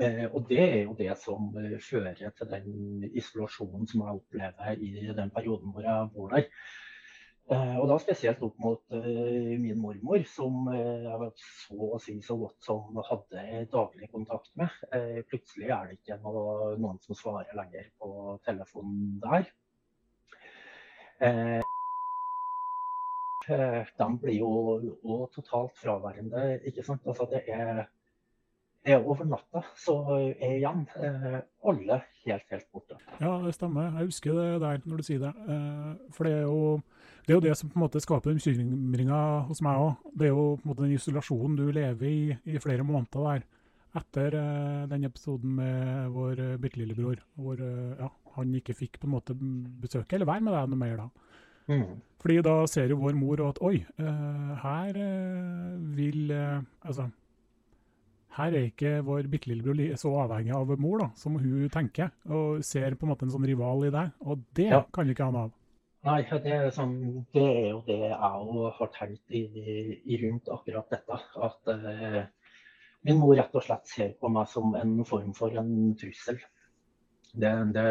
Eh, 0.00 0.24
og 0.32 0.46
det 0.48 0.60
er 0.62 0.78
jo 0.86 0.94
det 0.96 1.12
som 1.20 1.50
eh, 1.60 1.76
fører 1.84 2.14
til 2.16 2.48
den 2.48 3.04
isolasjonen 3.12 3.88
som 3.88 4.00
jeg 4.00 4.20
opplever 4.20 4.80
i 4.80 5.12
den 5.12 5.32
perioden 5.34 5.74
hvor 5.74 5.84
jeg 5.84 6.08
bor 6.14 6.32
der. 6.32 6.46
Eh, 7.52 7.76
og 7.76 7.88
da 7.90 7.98
spesielt 8.00 8.40
opp 8.46 8.56
mot 8.62 8.94
min 8.94 9.80
mormor, 9.82 10.22
som 10.32 10.70
jeg 10.72 11.28
så 11.42 11.90
å 11.92 12.00
si 12.00 12.16
så 12.24 12.38
godt 12.40 12.64
som 12.64 13.02
hadde 13.10 13.66
daglig 13.72 14.08
kontakt 14.14 14.48
med. 14.56 14.72
Plutselig 15.28 15.68
er 15.68 15.90
det 15.90 15.98
ikke 15.98 16.20
noe, 16.22 16.72
noen 16.80 17.02
som 17.04 17.18
svarer 17.18 17.52
lenger 17.58 17.90
på 18.00 18.38
telefonen 18.46 19.18
der. 19.26 19.50
De 23.42 24.06
blir 24.22 24.38
jo, 24.38 25.26
totalt 25.34 25.76
fraværende, 25.82 26.62
ikke 26.70 26.86
sant. 26.86 27.04
Altså 27.10 27.26
det 27.34 27.42
er 27.50 27.84
over 28.90 29.24
natta, 29.24 29.62
så 29.78 29.94
er 30.18 30.56
igjen 30.56 30.82
eh, 30.98 31.38
alle 31.68 32.00
helt, 32.24 32.46
helt 32.50 32.66
borte. 32.74 32.98
Ja, 33.20 33.36
det 33.44 33.54
stemmer. 33.54 33.92
Jeg 33.98 34.10
husker 34.10 34.34
det 34.34 34.60
der 34.64 34.82
når 34.88 34.98
du 35.00 35.06
sier 35.06 35.22
det. 35.22 35.32
Eh, 35.54 35.92
for 36.14 36.26
det 36.26 36.34
er 36.40 36.42
jo 36.48 36.80
det, 37.22 37.30
er 37.30 37.36
jo 37.36 37.44
det 37.44 37.56
som 37.58 37.70
på 37.70 37.78
en 37.78 37.84
måte 37.84 38.02
skaper 38.02 38.34
bekymringa 38.34 39.22
hos 39.46 39.62
meg 39.62 39.78
òg. 39.78 40.10
Det 40.18 40.26
er 40.26 40.34
jo 40.34 40.46
på 40.56 40.66
en 40.66 40.72
måte 40.72 40.86
den 40.86 40.96
isolasjonen 40.96 41.58
du 41.60 41.66
lever 41.70 42.08
i 42.08 42.56
i 42.56 42.62
flere 42.62 42.86
måneder 42.86 43.28
der. 43.28 43.46
Etter 44.02 44.38
eh, 44.40 44.82
den 44.90 45.06
episoden 45.06 45.54
med 45.60 46.10
vår 46.16 46.42
bitte 46.58 46.82
lillebror, 46.82 47.22
hvor 47.38 47.62
ja, 47.62 48.10
han 48.36 48.54
ikke 48.58 48.74
fikk 48.74 48.98
på 48.98 49.06
en 49.06 49.14
måte 49.14 49.36
besøke 49.36 50.16
eller 50.16 50.26
være 50.26 50.48
med 50.48 50.56
deg 50.58 50.72
noe 50.72 50.82
mer 50.82 51.04
da. 51.04 51.10
Mm. 51.70 51.90
Fordi 52.18 52.42
da 52.42 52.54
ser 52.66 52.90
jo 52.90 52.98
vår 52.98 53.14
mor 53.14 53.46
at 53.46 53.62
oi, 53.62 53.76
eh, 53.78 54.54
her 54.64 54.96
vil 55.94 56.32
Altså, 56.32 57.12
her 58.36 58.54
er 58.56 58.68
ikke 58.70 58.92
vår 59.06 59.26
bitte 59.32 59.50
lillebror 59.50 59.96
så 60.00 60.12
avhengig 60.24 60.54
av 60.56 60.70
mor 60.80 61.02
da, 61.04 61.08
som 61.20 61.34
hun 61.40 61.68
tenker, 61.72 62.10
og 62.30 62.62
ser 62.64 62.94
på 62.96 63.06
en 63.06 63.12
måte 63.12 63.26
en 63.26 63.34
sånn 63.34 63.46
rival 63.48 63.84
i 63.88 63.92
deg. 63.94 64.12
Og 64.26 64.44
det 64.56 64.70
Ja. 64.70 64.82
kan 64.92 65.06
vi 65.06 65.12
ikke 65.16 65.26
ha 65.28 65.34
noe 65.34 65.48
av. 65.48 65.58
Nei, 66.02 66.22
det 66.42 66.50
er, 66.50 66.70
sånn, 66.74 66.94
det 67.32 67.42
er 67.46 67.66
jo 67.70 67.82
det 67.86 67.98
jeg 68.00 68.18
òg 68.18 68.72
har 68.78 68.88
tenkt 68.96 69.30
i, 69.30 69.42
i 70.02 70.16
rundt 70.24 70.48
akkurat 70.50 70.88
dette. 70.90 71.18
At 71.46 71.68
eh, 71.70 72.24
min 73.06 73.20
mor 73.20 73.36
rett 73.38 73.54
og 73.54 73.62
slett 73.62 73.86
ser 73.86 74.16
på 74.18 74.30
meg 74.32 74.48
som 74.50 74.74
en 74.74 74.96
form 75.06 75.30
for 75.36 75.54
en 75.60 75.94
trussel. 76.00 76.40
Det, 77.32 77.52
det, 77.76 77.84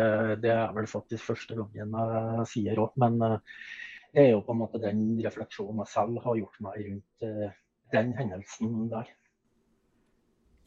det 0.43 0.51
er 0.53 0.73
vel 0.75 0.89
faktisk 0.91 1.31
første 1.31 1.55
gangen 1.57 1.95
jeg 1.95 2.49
sier 2.51 2.83
òg, 2.83 2.91
men 3.01 3.15
eh, 3.25 3.37
det 4.11 4.25
er 4.25 4.29
jo 4.33 4.43
på 4.43 4.51
en 4.57 4.59
måte 4.65 4.81
den 4.83 5.05
refleksjonen 5.23 5.79
jeg 5.85 5.93
selv 5.93 6.19
har 6.25 6.35
gjort 6.41 6.59
meg 6.67 6.83
rundt 6.89 7.25
eh, 7.29 7.55
den 7.95 8.11
hendelsen 8.19 8.89
der. 8.91 9.07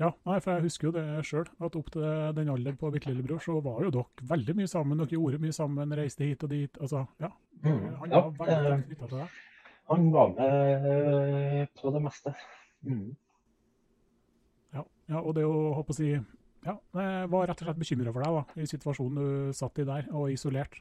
Ja, 0.01 0.11
nei, 0.27 0.41
for 0.43 0.57
jeg 0.57 0.65
husker 0.67 0.89
jo 0.89 0.93
det 0.97 1.05
sjøl, 1.27 1.47
at 1.63 1.77
opp 1.79 1.91
til 1.95 2.05
den 2.35 2.49
alderen 2.51 2.79
på 2.79 2.91
bitte 2.91 3.13
lillebror, 3.13 3.39
så 3.43 3.61
var 3.63 3.85
jo 3.85 3.93
dere 3.95 4.29
veldig 4.33 4.57
mye 4.59 4.71
sammen. 4.71 4.99
Dere 4.99 5.15
gjorde 5.15 5.43
mye 5.43 5.55
sammen, 5.55 5.95
reiste 5.95 6.27
hit 6.27 6.43
og 6.43 6.51
dit. 6.51 6.81
Altså, 6.83 7.05
ja. 7.23 7.31
Mm, 7.63 7.85
Han 8.01 8.11
ja, 8.11 8.23
var 8.25 8.33
veldig 8.41 8.73
eh, 8.73 8.87
knytta 8.89 9.11
til 9.11 9.21
deg. 9.21 9.37
Han 9.93 10.09
var 10.15 10.33
med 10.35 10.89
eh, 10.91 11.61
på 11.79 11.93
det 11.95 12.01
meste. 12.03 12.33
Mm. 12.89 13.13
Ja, 14.75 14.83
ja, 15.13 15.21
og 15.21 15.31
det 15.37 15.45
å 15.47 15.75
håpe 15.79 15.95
å 15.95 15.97
si 15.97 16.11
Ja, 16.11 16.75
jeg 16.97 17.29
var 17.31 17.47
rett 17.49 17.61
og 17.61 17.69
slett 17.69 17.81
bekymra 17.81 18.13
for 18.13 18.25
deg, 18.25 18.39
da, 18.41 18.63
i 18.65 18.69
situasjonen 18.69 19.21
du 19.21 19.57
satt 19.57 19.79
i 19.79 19.87
der, 19.89 20.09
og 20.17 20.33
isolert. 20.33 20.81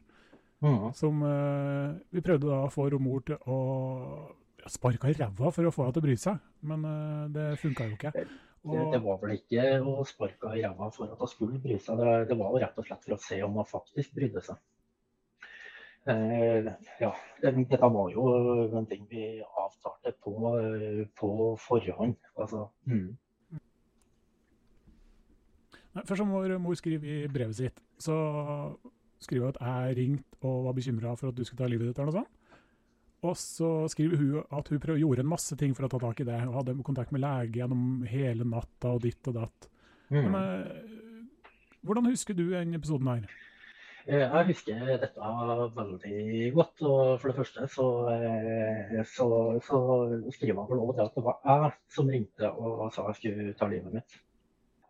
Mm. 0.64 0.88
Som 0.98 1.22
eh, 1.28 2.00
Vi 2.16 2.24
prøvde 2.24 2.50
da 2.50 2.64
å 2.66 2.72
få 2.72 2.88
mor 2.98 3.22
til 3.28 3.38
å 3.46 3.60
sparke 4.72 5.12
i 5.12 5.18
ræva 5.20 5.52
for 5.52 5.68
å 5.68 5.74
få 5.76 5.86
henne 5.86 5.96
til 5.98 6.02
å 6.02 6.08
bry 6.08 6.18
seg, 6.18 6.42
men 6.72 6.88
eh, 6.88 7.24
det 7.36 7.48
funka 7.62 7.90
jo 7.92 8.00
ikke. 8.00 8.26
Det, 8.64 8.84
det 8.94 9.00
var 9.04 9.18
vel 9.20 9.34
ikke 9.36 9.64
å 9.84 10.06
sparke 10.08 10.54
i 10.56 10.62
ræva 10.64 10.88
for 10.96 11.12
at 11.12 11.20
hun 11.20 11.32
skulle 11.32 11.60
bry 11.64 11.76
seg, 11.84 12.00
det, 12.00 12.12
det 12.30 12.38
var 12.40 12.54
jo 12.54 12.62
rett 12.64 12.78
og 12.80 12.86
slett 12.88 13.04
for 13.04 13.16
å 13.18 13.20
se 13.20 13.40
om 13.44 13.58
hun 13.60 13.68
faktisk 13.68 14.14
brydde 14.16 14.44
seg. 14.46 14.62
Eh, 16.12 16.70
ja, 17.00 17.10
dette 17.44 17.80
var 17.80 18.10
jo 18.12 18.24
en 18.80 18.88
ting 18.88 19.04
vi 19.12 19.26
avtalte 19.44 20.12
på, 20.24 20.34
på 21.20 21.30
forhånd. 21.64 22.16
Altså, 22.36 22.66
mm. 22.88 23.12
Først 25.94 26.20
som 26.24 26.32
vår 26.34 26.56
mor 26.58 26.76
skriver 26.80 27.08
i 27.08 27.32
brevet 27.32 27.56
sitt, 27.60 27.84
så 28.02 28.16
skriver 29.24 29.46
hun 29.46 29.54
at 29.54 29.62
jeg 29.62 29.98
ringte 30.00 30.40
og 30.48 30.66
var 30.66 30.76
bekymra 30.80 31.14
for 31.20 31.30
at 31.30 31.38
du 31.38 31.44
skulle 31.46 31.62
ta 31.62 31.70
livet 31.70 31.92
ditt, 31.92 32.00
eller 32.00 32.12
noe 32.12 32.24
sånt. 32.24 32.40
Og 33.24 33.38
så 33.40 33.68
skriver 33.88 34.18
hun 34.20 34.44
at 34.52 34.68
hun 34.68 34.80
prøv, 34.84 34.98
gjorde 35.00 35.24
en 35.24 35.30
masse 35.32 35.56
ting 35.60 35.72
for 35.78 35.88
å 35.88 35.90
ta 35.94 36.00
tak 36.04 36.20
i 36.20 36.26
det. 36.28 36.42
Hun 36.44 36.54
hadde 36.58 36.74
kontakt 36.84 37.14
med 37.16 37.22
lege 37.24 37.62
gjennom 37.62 38.04
hele 38.12 38.44
natta 38.44 38.92
og 38.98 39.02
ditt 39.06 39.28
og 39.32 39.38
datt. 39.42 39.70
Men 40.12 40.28
Mm. 40.28 40.36
eh, 40.36 41.30
hvordan 41.86 42.06
husker 42.12 42.36
du 42.36 42.50
den 42.52 42.74
episoden 42.76 43.08
her? 43.08 43.24
Eh, 44.06 44.20
Jeg 44.20 44.46
husker 44.48 44.76
dette 45.00 45.16
veldig 45.16 46.54
godt. 46.54 46.82
og 46.84 47.22
For 47.22 47.32
det 47.32 47.38
første 47.38 47.68
så, 47.72 47.88
eh, 48.12 49.04
så, 49.08 49.30
så 49.64 49.80
skriver 50.36 50.60
han 50.60 50.68
vel 50.70 50.94
til 50.94 51.06
at 51.06 51.16
det 51.16 51.24
var 51.24 51.40
jeg 51.46 51.72
som 51.90 52.10
ringte 52.10 52.52
og 52.52 52.92
sa 52.94 53.08
jeg 53.08 53.16
skulle 53.22 53.54
ta 53.56 53.68
livet 53.72 53.94
mitt. 53.94 54.20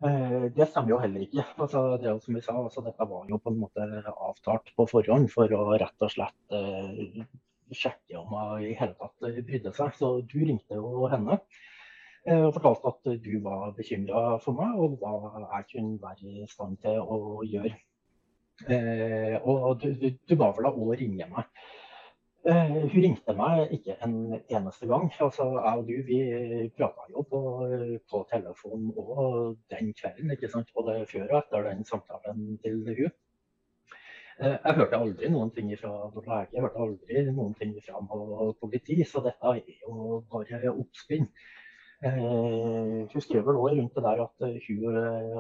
Det 0.04 0.66
stemmer 0.68 0.90
jo 0.90 0.98
heller 1.00 1.22
ikke. 1.22 1.46
Altså, 1.64 1.98
det 2.02 2.08
er 2.10 2.12
jo 2.18 2.20
som 2.20 2.36
vi 2.36 2.42
sa, 2.42 2.52
altså, 2.60 2.82
Dette 2.84 3.06
var 3.08 3.26
jo 3.30 3.38
på 3.38 3.54
en 3.54 3.60
måte 3.62 3.86
avtalt 4.12 4.74
på 4.76 4.90
forhånd 4.90 5.30
for 5.32 5.48
å 5.48 5.78
rett 5.80 6.02
og 6.02 6.12
slett 6.12 6.58
sjekke 7.78 8.20
om 8.20 8.34
hun 8.38 8.64
i 8.64 8.74
hele 8.80 8.96
tatt 9.00 9.30
brydde 9.48 9.74
seg. 9.76 9.96
Så 10.00 10.12
du 10.30 10.40
ringte 10.42 10.80
jo 10.80 11.08
henne 11.12 11.40
eh, 12.28 12.40
og 12.40 12.54
fortalte 12.58 12.94
at 12.94 13.24
du 13.26 13.34
var 13.46 13.74
bekymra 13.78 14.38
for 14.44 14.58
meg, 14.60 14.78
og 14.80 15.00
hva 15.02 15.14
jeg 15.44 15.70
kunne 15.74 16.02
være 16.04 16.44
i 16.44 16.50
stand 16.52 16.80
til 16.84 17.02
å 17.02 17.42
gjøre. 17.48 17.76
Eh, 18.70 19.38
og 19.50 19.82
du, 19.82 19.90
du, 19.98 20.12
du 20.14 20.36
ba 20.38 20.52
vel 20.56 20.70
henne 20.70 20.92
å 20.92 21.00
ringe 21.00 21.32
meg. 21.32 21.50
Eh, 22.44 22.72
hun 22.76 22.90
ringte 22.92 23.34
meg 23.40 23.72
ikke 23.72 23.96
en 24.04 24.16
eneste 24.36 24.88
gang. 24.90 25.08
Altså, 25.24 25.46
jeg 25.56 25.80
og 25.80 25.86
du 25.88 25.94
vi 26.10 26.18
prata 26.76 27.06
jo 27.12 27.24
på, 27.32 27.40
på 28.12 28.24
telefon 28.32 28.90
òg 29.00 29.54
den 29.72 29.94
kvelden, 29.96 30.34
ikke 30.36 30.50
sant? 30.52 30.74
både 30.76 31.06
før 31.08 31.30
og 31.30 31.38
etter 31.40 31.70
den 31.70 31.86
samtalen 31.88 32.58
til 32.66 32.82
hun. 32.90 33.14
Eh, 34.42 34.56
jeg 34.66 34.76
hørte 34.80 34.98
aldri 34.98 35.30
noen 35.30 35.52
ting 35.54 35.68
fra 35.78 35.92
lege, 36.16 36.56
jeg 36.56 36.64
hørte 36.64 36.86
aldri 36.86 37.26
noen 37.28 37.54
ting 37.60 37.74
fra 37.86 38.00
politi, 38.62 38.96
så 39.06 39.22
dette 39.26 39.52
er 39.52 39.60
jo 39.84 40.24
bare 40.32 40.72
oppspinn. 40.72 41.28
Eh, 42.04 43.04
hun 43.12 43.22
skriver 43.24 43.54
også 43.54 43.76
rundt 43.78 43.94
det 44.00 44.04
der 44.08 44.24
at 44.26 44.48
eh, 44.48 44.58
hun 44.66 44.98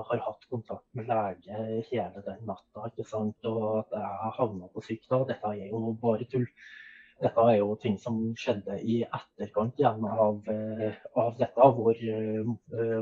har 0.09 0.21
hatt 0.27 0.45
kontakt 0.51 0.85
med 0.93 1.09
lege 1.09 1.65
hele 1.89 2.23
den 2.27 2.45
natta, 2.51 2.85
ikke 2.91 3.07
sant? 3.09 3.49
og 3.49 3.81
at 3.81 3.97
jeg 3.97 4.31
havna 4.37 4.69
på 4.75 4.85
syk 4.85 5.09
da. 5.09 5.23
Dette 5.33 5.55
er 5.55 5.73
jo 5.73 5.97
bare 6.05 6.29
tull. 6.29 6.47
Dette 7.23 7.49
er 7.49 7.57
jo 7.57 7.73
ting 7.81 7.97
som 8.01 8.21
skjedde 8.37 8.77
i 8.83 9.01
etterkant 9.07 9.77
igjen 9.79 10.05
av, 10.05 10.39
av 11.17 11.35
dette, 11.39 11.67
hvor, 11.77 11.99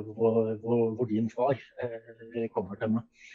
hvor, 0.07 0.41
hvor, 0.63 0.81
hvor 0.97 1.07
din 1.09 1.29
far 1.31 1.59
kommer 2.55 2.79
til 2.79 2.95
meg. 2.95 3.31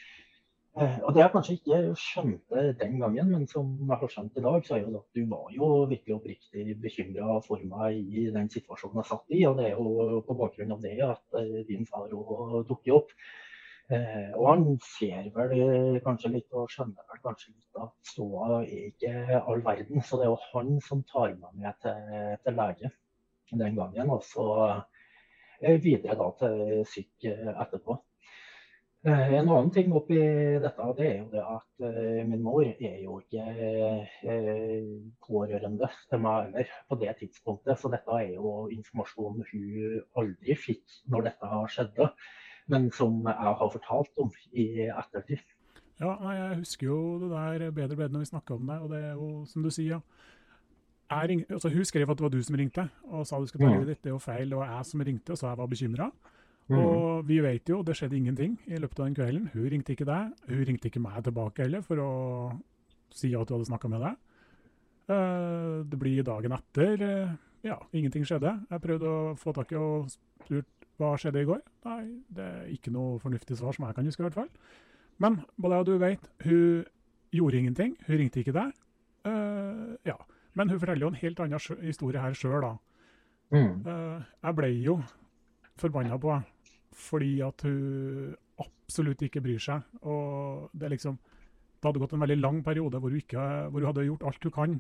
Eh, 0.77 0.97
Og 1.09 1.15
det 1.15 1.23
jeg 1.23 1.33
kanskje 1.33 1.55
ikke 1.57 1.77
skjønte 1.97 2.63
den 2.81 2.99
gangen, 3.01 3.31
men 3.33 3.47
som 3.49 3.69
jeg 3.81 3.97
har 4.01 4.11
skjønt 4.13 4.35
i 4.37 4.43
dag, 4.45 4.65
så 4.67 4.75
er 4.77 4.83
jo 4.83 4.99
at 4.99 5.17
du 5.17 5.23
var 5.31 5.47
jo 5.55 5.69
virkelig 5.89 6.17
oppriktig 6.19 6.75
bekymra 6.83 7.39
for 7.47 7.63
meg 7.71 7.97
i 7.97 8.27
den 8.35 8.51
situasjonen 8.53 9.01
jeg 9.01 9.09
satt 9.09 9.33
i. 9.33 9.39
Og 9.49 9.57
det 9.57 9.71
er 9.71 9.79
jo 9.79 10.21
på 10.29 10.37
bakgrunn 10.37 10.75
av 10.77 10.83
det 10.85 10.99
at 11.07 11.39
eh, 11.41 11.63
din 11.71 11.89
far 11.89 12.13
òg 12.13 12.59
dukker 12.69 12.99
opp. 12.99 13.15
Eh, 13.89 14.35
og 14.35 14.45
han 14.51 14.67
ser 14.85 15.31
vel 15.33 15.97
kanskje 16.05 16.33
litt 16.35 16.53
og 16.53 16.69
skjønner 16.75 17.09
vel 17.09 17.23
kanskje 17.25 17.55
litt 17.55 17.81
at 17.81 18.11
ståa 18.11 18.59
er 18.59 18.91
ikke 18.91 19.41
all 19.41 19.65
verden. 19.65 20.05
Så 20.05 20.21
det 20.21 20.27
er 20.27 20.35
jo 20.35 20.43
han 20.51 20.75
som 20.85 21.01
tar 21.09 21.33
meg 21.41 21.57
med 21.63 21.81
til, 21.87 22.37
til 22.45 22.59
lege 22.61 22.93
den 23.65 23.81
gangen. 23.81 24.13
Og 24.13 24.29
så 24.29 24.45
videre 25.63 26.19
da 26.21 26.29
til 26.43 26.85
syk 26.93 27.31
etterpå. 27.33 27.97
Eh, 29.07 29.33
En 29.39 29.49
annen 29.49 29.71
ting 29.71 29.93
oppi 29.95 30.17
dette 30.63 30.87
det 30.99 31.07
er 31.07 31.19
jo 31.21 31.27
det 31.31 31.43
at 31.47 31.85
eh, 31.87 32.23
min 32.27 32.41
mor 32.43 32.65
er 32.67 32.97
jo 33.05 33.21
ikke 33.21 33.45
eh, 34.27 34.89
pårørende 35.23 35.87
til 36.11 36.23
meg 36.25 36.49
heller 36.57 36.73
på 36.91 36.99
det 37.01 37.13
tidspunktet. 37.21 37.79
Så 37.79 37.91
dette 37.93 38.11
er 38.19 38.33
jo 38.35 38.67
informasjon 38.75 39.45
hun 39.53 40.01
aldri 40.19 40.57
fikk 40.59 40.97
når 41.13 41.29
dette 41.29 41.53
skjedde, 41.77 42.09
men 42.73 42.91
som 42.91 43.21
jeg 43.29 43.55
har 43.61 43.71
fortalt 43.77 44.19
om 44.25 44.33
i 44.53 44.67
ettertid. 44.89 45.45
Ja, 46.01 46.17
Jeg 46.35 46.59
husker 46.65 46.87
jo 46.91 47.19
det 47.23 47.31
der 47.31 47.71
bedre 47.71 47.97
bedre 47.97 48.13
når 48.13 48.25
vi 48.27 48.33
snakker 48.33 48.55
om 48.59 48.67
det, 48.69 48.81
og 48.83 48.91
det 48.91 49.05
er 49.05 49.13
jo 49.15 49.45
som 49.49 49.63
du 49.63 49.71
sier, 49.71 49.97
ja. 49.97 51.23
Ring, 51.23 51.45
altså, 51.49 51.71
hun 51.71 51.85
skrev 51.87 52.11
at 52.11 52.19
det 52.19 52.25
var 52.27 52.33
du 52.35 52.43
som 52.43 52.57
ringte 52.59 52.89
og 53.15 53.23
sa 53.27 53.39
du 53.39 53.47
skulle 53.47 53.63
ta 53.69 53.71
Mm. 53.71 53.79
livet 53.79 53.87
ditt. 53.95 54.03
Det 54.03 54.11
er 54.11 54.17
jo 54.17 54.19
feil. 54.19 54.51
Det 54.51 54.59
var 54.59 54.67
jeg 54.75 54.85
som 54.87 55.01
ringte 55.01 55.31
og 55.31 55.39
sa 55.39 55.49
jeg 55.53 55.59
var 55.59 55.67
bekymra. 55.71 56.11
Mm. 56.67 56.79
Og 56.83 57.27
vi 57.29 57.39
vet 57.45 57.69
jo, 57.71 57.81
det 57.87 57.95
skjedde 57.95 58.17
ingenting 58.19 58.57
i 58.67 58.79
løpet 58.81 58.99
av 58.99 59.07
den 59.07 59.15
kvelden. 59.15 59.51
Hun 59.53 59.69
ringte 59.71 59.95
ikke 59.95 60.07
deg. 60.09 60.33
Hun 60.49 60.65
ringte 60.67 60.91
ikke 60.91 61.03
meg 61.03 61.21
tilbake 61.27 61.63
heller 61.63 61.85
for 61.87 62.03
å 62.03 62.11
si 63.15 63.31
at 63.39 63.47
du 63.47 63.55
hadde 63.55 63.69
snakka 63.69 63.91
med 63.91 64.03
deg. 64.03 64.17
Eh, 65.15 65.77
det 65.87 65.99
blir 66.01 66.27
dagen 66.27 66.53
etter. 66.57 67.03
eh, 67.03 67.37
ja, 67.63 67.79
ingenting 67.93 68.27
skjedde. 68.27 68.67
Jeg 68.71 68.83
prøvde 68.83 69.07
å 69.07 69.37
få 69.39 69.55
tak 69.55 69.73
i 69.73 69.77
og 69.77 70.11
spurt 70.11 70.67
hva 70.99 71.15
skjedde 71.17 71.43
i 71.43 71.47
går. 71.47 71.63
Nei, 71.85 72.03
det 72.35 72.43
er 72.43 72.67
ikke 72.75 72.91
noe 72.91 73.21
fornuftig 73.23 73.57
svar 73.57 73.73
som 73.73 73.87
jeg 73.87 73.95
kan 73.95 74.05
huske 74.05 74.23
i 74.23 74.27
hvert 74.27 74.35
fall. 74.35 74.51
Men 75.19 75.45
både 75.57 75.75
jeg 75.75 75.81
og 75.81 75.87
du 75.87 75.99
vet, 75.99 76.29
hun 76.45 76.85
gjorde 77.31 77.59
ingenting. 77.59 77.97
Hun 78.07 78.19
ringte 78.19 78.41
ikke 78.41 78.55
deg. 78.57 78.73
Uh, 79.27 79.95
ja. 80.07 80.17
Men 80.55 80.71
hun 80.71 80.81
forteller 80.81 81.07
jo 81.07 81.09
en 81.13 81.21
helt 81.21 81.41
annen 81.41 81.83
historie 81.83 82.21
her 82.21 82.35
sjøl, 82.35 82.63
da. 82.63 82.77
Mm. 83.53 83.85
Jeg 84.43 84.55
ble 84.57 84.69
jo 84.83 85.01
forbanna 85.79 86.17
på 86.19 86.33
henne 86.33 86.56
fordi 86.97 87.39
at 87.45 87.65
hun 87.67 88.35
absolutt 88.63 89.25
ikke 89.27 89.43
bryr 89.45 89.63
seg. 89.63 89.97
Og 90.09 90.71
det 90.73 90.93
liksom 90.97 91.19
Det 91.77 91.91
hadde 91.91 92.01
gått 92.01 92.15
en 92.17 92.23
veldig 92.23 92.39
lang 92.41 92.63
periode 92.65 92.99
hvor 92.99 93.13
hun, 93.13 93.21
ikke, 93.21 93.43
hvor 93.71 93.83
hun 93.83 93.87
hadde 93.91 94.07
gjort 94.07 94.23
alt 94.27 94.47
hun 94.47 94.53
kan 94.55 94.79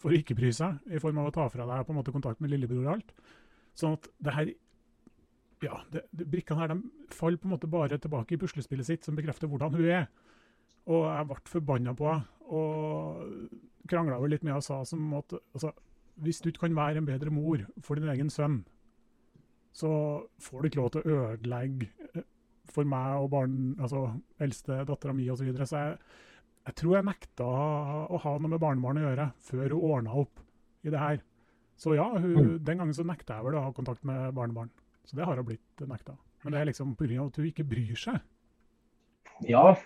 for 0.00 0.12
å 0.12 0.16
ikke 0.16 0.36
bry 0.38 0.52
seg, 0.54 0.78
i 0.92 1.00
form 1.02 1.18
av 1.18 1.30
å 1.30 1.34
ta 1.34 1.48
fra 1.50 1.66
deg 1.66 1.82
på 1.84 1.92
en 1.92 1.98
måte 1.98 2.14
kontakt 2.14 2.40
med 2.40 2.52
lillebror 2.52 2.84
og 2.84 2.92
alt. 2.94 3.10
Sånn 3.76 3.96
at 3.98 4.08
det 4.22 4.36
her 4.36 4.52
Ja, 5.64 5.80
det, 5.90 6.02
det, 6.12 6.26
brikkene 6.28 6.60
her 6.60 6.68
de 6.74 6.76
faller 7.16 7.40
på 7.40 7.48
en 7.48 7.54
måte 7.54 7.68
bare 7.72 7.96
tilbake 7.98 8.36
i 8.36 8.38
puslespillet 8.40 8.86
sitt, 8.86 9.04
som 9.04 9.16
bekrefter 9.16 9.48
hvordan 9.48 9.72
hun 9.72 9.88
er. 9.88 10.06
Og 10.86 11.06
jeg 11.08 11.28
ble 11.30 11.38
forbanna 11.48 11.94
på 11.96 12.10
henne, 12.12 12.28
og 12.46 13.88
krangla 13.90 14.20
litt 14.28 14.44
med 14.44 14.52
henne 14.52 14.62
og 14.62 14.66
sa 14.66 14.82
som 14.86 15.14
at 15.16 15.32
altså, 15.34 15.72
hvis 16.22 16.42
du 16.44 16.50
ikke 16.50 16.66
kan 16.66 16.76
være 16.76 17.00
en 17.00 17.08
bedre 17.08 17.32
mor 17.32 17.64
for 17.82 17.98
din 17.98 18.12
egen 18.12 18.30
sønn, 18.30 18.60
så 19.76 19.90
får 20.40 20.62
du 20.62 20.68
ikke 20.68 20.80
lov 20.80 20.92
til 20.94 21.02
å 21.04 21.18
ødelegge 21.20 21.88
eh, 22.14 22.24
for 22.72 22.88
meg 22.88 23.20
og 23.20 23.30
barn, 23.32 23.56
altså 23.78 24.08
eldste 24.42 24.80
dattera 24.88 25.14
mi 25.16 25.28
osv. 25.30 25.42
Så, 25.42 25.48
videre. 25.48 25.68
så 25.68 25.82
jeg, 25.82 25.98
jeg 26.66 26.78
tror 26.80 26.96
jeg 26.96 27.08
nekta 27.08 27.46
å 27.46 28.20
ha 28.22 28.36
noe 28.38 28.52
med 28.52 28.62
barnebarn 28.62 29.00
å 29.00 29.06
gjøre 29.06 29.26
før 29.48 29.66
hun 29.68 29.90
ordna 29.92 30.16
opp 30.22 30.40
i 30.86 30.92
det 30.92 31.02
her. 31.02 31.20
Så 31.76 31.92
ja, 31.96 32.06
hun, 32.08 32.56
den 32.64 32.80
gangen 32.80 32.96
så 32.96 33.04
nekta 33.04 33.36
jeg 33.36 33.46
vel 33.46 33.58
å 33.58 33.66
ha 33.66 33.74
kontakt 33.76 34.06
med 34.08 34.32
barnebarn. 34.36 34.72
Så 35.06 35.18
det 35.18 35.28
har 35.28 35.36
hun 35.38 35.46
blitt 35.46 35.84
nekta. 35.84 36.16
Men 36.42 36.54
det 36.54 36.62
er 36.62 36.70
liksom 36.70 36.96
pga. 36.96 37.26
at 37.26 37.36
hun 37.36 37.50
ikke 37.50 37.68
bryr 37.68 38.00
seg. 38.00 38.16
Ja, 39.44 39.76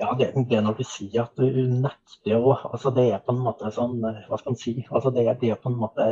ja 0.00 0.10
det, 0.18 0.32
det 0.48 0.62
når 0.64 0.80
du 0.80 0.84
sier 0.88 1.26
at 1.26 1.36
du 1.36 1.60
nekter 1.68 2.40
å 2.40 2.54
altså 2.70 2.90
Det 2.96 3.04
er 3.12 3.20
på 3.22 3.34
en 3.34 3.42
måte 3.44 3.68
sånn 3.74 3.98
Hva 4.00 4.38
skal 4.40 4.54
man 4.54 4.58
si? 4.58 4.72
Altså 4.88 5.12
det, 5.12 5.26
det 5.42 5.50
er 5.52 5.60
på 5.60 5.68
en 5.68 5.76
måte 5.82 6.06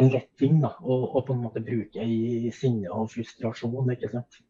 en 0.00 0.08
lett 0.10 0.30
ting 0.38 0.60
da, 0.62 0.70
å, 0.80 0.96
å 1.18 1.22
på 1.26 1.34
en 1.34 1.42
måte 1.42 1.60
bruke 1.64 2.00
i 2.00 2.50
sinne 2.54 2.88
og 2.90 3.10
frustrasjon. 3.12 3.90
ikke 3.92 4.10
sant? 4.10 4.40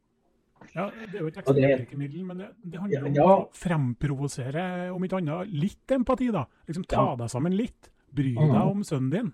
Ja, 0.77 0.91
Det 0.91 1.17
er 1.19 1.21
jo 1.25 1.27
et 1.33 1.37
ekstremvirkemiddel, 1.43 2.25
men 2.25 2.39
det, 2.39 2.49
det 2.65 2.79
handler 2.81 3.07
om 3.09 3.15
Ja. 3.15 3.25
å 3.25 3.49
fremprovosere, 3.53 4.93
om 4.95 5.03
ikke 5.03 5.19
annet, 5.19 5.49
litt 5.53 5.87
empati. 5.91 6.31
da. 6.33 6.45
Liksom 6.69 6.85
Ta 6.87 6.97
Ja. 7.11 7.17
deg 7.17 7.29
sammen 7.31 7.57
litt. 7.57 7.91
Bry 8.15 8.35
Mhm. 8.35 8.53
deg 8.53 8.63
om 8.71 8.83
sønnen 8.85 9.11
din. 9.11 9.33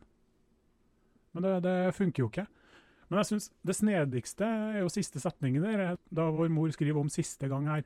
Men 1.34 1.42
det, 1.42 1.62
det 1.62 1.94
funker 1.94 2.22
jo 2.24 2.28
ikke. 2.30 2.46
Men 3.10 3.18
jeg 3.22 3.26
synes 3.26 3.50
det 3.64 3.76
snedigste 3.76 4.44
er 4.76 4.80
jo 4.80 4.88
siste 4.88 5.20
setningen 5.20 5.62
der, 5.62 5.96
da 6.12 6.30
vår 6.30 6.48
mor 6.50 6.68
skriver 6.70 7.00
om 7.00 7.08
siste 7.08 7.48
gang 7.48 7.66
her. 7.66 7.84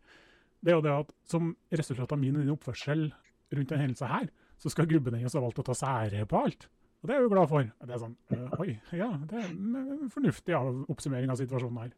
Det 0.62 0.72
er 0.72 0.76
jo 0.76 0.82
det 0.82 0.92
at 0.92 1.12
som 1.24 1.56
resultat 1.72 2.12
av 2.12 2.18
min 2.18 2.36
oppførsel 2.50 3.12
rundt 3.52 3.68
denne 3.68 3.82
hendelsen 3.88 4.08
her, 4.08 4.28
så 4.58 4.70
skal 4.70 4.86
gubben 4.86 5.14
hennes 5.14 5.32
ha 5.34 5.40
valgt 5.40 5.58
å 5.58 5.64
ta 5.64 5.72
sære 5.74 6.24
på 6.26 6.42
alt. 6.44 6.68
Og 7.02 7.08
det 7.08 7.14
er 7.14 7.18
jeg 7.18 7.26
jo 7.26 7.32
glad 7.32 7.48
for. 7.50 7.66
Det 7.66 7.94
er 7.94 7.98
sånn, 7.98 8.14
øh, 8.30 8.50
oi, 8.62 8.74
ja, 8.94 9.08
det 9.26 9.38
er 9.40 9.48
en 9.50 10.10
fornuftig 10.12 10.54
oppsummering 10.54 11.32
av 11.34 11.40
situasjonen 11.40 11.80
her. 11.82 11.94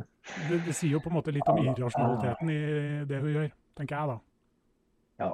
Det, 0.00 0.58
det 0.66 0.74
sier 0.76 0.92
jo 0.94 1.00
på 1.00 1.08
en 1.08 1.16
måte 1.16 1.32
litt 1.32 1.48
om 1.48 1.60
irrasjonaliteten 1.64 2.52
i 2.52 2.58
det 3.08 3.20
hun 3.22 3.32
gjør, 3.32 3.54
tenker 3.80 3.96
jeg 3.96 4.10
da. 4.12 4.18
Ja. 5.22 5.30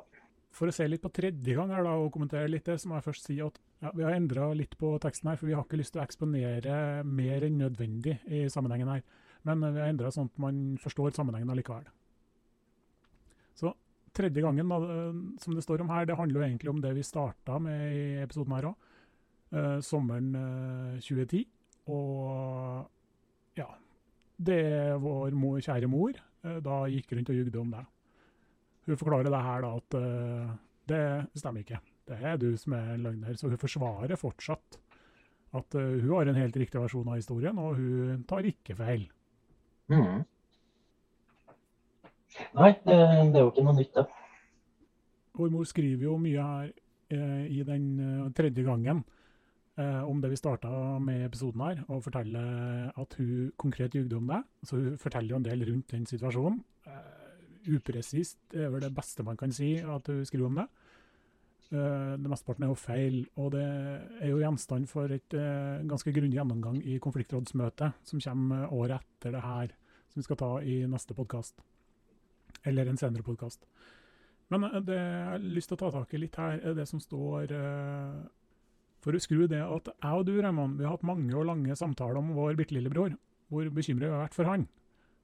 For 0.56 0.70
å 0.70 0.74
se 0.74 0.86
litt 0.88 1.02
på 1.02 1.10
tredje 1.12 1.56
gang 1.58 1.72
her 1.74 1.82
da, 1.84 1.96
og 2.00 2.12
kommentere 2.14 2.48
litt 2.48 2.66
det, 2.68 2.78
så 2.80 2.88
må 2.88 2.96
jeg 2.96 3.06
først 3.08 3.26
si 3.28 3.36
at 3.44 3.58
ja, 3.82 3.90
vi 3.90 4.06
har 4.06 4.14
endra 4.16 4.48
litt 4.56 4.78
på 4.80 4.94
teksten 5.02 5.32
her, 5.32 5.40
for 5.40 5.50
vi 5.50 5.56
har 5.56 5.66
ikke 5.66 5.80
lyst 5.82 5.92
til 5.96 6.00
å 6.00 6.06
eksponere 6.06 6.78
mer 7.04 7.44
enn 7.44 7.58
nødvendig 7.60 8.16
i 8.30 8.46
sammenhengen 8.52 8.94
her. 8.94 9.02
Men 9.46 9.66
eh, 9.66 9.74
vi 9.74 9.82
har 9.82 9.92
endra 9.92 10.14
sånn 10.14 10.30
at 10.30 10.40
man 10.42 10.62
forstår 10.80 11.12
sammenhengen 11.18 11.50
allikevel. 11.52 11.90
Så 13.56 13.74
tredje 14.16 14.44
gangen 14.44 14.72
da, 14.72 14.80
eh, 14.96 15.22
som 15.42 15.56
det 15.56 15.64
står 15.64 15.84
om 15.84 15.92
her, 15.92 16.08
det 16.08 16.18
handler 16.18 16.40
jo 16.40 16.46
egentlig 16.48 16.72
om 16.72 16.82
det 16.84 16.94
vi 16.96 17.06
starta 17.06 17.58
med 17.62 17.84
i 17.94 18.04
episoden 18.24 18.56
her 18.58 18.70
òg. 18.72 18.92
sommeren 19.86 20.32
uh, 20.34 20.96
2010. 20.98 21.44
Og 21.94 22.88
ja, 23.56 23.68
det 24.36 24.62
vår 24.98 25.36
mor, 25.38 25.60
kjære 25.62 25.86
mor 25.86 26.18
uh, 26.18 26.58
da 26.58 26.80
gikk 26.90 27.14
rundt 27.14 27.30
og 27.30 27.38
jugde 27.38 27.60
om 27.60 27.70
det. 27.70 27.84
Hun 28.86 28.98
forklarer 28.98 29.30
det 29.30 29.42
her 29.42 29.64
da 29.64 29.72
at 29.80 29.96
eh, 29.98 30.50
det 30.86 31.04
stemmer 31.40 31.64
ikke. 31.64 31.80
Det 32.06 32.18
er 32.22 32.38
du 32.38 32.52
som 32.58 32.76
er 32.78 33.00
løgner. 33.02 33.34
Så 33.34 33.50
hun 33.50 33.58
forsvarer 33.58 34.18
fortsatt 34.20 34.78
at 35.56 35.78
eh, 35.78 35.96
hun 36.04 36.12
har 36.12 36.30
en 36.30 36.38
helt 36.38 36.58
riktig 36.62 36.78
versjon 36.78 37.08
av 37.10 37.18
historien, 37.18 37.58
og 37.58 37.80
hun 37.80 38.22
tar 38.30 38.46
ikke 38.46 38.78
feil. 38.78 39.08
Mm. 39.90 40.22
Nei, 42.56 42.72
det, 42.84 42.96
det 43.32 43.40
er 43.40 43.44
jo 43.44 43.52
ikke 43.52 43.66
noe 43.66 43.76
nytt, 43.76 43.94
det. 43.96 44.06
Vår 45.36 45.52
mor 45.52 45.68
skriver 45.68 46.06
jo 46.06 46.16
mye 46.20 46.48
her 46.48 46.72
eh, 47.12 47.44
i 47.52 47.62
den 47.66 47.86
eh, 48.00 48.30
tredje 48.36 48.64
gangen 48.64 49.02
eh, 49.76 50.02
om 50.04 50.20
det 50.22 50.30
vi 50.32 50.38
starta 50.40 50.70
med 51.02 51.26
episoden 51.26 51.64
her, 51.66 51.82
og 51.88 52.04
forteller 52.06 52.88
at 52.96 53.18
hun 53.18 53.52
konkret 53.60 53.94
jugde 53.94 54.16
om 54.16 54.32
det. 54.32 54.42
Så 54.64 54.80
hun 54.80 54.96
forteller 55.00 55.34
jo 55.34 55.40
en 55.40 55.48
del 55.48 55.66
rundt 55.68 55.92
den 55.92 56.08
situasjonen. 56.08 56.62
Eh, 56.88 57.76
upresist 57.76 58.38
er 58.54 58.70
vel 58.72 58.84
det 58.86 58.94
beste 58.96 59.26
man 59.26 59.36
kan 59.36 59.52
si 59.52 59.74
at 59.82 60.12
hun 60.12 60.24
skriver 60.24 60.50
om 60.50 60.60
det. 60.62 60.68
Uh, 61.66 62.14
det 62.14 62.30
mesteparten 62.30 62.62
er 62.62 62.68
jo 62.70 62.78
feil, 62.78 63.16
og 63.42 63.48
det 63.56 63.64
er 64.22 64.28
jo 64.30 64.36
gjenstand 64.38 64.84
for 64.86 65.10
et 65.10 65.34
uh, 65.34 65.82
ganske 65.90 66.12
grundig 66.14 66.38
gjennomgang 66.38 66.76
i 66.78 67.00
konfliktrådsmøtet 67.02 68.06
som 68.06 68.22
kommer 68.22 68.70
året 68.70 69.02
etter 69.02 69.34
det 69.34 69.42
her, 69.42 69.72
som 70.06 70.20
vi 70.20 70.26
skal 70.28 70.38
ta 70.38 70.50
i 70.62 70.76
neste 70.86 71.16
podkast. 71.18 71.58
Eller 72.66 72.90
en 72.90 72.98
senere 72.98 73.24
podkast. 73.26 73.66
Men 74.52 74.66
eh, 74.68 74.80
det 74.86 74.98
jeg 74.98 75.28
har 75.30 75.46
lyst 75.58 75.70
til 75.70 75.78
å 75.78 75.82
ta 75.84 75.92
tak 75.98 76.14
i 76.14 76.22
litt 76.22 76.38
her, 76.40 76.58
er 76.60 76.76
det 76.78 76.86
som 76.90 77.02
står 77.02 77.54
eh, 77.54 78.20
For 79.04 79.16
å 79.16 79.22
skru 79.22 79.46
det 79.50 79.62
at 79.62 79.90
jeg 79.92 80.20
og 80.20 80.26
du, 80.28 80.36
Raymond, 80.42 80.78
vi 80.78 80.86
har 80.86 80.96
hatt 80.96 81.06
mange 81.06 81.34
og 81.34 81.48
lange 81.50 81.78
samtaler 81.78 82.20
om 82.20 82.34
vår 82.36 82.58
bitte 82.58 82.76
lillebror. 82.76 83.16
Hvor 83.52 83.68
bekymret 83.74 84.08
vi 84.08 84.14
har 84.14 84.24
vært 84.24 84.38
for 84.38 84.50
han. 84.50 84.66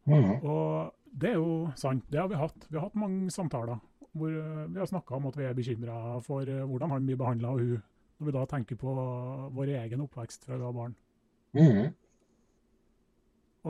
Mm. 0.07 0.29
Og 0.43 0.93
det 1.23 1.33
er 1.33 1.39
jo 1.39 1.71
sant, 1.79 2.05
det 2.11 2.21
har 2.21 2.31
vi 2.31 2.39
hatt. 2.39 2.69
Vi 2.69 2.79
har 2.79 2.87
hatt 2.89 2.99
mange 2.99 3.31
samtaler 3.35 3.81
hvor 4.13 4.29
eh, 4.29 4.67
vi 4.69 4.79
har 4.83 4.91
snakka 4.91 5.17
om 5.17 5.31
at 5.31 5.39
vi 5.41 5.49
er 5.49 5.57
bekymra 5.57 6.19
for 6.23 6.47
hvordan 6.47 6.93
han 6.93 7.09
blir 7.09 7.19
behandla 7.19 7.55
av 7.55 7.63
hun, 7.63 7.83
når 8.19 8.29
vi 8.29 8.35
da 8.37 8.45
tenker 8.51 8.79
på 8.79 8.95
vår 9.57 9.75
egen 9.81 10.05
oppvekst 10.05 10.47
fra 10.47 10.59
vi 10.59 10.67
var 10.67 10.77
barn. 10.77 10.97
Mm. 11.57 11.95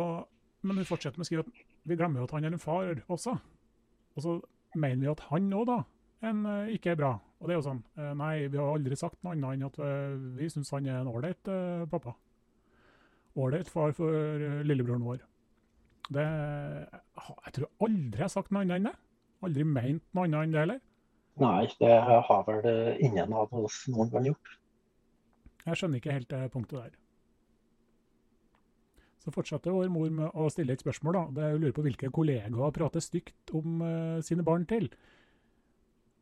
Og, 0.02 0.26
men 0.66 0.80
vi 0.80 0.88
fortsetter 0.88 1.20
med 1.20 1.26
å 1.26 1.30
skrive 1.30 1.44
at 1.46 1.62
vi 1.88 1.98
glemmer 1.98 2.22
jo 2.22 2.28
at 2.28 2.34
han 2.36 2.46
er 2.46 2.54
en 2.54 2.62
far 2.62 3.00
også. 3.12 3.36
Og 4.16 4.24
så 4.24 4.38
mener 4.78 5.02
vi 5.04 5.12
at 5.12 5.26
han 5.30 5.52
òg 5.56 5.68
da 5.68 5.78
en, 6.22 6.44
eh, 6.46 6.74
ikke 6.76 6.92
er 6.92 7.00
bra. 7.00 7.12
Og 7.42 7.48
det 7.48 7.56
er 7.56 7.58
jo 7.58 7.66
sånn 7.66 7.82
eh, 7.98 8.12
Nei, 8.18 8.34
vi 8.46 8.60
har 8.60 8.70
aldri 8.70 8.98
sagt 8.98 9.18
noe 9.24 9.34
annet 9.34 9.56
enn 9.56 9.66
at 9.66 9.78
eh, 9.82 10.14
vi 10.38 10.50
syns 10.52 10.70
han 10.76 10.86
er 10.86 11.00
en 11.00 11.10
ålreit 11.10 11.50
pappa. 11.90 12.14
Ålreit 13.42 13.70
far 13.72 13.94
for 13.96 14.14
eh, 14.14 14.62
lillebroren 14.68 15.04
vår. 15.06 15.24
Det 16.12 16.22
Jeg 16.22 17.54
tror 17.56 17.68
aldri 17.86 18.20
jeg 18.20 18.26
har 18.26 18.32
sagt 18.36 18.54
noe 18.54 18.62
annet 18.62 18.78
enn 18.78 18.90
det. 18.90 18.96
Aldri 19.42 19.66
ment 19.66 20.04
noe 20.14 20.28
annet 20.28 20.46
enn 20.46 20.54
det 20.54 20.62
heller. 20.62 20.82
Nei, 21.42 21.66
det 21.80 21.92
har 22.06 22.42
vel 22.46 22.66
ingen 23.00 23.32
av 23.34 23.54
oss 23.56 23.82
noen 23.90 24.10
gang 24.12 24.28
gjort. 24.28 24.56
Jeg 25.64 25.78
skjønner 25.78 26.02
ikke 26.02 26.14
helt 26.18 26.30
det 26.30 26.42
punktet 26.52 26.78
der. 26.78 26.98
Så 29.22 29.30
fortsatte 29.30 29.70
vår 29.70 29.90
mor 29.92 30.08
med 30.10 30.34
å 30.34 30.48
stille 30.50 30.74
et 30.74 30.82
spørsmål. 30.82 31.14
da. 31.14 31.22
Det 31.36 31.44
er 31.46 31.54
å 31.54 31.60
lure 31.62 31.76
på 31.76 31.84
hvilke 31.84 32.10
kollegaer 32.14 32.74
prater 32.74 33.02
stygt 33.04 33.52
om 33.54 33.82
uh, 33.84 34.18
sine 34.24 34.42
barn 34.42 34.66
til. 34.66 34.88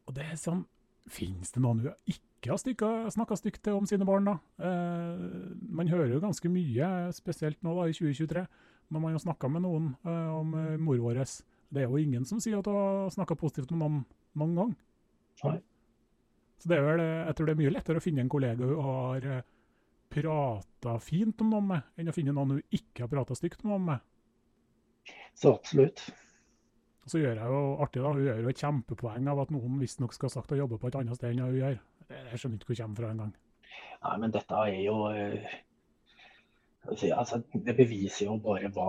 Og 0.08 0.14
det 0.18 0.28
er 0.28 0.36
sånn 0.40 0.66
Fins 1.10 1.48
det 1.50 1.62
noen 1.64 1.78
hun 1.80 2.10
ikke 2.12 2.52
har 2.52 3.08
snakka 3.10 3.34
stygt 3.34 3.62
til 3.64 3.74
om 3.74 3.86
sine 3.88 4.04
barn, 4.06 4.28
da? 4.28 4.34
Uh, 4.60 5.56
man 5.72 5.88
hører 5.90 6.12
jo 6.12 6.20
ganske 6.22 6.46
mye, 6.52 6.90
spesielt 7.16 7.58
nå 7.66 7.72
da 7.74 7.86
i 7.88 7.94
2023, 7.96 8.44
når 8.92 9.02
man 9.02 9.16
har 9.16 9.22
snakka 9.24 9.48
med 9.50 9.64
noen 9.64 9.88
uh, 10.04 10.36
om 10.36 10.52
mor 10.84 11.00
vår. 11.02 11.22
Det 11.72 11.82
er 11.82 11.88
jo 11.88 11.98
ingen 11.98 12.28
som 12.28 12.38
sier 12.38 12.60
at 12.60 12.68
hun 12.68 12.76
har 12.76 13.10
snakka 13.16 13.34
positivt 13.40 13.72
om 13.74 13.82
noen 13.82 13.98
mange 14.38 14.60
ganger. 14.60 15.64
Så 16.60 16.70
det 16.70 16.78
er 16.78 16.86
vel, 16.86 17.02
jeg 17.02 17.34
tror 17.34 17.48
det 17.48 17.56
er 17.56 17.62
mye 17.64 17.74
lettere 17.74 18.04
å 18.04 18.04
finne 18.04 18.22
en 18.22 18.30
kollega 18.36 18.70
hun 18.70 18.86
har 18.86 19.28
prata 20.10 20.96
fint 21.02 21.42
om 21.44 21.52
noen 21.54 21.68
med, 21.68 21.92
enn 21.98 22.10
å 22.10 22.14
finne 22.14 22.34
noen 22.34 22.56
hun 22.56 22.76
ikke 22.76 23.04
har 23.04 23.12
prata 23.12 23.36
stygt 23.38 23.64
om 23.64 23.74
noen 23.74 23.86
med. 23.92 24.08
Så 25.38 25.54
absolutt. 25.54 26.02
Og 27.04 27.12
så 27.12 27.20
gjør 27.22 27.38
jeg 27.40 27.52
jo 27.54 27.60
artig 27.84 28.02
da, 28.02 28.12
hun 28.12 28.26
gjør 28.26 28.42
jo 28.44 28.50
et 28.52 28.62
kjempepoeng 28.64 29.30
av 29.32 29.44
at 29.44 29.54
noen 29.54 29.78
visstnok 29.80 30.12
skal 30.14 30.28
ha 30.28 30.34
sagt 30.34 30.52
å 30.54 30.58
jobbe 30.58 30.78
på 30.80 30.90
et 30.90 30.98
annet 31.00 31.18
sted 31.18 31.32
enn 31.32 31.44
hun 31.46 31.56
gjør. 31.56 31.78
Jeg 32.10 32.42
skjønner 32.42 32.58
ikke 32.60 32.72
hvor 32.72 32.76
det 32.76 32.82
kommer 32.82 33.00
fra 33.00 33.12
engang. 33.14 33.32
Nei, 34.00 34.14
men 34.22 34.34
dette 34.34 34.60
er 34.66 34.76
jo 34.82 34.94
eh, 35.14 35.52
altså, 36.90 37.40
Det 37.52 37.76
beviser 37.78 38.26
jo 38.26 38.36
bare 38.42 38.70
hva, 38.74 38.88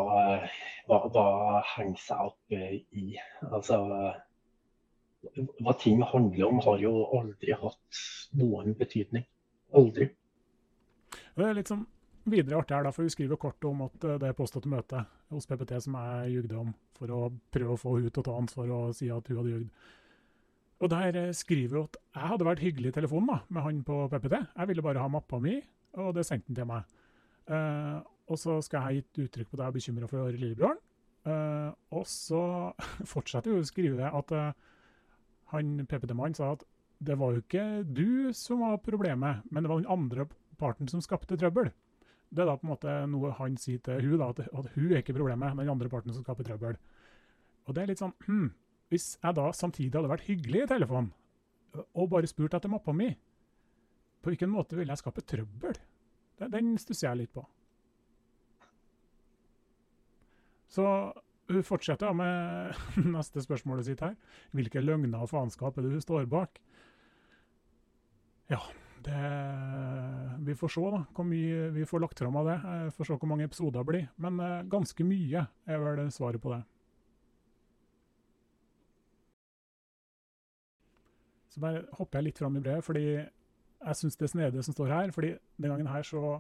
hva, 0.90 1.00
hva 1.14 1.26
henger 1.76 2.02
seg 2.02 2.32
opp 2.32 2.56
eh, 2.58 2.80
i. 2.98 3.06
Altså 3.52 3.82
Hva 5.62 5.76
ting 5.80 6.02
handler 6.02 6.48
om, 6.48 6.64
har 6.66 6.82
jo 6.82 6.96
aldri 7.20 7.54
hatt 7.62 8.02
noen 8.40 8.74
betydning. 8.80 9.28
Aldri. 9.78 10.10
Det 11.38 11.48
er 11.48 11.58
litt 11.58 11.72
sånn 11.72 11.86
videre 12.30 12.60
artig 12.62 12.76
her, 12.76 12.86
da, 12.86 12.92
for 12.94 13.08
hun 13.08 13.14
skriver 13.14 13.40
kort 13.42 13.66
om 13.66 13.86
at 13.88 14.06
eh, 14.06 14.20
det 14.22 14.36
påståtte 14.38 14.70
møte 14.72 15.06
hos 15.32 15.48
PPT 15.50 15.78
som 15.86 15.98
jeg 15.98 16.36
jugde 16.36 16.60
om, 16.60 16.72
for 16.98 17.14
å 17.16 17.22
prøve 17.54 17.76
å 17.76 17.80
få 17.80 17.96
hun 17.98 18.10
til 18.10 18.22
å 18.22 18.28
ta 18.28 18.38
ansvar 18.38 18.74
og 18.76 18.96
si 18.98 19.10
at 19.14 19.32
hun 19.32 19.42
hadde 19.42 19.56
jugd. 19.56 19.90
Og 20.82 20.92
der 20.94 21.20
eh, 21.20 21.36
skriver 21.38 21.80
hun 21.80 21.90
at 21.90 22.00
jeg 22.02 22.32
hadde 22.34 22.50
vært 22.50 22.64
hyggelig 22.66 22.92
i 22.92 22.98
telefonen 23.00 23.32
da, 23.34 23.40
med 23.50 23.66
han 23.68 23.84
på 23.88 24.00
PPT. 24.12 24.38
Jeg 24.38 24.72
ville 24.72 24.86
bare 24.86 25.04
ha 25.04 25.12
mappa 25.12 25.40
mi, 25.42 25.60
og 26.02 26.14
det 26.18 26.26
sendte 26.28 26.52
han 26.52 26.60
til 26.62 26.70
meg. 26.70 26.98
Uh, 27.52 28.00
og 28.32 28.38
så 28.40 28.60
skal 28.64 28.78
jeg 28.78 28.86
ha 28.86 28.98
gitt 29.00 29.20
uttrykk 29.26 29.50
på 29.50 29.58
at 29.58 29.64
jeg 29.64 29.72
er 29.72 29.76
bekymra 29.76 30.08
for 30.08 30.36
lillebroren. 30.38 30.84
Uh, 31.26 31.74
og 31.94 32.06
så 32.10 32.44
fortsetter 33.14 33.54
hun 33.54 33.66
å 33.66 33.68
skrive 33.68 34.12
at 34.22 34.34
uh, 34.34 34.54
han 35.52 35.82
PPT-mannen 35.84 36.38
sa 36.38 36.54
at 36.56 36.64
det 37.02 37.18
var 37.18 37.34
jo 37.34 37.42
ikke 37.42 37.66
du 37.86 38.30
som 38.38 38.62
var 38.62 38.78
problemet, 38.86 39.42
men 39.50 39.66
det 39.66 39.72
var 39.72 39.82
den 39.82 39.90
andre 39.90 40.28
parten 40.62 40.90
som 40.92 41.04
skapte 41.04 41.38
trøbbel. 41.40 41.72
Det 42.32 42.44
er 42.44 42.48
da 42.48 42.56
på 42.56 42.68
en 42.68 42.72
måte 42.72 42.94
noe 43.12 43.34
han 43.36 43.58
sier 43.60 43.82
til 43.84 44.06
hun 44.06 44.22
da, 44.22 44.30
at, 44.32 44.46
at 44.48 44.70
hun 44.78 44.92
er 44.92 45.02
ikke 45.02 45.18
problemet, 45.18 45.58
den 45.58 45.72
andre 45.74 45.90
parten 45.92 46.14
som 46.16 46.24
skaper 46.24 46.48
trøbbel. 46.48 46.78
Og 47.68 47.76
det 47.76 47.84
er 47.84 47.92
litt 47.92 48.02
sånn 48.02 48.14
hm, 48.26 48.48
Hvis 48.90 49.12
jeg 49.22 49.38
da 49.38 49.50
samtidig 49.56 49.94
hadde 49.94 50.12
vært 50.12 50.26
hyggelig 50.30 50.64
i 50.64 50.70
telefonen 50.72 51.12
og 51.72 52.10
bare 52.12 52.28
spurt 52.28 52.56
etter 52.58 52.68
mappa 52.68 52.92
mi, 52.92 53.08
på 54.20 54.32
hvilken 54.32 54.50
måte 54.52 54.76
ville 54.76 54.92
jeg 54.92 55.00
skape 55.00 55.24
trøbbel? 55.24 55.78
Den 56.52 56.74
stusser 56.82 57.08
jeg 57.08 57.22
litt 57.22 57.32
på. 57.32 57.46
Så 60.72 60.86
hun 61.52 61.64
fortsetter 61.68 62.14
med 62.16 62.76
neste 63.16 63.44
spørsmålet 63.44 63.88
sitt 63.88 64.04
her. 64.04 64.18
Hvilke 64.56 64.84
løgner 64.84 65.24
og 65.24 65.32
faenskap 65.32 65.78
er 65.78 65.88
det 65.88 65.96
hun 65.96 66.04
står 66.04 66.28
bak? 66.32 66.60
Ja, 68.52 68.60
det 69.06 70.46
Vi 70.48 70.56
får 70.58 70.72
se 70.74 70.84
da, 70.94 71.00
hvor 71.16 71.26
mye 71.28 71.70
vi 71.76 71.86
får 71.86 72.02
lagt 72.04 72.20
fram 72.20 72.36
av 72.42 72.48
det. 72.50 72.58
Vi 72.88 72.94
får 72.98 73.08
se 73.12 73.18
hvor 73.22 73.30
mange 73.30 73.46
episoder 73.48 73.80
det 73.82 73.88
blir. 73.92 74.08
Men 74.22 74.40
eh, 74.42 74.62
ganske 74.72 75.06
mye 75.06 75.46
er 75.70 75.82
vel 75.84 76.08
svaret 76.14 76.42
på 76.44 76.54
det. 76.56 76.62
Så 81.52 81.60
bare 81.60 81.84
hopper 81.98 82.20
jeg 82.22 82.30
litt 82.30 82.40
fram 82.40 82.56
i 82.58 82.64
brevet, 82.64 82.86
fordi 82.88 83.06
jeg 83.20 83.98
syns 84.00 84.16
det 84.20 84.28
er 84.30 84.32
snedig 84.36 84.62
som 84.64 84.76
står 84.76 84.92
her. 84.94 85.12
fordi 85.12 85.34
den 85.60 85.72
gangen 85.74 85.90
her 85.92 86.04
så 86.08 86.38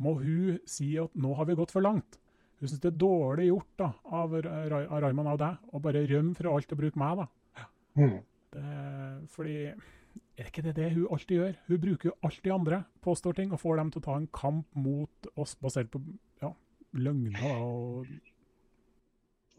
må 0.00 0.14
hun 0.20 0.58
si 0.68 0.92
at 1.00 1.14
nå 1.16 1.32
har 1.38 1.46
vi 1.48 1.56
gått 1.56 1.72
for 1.72 1.80
langt. 1.84 2.18
Hun 2.60 2.68
syns 2.68 2.80
det 2.82 2.90
er 2.92 2.98
dårlig 3.00 3.46
gjort 3.48 3.70
da, 3.80 3.92
av, 4.04 4.34
Ra- 4.44 4.86
av 4.88 5.00
Raymond 5.06 5.32
og 5.32 5.38
deg 5.40 5.72
å 5.72 5.80
bare 5.80 6.02
rømme 6.10 6.34
fra 6.36 6.52
alt 6.52 6.72
og 6.74 6.80
bruke 6.82 7.00
meg. 7.00 7.22
da. 7.22 7.66
Mm. 7.96 8.18
Det, 8.50 8.64
fordi 9.32 9.56
er 10.40 10.48
ikke 10.48 10.64
det 10.64 10.76
det 10.78 10.88
hun 10.94 11.06
alltid 11.12 11.36
gjør? 11.36 11.54
Hun 11.68 11.80
bruker 11.82 12.10
jo 12.10 12.16
alltid 12.26 12.52
andre, 12.54 12.82
påstår 13.04 13.36
ting, 13.36 13.52
og 13.52 13.60
får 13.60 13.80
dem 13.80 13.92
til 13.92 14.02
å 14.02 14.06
ta 14.06 14.16
en 14.16 14.28
kamp 14.34 14.66
mot 14.76 15.30
oss 15.36 15.56
basert 15.60 15.90
på 15.92 16.00
ja, 16.42 16.52
løgner. 16.92 17.40
og 17.60 18.06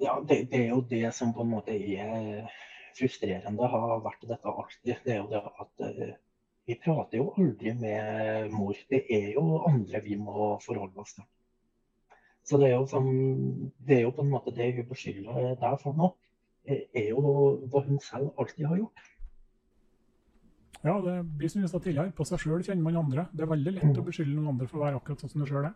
Ja, 0.02 0.18
det, 0.28 0.48
det 0.52 0.64
er 0.66 0.70
jo 0.74 0.82
det 0.90 1.14
som 1.14 1.34
på 1.34 1.46
en 1.46 1.54
måte 1.54 1.76
er 1.76 2.50
frustrerende, 2.98 3.68
har 3.74 4.02
vært 4.04 4.26
dette 4.28 4.56
alltid. 4.56 4.96
Det 5.06 5.14
er 5.14 5.22
jo 5.22 5.30
det 5.32 5.44
at 5.46 5.86
uh, 5.86 6.16
vi 6.68 6.78
prater 6.82 7.22
jo 7.22 7.30
aldri 7.38 7.76
med 7.78 8.52
mor. 8.56 8.78
Det 8.90 9.04
er 9.10 9.32
jo 9.36 9.62
andre 9.68 10.02
vi 10.04 10.18
må 10.18 10.56
forholde 10.66 11.06
oss 11.06 11.16
til. 11.18 11.28
Så 12.44 12.58
det 12.58 12.72
er 12.72 12.76
jo, 12.80 12.86
som, 12.90 13.08
det 13.86 14.00
er 14.00 14.06
jo 14.08 14.16
på 14.18 14.26
en 14.26 14.32
måte 14.34 14.54
det 14.56 14.72
hun 14.76 14.88
beskylder 14.90 15.56
deg 15.62 15.76
for 15.84 15.98
nå, 15.98 16.10
eh, 16.66 16.88
er 16.98 17.12
jo 17.14 17.22
hva 17.70 17.84
hun 17.86 18.02
selv 18.02 18.32
alltid 18.42 18.66
har 18.66 18.82
gjort. 18.82 19.04
Ja, 20.82 20.98
det 21.06 21.16
blir 21.38 21.50
som 21.50 21.62
vi 21.62 21.70
sa 21.70 21.80
tidligere, 21.80 22.14
på 22.18 22.26
seg 22.26 22.42
sjøl 22.42 22.64
kjenner 22.66 22.84
man 22.88 23.00
andre. 23.04 23.28
Det 23.34 23.46
er 23.46 23.54
veldig 23.54 23.74
lett 23.78 24.02
å 24.02 24.06
beskylde 24.06 24.34
noen 24.34 24.56
andre 24.56 24.68
for 24.70 24.80
å 24.80 24.86
være 24.88 25.02
akkurat 25.02 25.22
sånn 25.22 25.34
som 25.34 25.44
du 25.44 25.50
sjøl 25.50 25.68
er. 25.70 25.76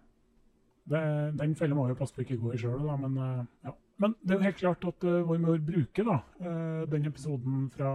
Det, 0.85 1.01
den 1.39 1.55
fella 1.57 1.77
må 1.77 1.87
vi 1.89 1.97
passe 1.97 2.13
på 2.13 2.21
ikke 2.21 2.39
gå 2.41 2.53
i 2.53 2.61
sjøl, 2.61 2.85
men 3.01 3.17
eh, 3.21 3.43
ja. 3.69 3.73
Men 4.01 4.11
det 4.21 4.33
er 4.33 4.41
jo 4.41 4.43
helt 4.43 4.57
klart 4.59 4.85
at 4.89 5.05
uh, 5.07 5.21
vår 5.23 5.37
mor 5.39 5.59
bruker 5.63 6.03
da, 6.03 6.17
uh, 6.43 6.81
den 6.91 7.05
episoden 7.07 7.69
fra 7.71 7.91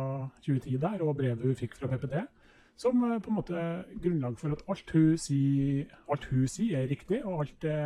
2010 0.47 0.79
der, 0.81 1.03
og 1.05 1.19
brevet 1.19 1.45
hun 1.45 1.59
fikk 1.59 1.77
fra 1.77 1.91
PPT, 1.93 2.23
som 2.81 3.05
uh, 3.05 3.19
på 3.21 3.29
en 3.29 3.37
måte 3.37 3.65
grunnlag 4.01 4.39
for 4.41 4.57
at 4.57 4.65
alt 4.73 4.95
hun 4.97 5.21
sier, 5.21 5.93
alt 6.09 6.25
hun 6.33 6.49
sier 6.49 6.81
er 6.81 6.89
riktig, 6.89 7.21
og 7.21 7.45
alt 7.45 7.59
det 7.67 7.77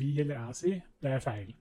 vi 0.00 0.16
eller 0.18 0.40
jeg 0.40 0.58
sier, 0.64 0.82
det 0.98 1.14
er 1.14 1.22
feil. 1.22 1.54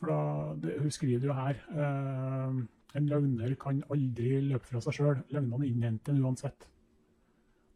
For 0.00 0.10
da, 0.10 0.18
det, 0.64 0.80
hun 0.82 0.90
skriver 0.90 1.28
jo 1.28 1.36
her 1.36 1.60
eh, 1.70 2.56
en 2.94 3.08
løgner 3.10 3.54
kan 3.60 3.82
aldri 3.90 4.38
løpe 4.44 4.68
fra 4.70 4.80
seg 4.84 4.98
sjøl. 4.98 5.20
Løgnene 5.34 5.68
innhenter 5.68 6.14
en 6.14 6.24
uansett. 6.24 6.68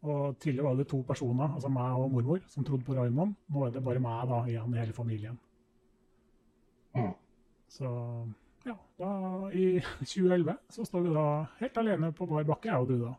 Og 0.07 0.37
Tidligere 0.39 0.69
var 0.69 0.77
det 0.79 0.87
to 0.87 1.01
personer, 1.07 1.55
altså 1.55 1.71
meg 1.75 1.99
og 1.99 2.11
mormor, 2.13 2.43
som 2.47 2.63
trodde 2.63 2.87
på 2.87 2.95
Raymond. 2.95 3.35
Nå 3.51 3.65
er 3.65 3.73
det 3.75 3.83
bare 3.83 4.03
meg 4.03 4.29
da, 4.31 4.43
igjen 4.47 4.75
i 4.75 4.79
hele 4.79 4.95
familien. 4.95 5.39
Mm. 6.95 7.15
Så 7.69 7.89
ja, 8.65 8.75
da 8.99 9.09
i 9.53 9.65
2011 9.99 10.55
så 10.69 10.85
står 10.87 11.03
vi 11.05 11.15
da 11.15 11.25
helt 11.59 11.81
alene 11.83 12.11
på 12.15 12.27
bar 12.29 12.47
bakke, 12.47 12.71
jeg 12.71 12.85
og 12.85 12.87
du 12.87 13.01
da. 13.03 13.15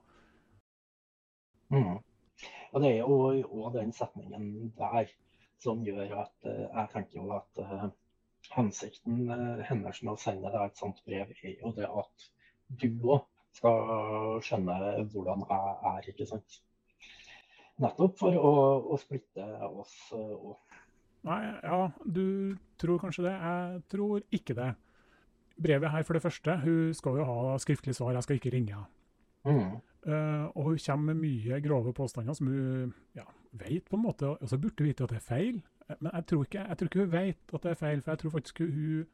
Mm. 1.71 1.99
Og 2.73 2.83
det 2.83 2.91
er 2.97 3.03
jo 3.05 3.71
den 3.75 3.93
setningen 3.93 4.73
der 4.79 5.13
som 5.61 5.83
gjør 5.85 6.23
at 6.23 6.49
uh, 6.49 6.65
jeg 6.65 6.89
tenker 6.95 7.21
jo 7.21 7.33
at 7.37 7.61
eh, 7.61 7.89
hensikten 8.55 9.29
eh, 9.31 9.75
med 9.77 10.13
å 10.13 10.17
sende 10.21 10.51
deg 10.53 10.63
et 10.65 10.81
sånt 10.81 11.03
brev, 11.07 11.35
er 11.43 11.55
jo 11.61 11.75
det 11.77 11.89
at 11.89 12.27
du 12.81 12.91
òg 13.05 13.27
skal 13.59 14.41
skjønne 14.47 14.77
hvordan 15.13 15.47
jeg 15.49 15.79
er, 15.93 16.11
ikke 16.13 16.29
sant. 16.29 16.61
Nettopp 17.81 18.19
for 18.21 18.37
å, 18.37 18.53
å 18.93 18.99
splitte 19.01 19.47
oss 19.71 19.95
òg. 20.15 20.55
Nei, 21.29 21.41
ja, 21.65 21.81
du 22.05 22.57
tror 22.81 23.01
kanskje 23.03 23.27
det. 23.27 23.35
Jeg 23.35 23.83
tror 23.93 24.23
ikke 24.33 24.57
det. 24.57 24.71
Brevet 25.61 25.93
her, 25.93 26.05
for 26.09 26.17
det 26.17 26.25
første, 26.25 26.57
hun 26.63 26.95
skal 26.97 27.21
jo 27.21 27.27
ha 27.29 27.59
skriftlig 27.61 27.95
svar, 27.97 28.15
jeg 28.17 28.25
skal 28.25 28.39
ikke 28.39 28.53
ringe 28.55 28.77
henne. 28.77 28.89
Mm. 29.45 29.81
Uh, 30.01 30.47
og 30.57 30.71
hun 30.71 30.79
kommer 30.81 31.13
med 31.13 31.21
mye 31.27 31.59
grove 31.61 31.93
påstander 31.97 32.37
som 32.37 32.49
hun 32.49 32.95
ja, 33.17 33.27
vet 33.53 33.89
på 33.89 33.99
en 33.99 34.05
måte, 34.07 34.31
og 34.33 34.49
så 34.49 34.57
burde 34.61 34.85
vite 34.85 35.05
at 35.05 35.13
det 35.13 35.21
er 35.21 35.27
feil. 35.27 35.61
Men 35.99 36.13
jeg 36.15 36.27
tror, 36.31 36.47
ikke, 36.47 36.65
jeg 36.69 36.79
tror 36.79 36.91
ikke 36.91 37.05
hun 37.05 37.13
vet 37.13 37.55
at 37.55 37.63
det 37.67 37.71
er 37.71 37.79
feil, 37.83 38.03
for 38.03 38.13
jeg 38.13 38.19
tror 38.23 38.31
faktisk 38.37 38.63
hun 38.65 39.07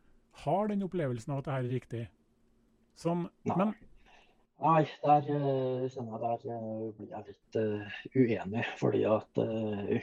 har 0.44 0.66
den 0.68 0.82
opplevelsen 0.84 1.32
av 1.32 1.38
at 1.40 1.46
det 1.46 1.54
her 1.54 1.66
er 1.66 1.74
riktig. 1.74 2.02
Som, 2.96 3.28
Nei. 3.48 3.56
men 3.56 3.74
Nei, 4.56 4.86
der 5.04 5.26
eh, 5.34 5.82
kjenner 5.92 6.14
jeg 6.16 6.20
der 6.22 6.54
eh, 6.54 6.84
blir 6.96 7.10
jeg 7.12 7.24
litt 7.26 7.58
uh, 7.60 7.98
uenig. 8.16 8.62
Fordi 8.80 9.02
at 9.04 9.40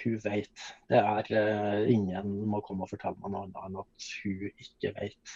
hun 0.03 0.19
vet. 0.27 0.67
Det 0.89 0.99
er 0.99 1.87
ingen 1.89 2.35
må 2.49 2.61
komme 2.65 2.85
og 2.85 2.91
fortelle 2.93 3.17
meg 3.23 3.33
noe 3.33 3.47
annet 3.47 3.57
enn 3.65 3.79
at 3.81 4.11
hun 4.21 4.45
ikke 4.51 4.93
vet. 4.99 5.33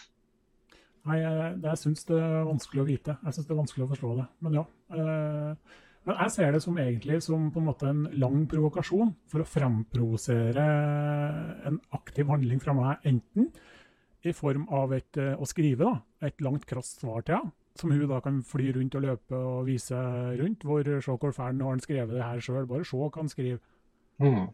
Nei, 1.07 1.17
jeg, 1.23 1.57
det- 1.63 1.71
jeg 1.71 1.81
syns 1.81 2.05
det 2.05 2.19
er 2.21 2.45
vanskelig 2.45 2.83
å 2.83 2.87
vite. 2.91 3.17
Jeg 3.23 3.33
syns 3.33 3.49
det 3.49 3.55
er 3.55 3.61
vanskelig 3.63 3.87
å 3.87 3.91
forstå 3.95 4.13
det. 4.19 4.27
Men 4.45 4.59
ja. 4.59 4.65
Men 6.07 6.19
jeg 6.23 6.31
ser 6.31 6.53
det 6.55 6.61
som 6.63 6.77
egentlig 6.79 7.19
som 7.25 7.49
på 7.51 7.59
en 7.59 7.67
måte 7.67 7.89
en 7.89 8.05
lang 8.15 8.45
provokasjon 8.47 9.09
for 9.27 9.43
å 9.43 9.47
fremprovosere 9.47 10.67
en 11.67 11.79
aktiv 11.97 12.29
handling 12.31 12.61
fra 12.63 12.75
meg, 12.77 13.01
enten 13.09 13.49
i 14.23 14.33
form 14.35 14.69
av 14.73 14.93
et, 14.95 15.17
eh, 15.19 15.35
å 15.35 15.47
skrive 15.47 15.83
da, 15.83 16.27
et 16.27 16.39
langt, 16.41 16.65
krast 16.65 17.03
svar 17.03 17.25
til 17.27 17.35
henne, 17.35 17.51
som 17.77 17.91
hun 17.91 18.07
da 18.09 18.21
kan 18.23 18.39
fly 18.41 18.71
rundt 18.73 18.95
og 18.95 19.03
løpe 19.03 19.35
og 19.35 19.67
vise 19.67 19.99
rundt, 20.39 20.63
hvor 20.63 20.87
se 20.87 21.11
hvor 21.11 21.35
fæl 21.35 21.61
har 21.61 21.75
han 21.75 21.83
skrevet 21.83 22.15
det 22.15 22.23
her 22.23 22.39
sjøl, 22.39 22.65
bare 22.65 22.87
se 22.87 22.97
hva 22.97 23.11
han 23.13 23.29
skriver. 23.29 23.59
Mm. 24.23 24.47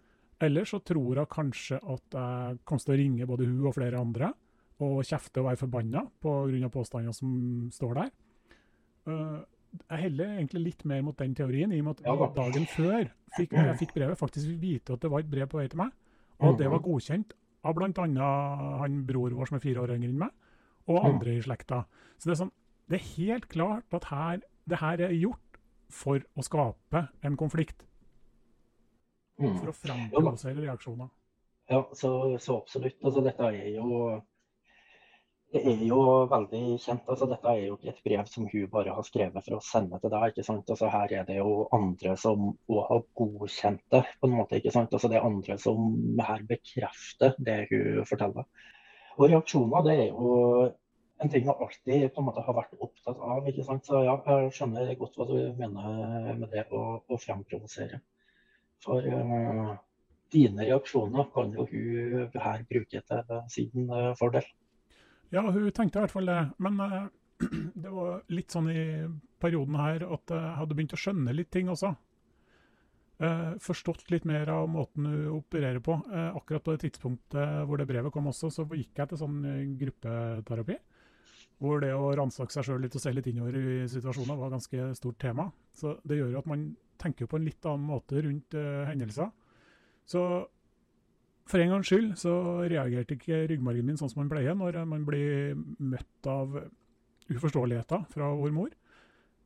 Eller 0.43 0.65
så 0.67 0.81
tror 0.83 1.21
hun 1.21 1.29
kanskje 1.31 1.77
at 1.77 2.17
jeg 2.17 2.59
kommer 2.65 2.83
til 2.83 2.95
å 2.95 2.99
ringe 2.99 3.29
både 3.29 3.47
hun 3.47 3.67
og 3.69 3.77
flere 3.77 4.01
andre 4.01 4.33
og 4.83 5.05
kjefte 5.05 5.39
og 5.39 5.51
være 5.51 5.61
forbanna 5.61 6.01
pga. 6.19 6.69
påstander 6.69 7.13
som 7.13 7.69
står 7.71 7.93
der. 7.93 8.11
Eh, 9.07 9.39
jeg 9.89 9.99
heller 10.05 10.33
egentlig 10.37 10.61
litt 10.63 10.83
mer 10.85 11.01
mot 11.05 11.17
den 11.17 11.33
teorien, 11.35 11.71
i 11.73 11.79
og 11.81 11.85
med 11.87 11.99
at 11.99 12.05
Ja 12.07 12.15
da. 12.19 12.27
dagen 12.35 12.65
før 12.69 13.09
fikk, 13.37 13.51
jeg 13.57 13.77
fikk 13.79 13.93
brevet, 13.95 14.17
faktisk 14.19 14.51
vite 14.61 14.93
at 14.93 15.01
det 15.01 15.09
var 15.11 15.23
et 15.23 15.29
brev 15.31 15.47
på 15.49 15.57
vei 15.61 15.67
til 15.71 15.81
meg, 15.81 15.91
og 16.39 16.53
at 16.53 16.59
det 16.61 16.69
var 16.69 16.83
godkjent 16.85 17.33
av 17.63 17.75
bl.a. 17.77 18.31
han 18.83 18.99
bror 19.07 19.31
vår 19.37 19.49
som 19.49 19.55
er 19.57 19.63
fire 19.63 19.81
år 19.85 19.95
yngre 19.95 20.09
enn 20.11 20.19
meg, 20.25 20.31
og 20.87 20.99
Mm. 20.99 21.05
andre 21.13 21.37
i 21.37 21.41
slekta. 21.41 21.85
Så 22.19 22.27
det 22.29 22.33
er, 22.35 22.41
sånn, 22.43 22.51
det 22.89 22.99
er 22.99 23.05
helt 23.15 23.47
klart 23.49 23.93
at 23.93 24.03
her, 24.11 24.41
det 24.67 24.79
her 24.79 24.99
er 25.01 25.13
gjort 25.15 25.59
for 25.89 26.19
å 26.35 26.43
skape 26.43 27.07
en 27.23 27.37
konflikt. 27.37 27.85
Mm. 29.39 29.57
For 29.59 29.71
å 29.71 29.73
framprovosere 29.73 30.61
reaksjoner. 30.61 31.09
Ja, 31.71 31.79
så, 31.95 32.37
så 32.43 32.57
absolutt. 32.61 32.99
Altså, 33.03 33.23
dette 33.23 33.47
er 33.47 33.69
jo 33.77 34.21
det 35.53 35.61
er 35.69 35.81
jo 35.85 36.01
veldig 36.31 36.61
kjent. 36.81 37.09
altså 37.09 37.27
Dette 37.29 37.51
er 37.51 37.67
jo 37.67 37.75
ikke 37.77 37.91
et 37.91 38.03
brev 38.07 38.29
som 38.29 38.47
hun 38.49 38.69
bare 38.73 38.93
har 38.97 39.05
skrevet 39.05 39.45
for 39.45 39.57
å 39.57 39.63
sende 39.63 39.99
til 40.01 40.13
deg. 40.13 40.31
ikke 40.31 40.45
sant? 40.47 40.69
Altså 40.73 40.89
Her 40.89 41.13
er 41.19 41.27
det 41.27 41.37
jo 41.37 41.67
andre 41.77 42.15
som 42.17 42.47
også 42.53 42.85
har 42.89 43.03
godkjent 43.21 43.83
det. 43.93 44.03
på 44.19 44.29
en 44.29 44.37
måte, 44.37 44.57
ikke 44.57 44.73
sant? 44.73 44.93
Altså 44.93 45.11
Det 45.11 45.19
er 45.19 45.27
andre 45.27 45.57
som 45.61 45.91
her 46.29 46.45
bekrefter 46.49 47.35
det 47.37 47.59
hun 47.69 48.01
forteller. 48.09 48.49
Og 49.19 49.29
reaksjoner 49.29 49.85
det 49.85 49.97
er 49.99 50.07
jo 50.09 50.31
en 51.21 51.29
ting 51.29 51.45
jeg 51.45 51.55
alltid 51.67 52.09
på 52.15 52.21
en 52.21 52.27
måte 52.31 52.43
har 52.47 52.57
vært 52.57 52.73
opptatt 52.79 53.21
av. 53.21 53.47
ikke 53.47 53.67
sant? 53.69 53.85
Så 53.85 54.01
ja, 54.07 54.17
jeg 54.25 54.57
skjønner 54.57 54.95
godt 54.97 55.21
hva 55.21 55.29
du 55.29 55.37
mener 55.59 56.33
med 56.33 56.49
det 56.49 56.65
å, 56.73 56.83
å 57.05 57.21
fremprovosere. 57.21 58.01
For 58.83 59.05
uh, 59.05 59.77
dine 60.33 60.65
reaksjoner 60.65 61.29
kan 61.35 61.53
jo 61.53 61.67
hun 61.69 62.41
her 62.41 62.65
bruke 62.69 63.05
til 63.05 63.33
sin 63.53 63.85
eh, 63.93 64.11
fordel. 64.17 64.47
Ja, 65.33 65.41
hun 65.49 65.71
tenkte 65.73 65.97
i 65.97 66.03
hvert 66.03 66.13
fall 66.13 66.29
det. 66.29 66.39
Men 66.61 66.79
uh, 66.79 67.05
det 67.83 67.91
var 67.91 68.21
litt 68.33 68.53
sånn 68.53 68.69
i 68.69 68.83
perioden 69.41 69.77
her 69.81 70.05
at 70.05 70.33
jeg 70.33 70.57
hadde 70.59 70.75
begynt 70.77 70.93
å 70.93 70.99
skjønne 70.99 71.33
litt 71.33 71.49
ting 71.53 71.71
også. 71.73 71.95
Uh, 73.23 73.53
forstått 73.61 74.11
litt 74.11 74.27
mer 74.29 74.49
av 74.51 74.67
måten 74.69 75.07
hun 75.09 75.39
opererer 75.39 75.81
på. 75.83 75.97
Uh, 76.11 76.35
akkurat 76.37 76.65
på 76.65 76.75
det 76.75 76.83
tidspunktet 76.85 77.63
hvor 77.65 77.81
det 77.81 77.89
brevet 77.89 78.13
kom 78.13 78.29
også, 78.29 78.51
så 78.53 78.67
gikk 78.69 79.01
jeg 79.01 79.09
til 79.09 79.21
sånn 79.23 79.39
gruppeterapi. 79.79 80.77
Hvor 81.63 81.81
det 81.81 81.93
å 81.95 82.11
ransake 82.17 82.53
seg 82.53 82.67
sjøl 82.67 82.81
litt 82.85 82.97
og 82.97 83.01
se 83.01 83.13
litt 83.13 83.29
innover 83.31 83.57
i 83.57 83.75
situasjoner 83.89 84.37
var 84.37 84.53
ganske 84.53 84.89
stort 84.99 85.21
tema. 85.21 85.47
Så 85.73 85.95
det 86.05 86.19
gjør 86.19 86.33
jo 86.33 86.41
at 86.43 86.49
man 86.49 86.67
tenker 87.01 87.29
på 87.29 87.39
en 87.39 87.45
litt 87.47 87.65
annen 87.69 87.87
måte 87.87 88.21
rundt 88.25 88.57
hendelser. 88.89 89.29
Så 90.05 90.23
for 91.49 91.59
en 91.59 91.73
gangs 91.73 91.89
skyld 91.89 92.13
så 92.19 92.33
reagerte 92.71 93.17
ikke 93.17 93.43
ryggmargen 93.51 93.87
min 93.87 93.99
sånn 93.99 94.11
som 94.11 94.21
man 94.23 94.31
pleier 94.31 94.55
når 94.55 94.79
man 94.87 95.03
blir 95.07 95.57
møtt 95.83 96.29
av 96.29 96.55
uforståeligheter 97.31 98.05
fra 98.11 98.29
vår 98.37 98.53
mor. 98.55 98.71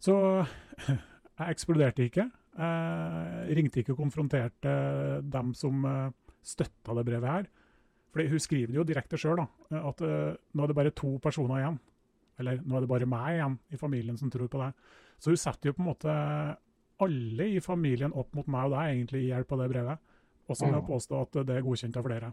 Så 0.01 0.13
jeg 0.87 1.47
eksploderte 1.47 2.05
ikke. 2.05 2.27
Jeg 2.57 3.57
ringte 3.57 3.81
ikke 3.81 3.93
og 3.95 4.01
konfronterte 4.01 4.73
dem 5.25 5.53
som 5.57 5.83
eh, 5.85 6.13
støtta 6.45 6.95
det 6.97 7.05
brevet 7.05 7.33
her. 7.33 7.49
Fordi 8.13 8.29
hun 8.31 8.41
skriver 8.41 8.71
det 8.71 8.79
jo 8.79 8.87
direkte 8.87 9.19
sjøl, 9.21 9.43
at 9.77 10.01
eh, 10.05 10.37
nå 10.53 10.63
er 10.63 10.71
det 10.71 10.77
bare 10.77 10.95
to 10.97 11.17
personer 11.21 11.61
igjen. 11.61 11.77
Eller 12.41 12.61
nå 12.61 12.77
er 12.77 12.85
det 12.85 12.91
bare 12.91 13.09
meg 13.09 13.35
igjen 13.35 13.57
i 13.73 13.81
familien 13.81 14.17
som 14.17 14.31
tror 14.33 14.49
på 14.49 14.61
det. 14.61 14.71
Så 15.21 15.33
hun 15.33 15.41
setter 15.41 15.69
jo 15.69 15.77
på 15.77 15.83
en 15.83 15.89
måte 15.91 16.15
alle 17.05 17.49
i 17.53 17.61
familien 17.61 18.13
opp 18.17 18.33
mot 18.37 18.47
meg 18.49 18.69
og 18.69 18.73
deg 18.73 18.93
egentlig 18.93 19.23
i 19.23 19.29
hjelp 19.31 19.53
av 19.53 19.61
det 19.61 19.69
brevet. 19.73 20.06
Også 20.47 20.67
med 20.67 20.79
å 20.79 20.83
mm. 20.83 20.87
påstå 20.87 21.21
at 21.21 21.39
det 21.47 21.57
er 21.57 21.65
godkjent 21.65 21.97
av 21.99 22.05
flere. 22.07 22.31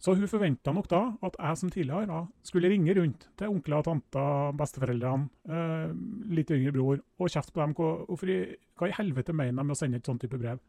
Så 0.00 0.14
hun 0.16 0.28
forventa 0.32 0.72
nok 0.72 0.88
da 0.88 1.00
at 1.26 1.34
jeg 1.36 1.60
som 1.60 1.70
tidligere 1.72 2.22
skulle 2.46 2.70
ringe 2.72 2.94
rundt 2.96 3.26
til 3.36 3.52
onkler, 3.52 3.84
tanter, 3.84 4.54
besteforeldrene, 4.56 5.28
eh, 5.44 5.90
litt 6.32 6.52
yngre 6.56 6.72
bror, 6.72 7.02
og 7.20 7.28
kjefte 7.28 7.52
på 7.52 7.60
dem. 7.60 7.74
Hvorfor 7.76 8.32
i, 8.32 8.38
hva 8.80 8.88
i 8.88 8.96
helvete 8.96 9.36
mener 9.36 9.60
de 9.60 9.66
med 9.66 9.76
å 9.76 9.78
sende 9.78 10.00
et 10.00 10.08
sånt 10.08 10.24
type 10.24 10.40
brev? 10.40 10.62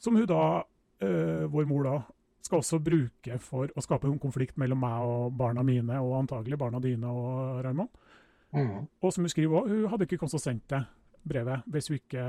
Som 0.00 0.16
hun 0.16 0.24
da, 0.30 0.64
eh, 1.04 1.44
vår 1.44 1.68
mor 1.68 1.84
da, 1.84 1.98
skal 2.40 2.62
også 2.62 2.80
bruke 2.80 3.38
for 3.44 3.68
å 3.76 3.84
skape 3.84 4.08
en 4.08 4.18
konflikt 4.22 4.56
mellom 4.56 4.80
meg 4.80 5.04
og 5.04 5.36
barna 5.36 5.62
mine, 5.62 6.00
og 6.00 6.16
antagelig 6.22 6.56
barna 6.58 6.80
dine 6.80 7.04
og 7.04 7.60
Raymond. 7.66 7.90
Mm. 8.56 8.88
Og 9.02 9.12
som 9.12 9.26
hun 9.26 9.28
skriver 9.28 9.60
òg, 9.60 9.68
hun 9.68 9.90
hadde 9.92 10.06
ikke 10.08 10.16
kommet 10.22 10.38
og 10.38 10.40
sendt 10.40 10.70
det 10.72 10.86
brevet 11.28 11.66
hvis 11.68 11.90
hun 11.90 11.98
ikke 11.98 12.24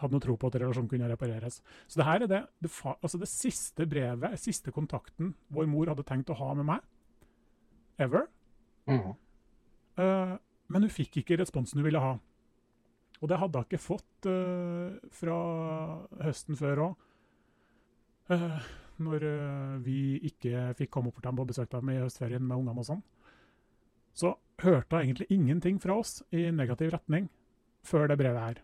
hadde 0.00 0.16
noe 0.16 0.24
tro 0.24 0.36
på 0.40 0.48
at 0.50 0.56
relasjonen 0.60 0.88
kunne 0.90 1.08
repareres. 1.10 1.60
Så 1.86 2.00
det 2.00 2.06
her 2.08 2.24
er 2.24 2.30
det, 2.30 2.40
det, 2.64 2.70
altså 2.92 3.20
det 3.20 3.28
siste 3.30 3.86
brevet, 3.88 4.38
siste 4.40 4.72
kontakten 4.74 5.34
vår 5.52 5.68
mor 5.70 5.92
hadde 5.92 6.06
tenkt 6.08 6.32
å 6.32 6.38
ha 6.40 6.54
med 6.58 6.68
meg. 6.72 6.84
Ever. 8.00 8.26
Mm. 8.88 9.12
Uh, 10.00 10.34
men 10.72 10.86
hun 10.86 10.92
fikk 10.92 11.20
ikke 11.20 11.38
responsen 11.40 11.80
hun 11.80 11.88
ville 11.88 12.02
ha. 12.02 12.16
Og 13.20 13.28
det 13.28 13.38
hadde 13.42 13.60
hun 13.60 13.68
ikke 13.68 13.82
fått 13.82 14.28
uh, 14.30 14.96
fra 15.12 15.38
høsten 16.24 16.58
før 16.58 16.86
òg. 16.88 17.06
Uh, 18.30 18.36
eh, 18.36 18.70
når 19.00 19.24
vi 19.80 20.20
ikke 20.28 20.74
fikk 20.76 20.90
komme 20.92 21.08
opp 21.08 21.16
til 21.16 21.24
dem 21.24 21.38
på 21.40 21.46
besøk 21.48 21.70
dem 21.72 21.88
i 21.88 22.02
høstferien 22.02 22.44
med 22.44 22.60
ungene 22.60 22.82
og 22.82 22.88
sånn. 22.90 23.00
Så 24.12 24.34
hørte 24.60 24.92
hun 24.92 25.06
egentlig 25.06 25.30
ingenting 25.32 25.78
fra 25.80 25.96
oss 26.02 26.18
i 26.36 26.50
negativ 26.52 26.92
retning 26.92 27.30
før 27.86 28.10
det 28.10 28.18
brevet 28.20 28.44
her. 28.44 28.60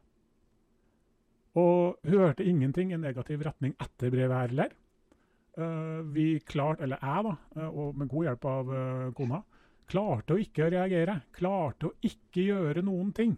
Og 1.56 1.96
hørte 2.04 2.44
ingenting 2.44 2.92
i 2.92 2.98
negativ 3.00 3.40
retning 3.46 3.72
etter 3.80 4.12
brevet 4.12 4.36
her 4.36 4.50
heller. 4.50 4.74
Uh, 5.56 6.04
vi 6.12 6.34
klarte, 6.44 6.84
eller 6.84 7.00
jeg, 7.00 7.24
da, 7.24 7.62
uh, 7.62 7.68
og 7.80 7.96
med 7.96 8.10
god 8.12 8.26
hjelp 8.26 8.42
av 8.50 8.72
uh, 8.74 9.12
kona, 9.16 9.40
klarte 9.88 10.36
å 10.36 10.42
ikke 10.42 10.68
reagere. 10.74 11.14
Klarte 11.32 11.88
å 11.88 11.94
ikke 12.04 12.44
gjøre 12.50 12.82
noen 12.84 13.14
ting. 13.16 13.32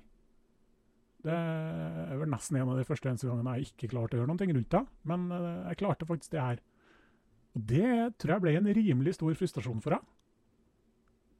Det 1.22 1.34
er 1.34 2.18
vel 2.18 2.30
nesten 2.30 2.58
en 2.58 2.72
av 2.72 2.78
de 2.78 2.86
første 2.86 3.10
eneste 3.10 3.28
gangene 3.28 3.56
jeg 3.58 3.70
ikke 3.70 3.92
klarte 3.92 4.16
å 4.16 4.20
gjøre 4.20 4.30
noen 4.32 4.40
ting 4.40 4.52
rundt 4.54 4.70
det, 4.70 4.82
men 5.10 5.24
jeg 5.34 5.78
klarte 5.80 6.06
faktisk 6.06 6.34
det 6.34 6.42
her. 6.42 6.60
Og 7.58 7.64
Det 7.70 7.88
tror 8.22 8.34
jeg 8.34 8.44
ble 8.44 8.54
en 8.54 8.70
rimelig 8.78 9.16
stor 9.16 9.34
frustrasjon 9.38 9.82
for 9.82 9.96
henne. 9.96 10.14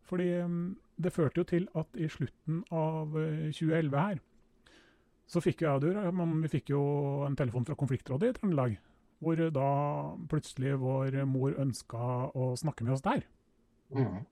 Fordi 0.09 0.26
um, 0.43 0.59
det 0.99 1.12
førte 1.14 1.43
jo 1.43 1.47
til 1.47 1.68
at 1.79 1.99
i 2.01 2.09
slutten 2.11 2.64
av 2.74 3.14
2011 3.14 4.03
her, 4.03 4.20
så 5.29 5.43
fikk 5.45 5.62
jo 5.62 5.68
jeg 5.68 5.97
og 6.09 6.14
men 6.16 6.39
vi 6.45 6.51
fikk 6.53 6.72
jo 6.72 6.83
en 7.26 7.37
telefon 7.37 7.66
fra 7.68 7.76
konfliktrådet 7.79 8.31
i 8.31 8.37
Trøndelag. 8.39 8.79
Hvor 9.18 9.41
da 9.53 9.70
plutselig 10.31 10.76
vår 10.81 11.18
mor 11.29 11.57
ønska 11.59 12.31
å 12.33 12.53
snakke 12.57 12.87
med 12.87 12.95
oss 12.95 13.05
der. 13.05 13.24
Mm. 13.93 14.22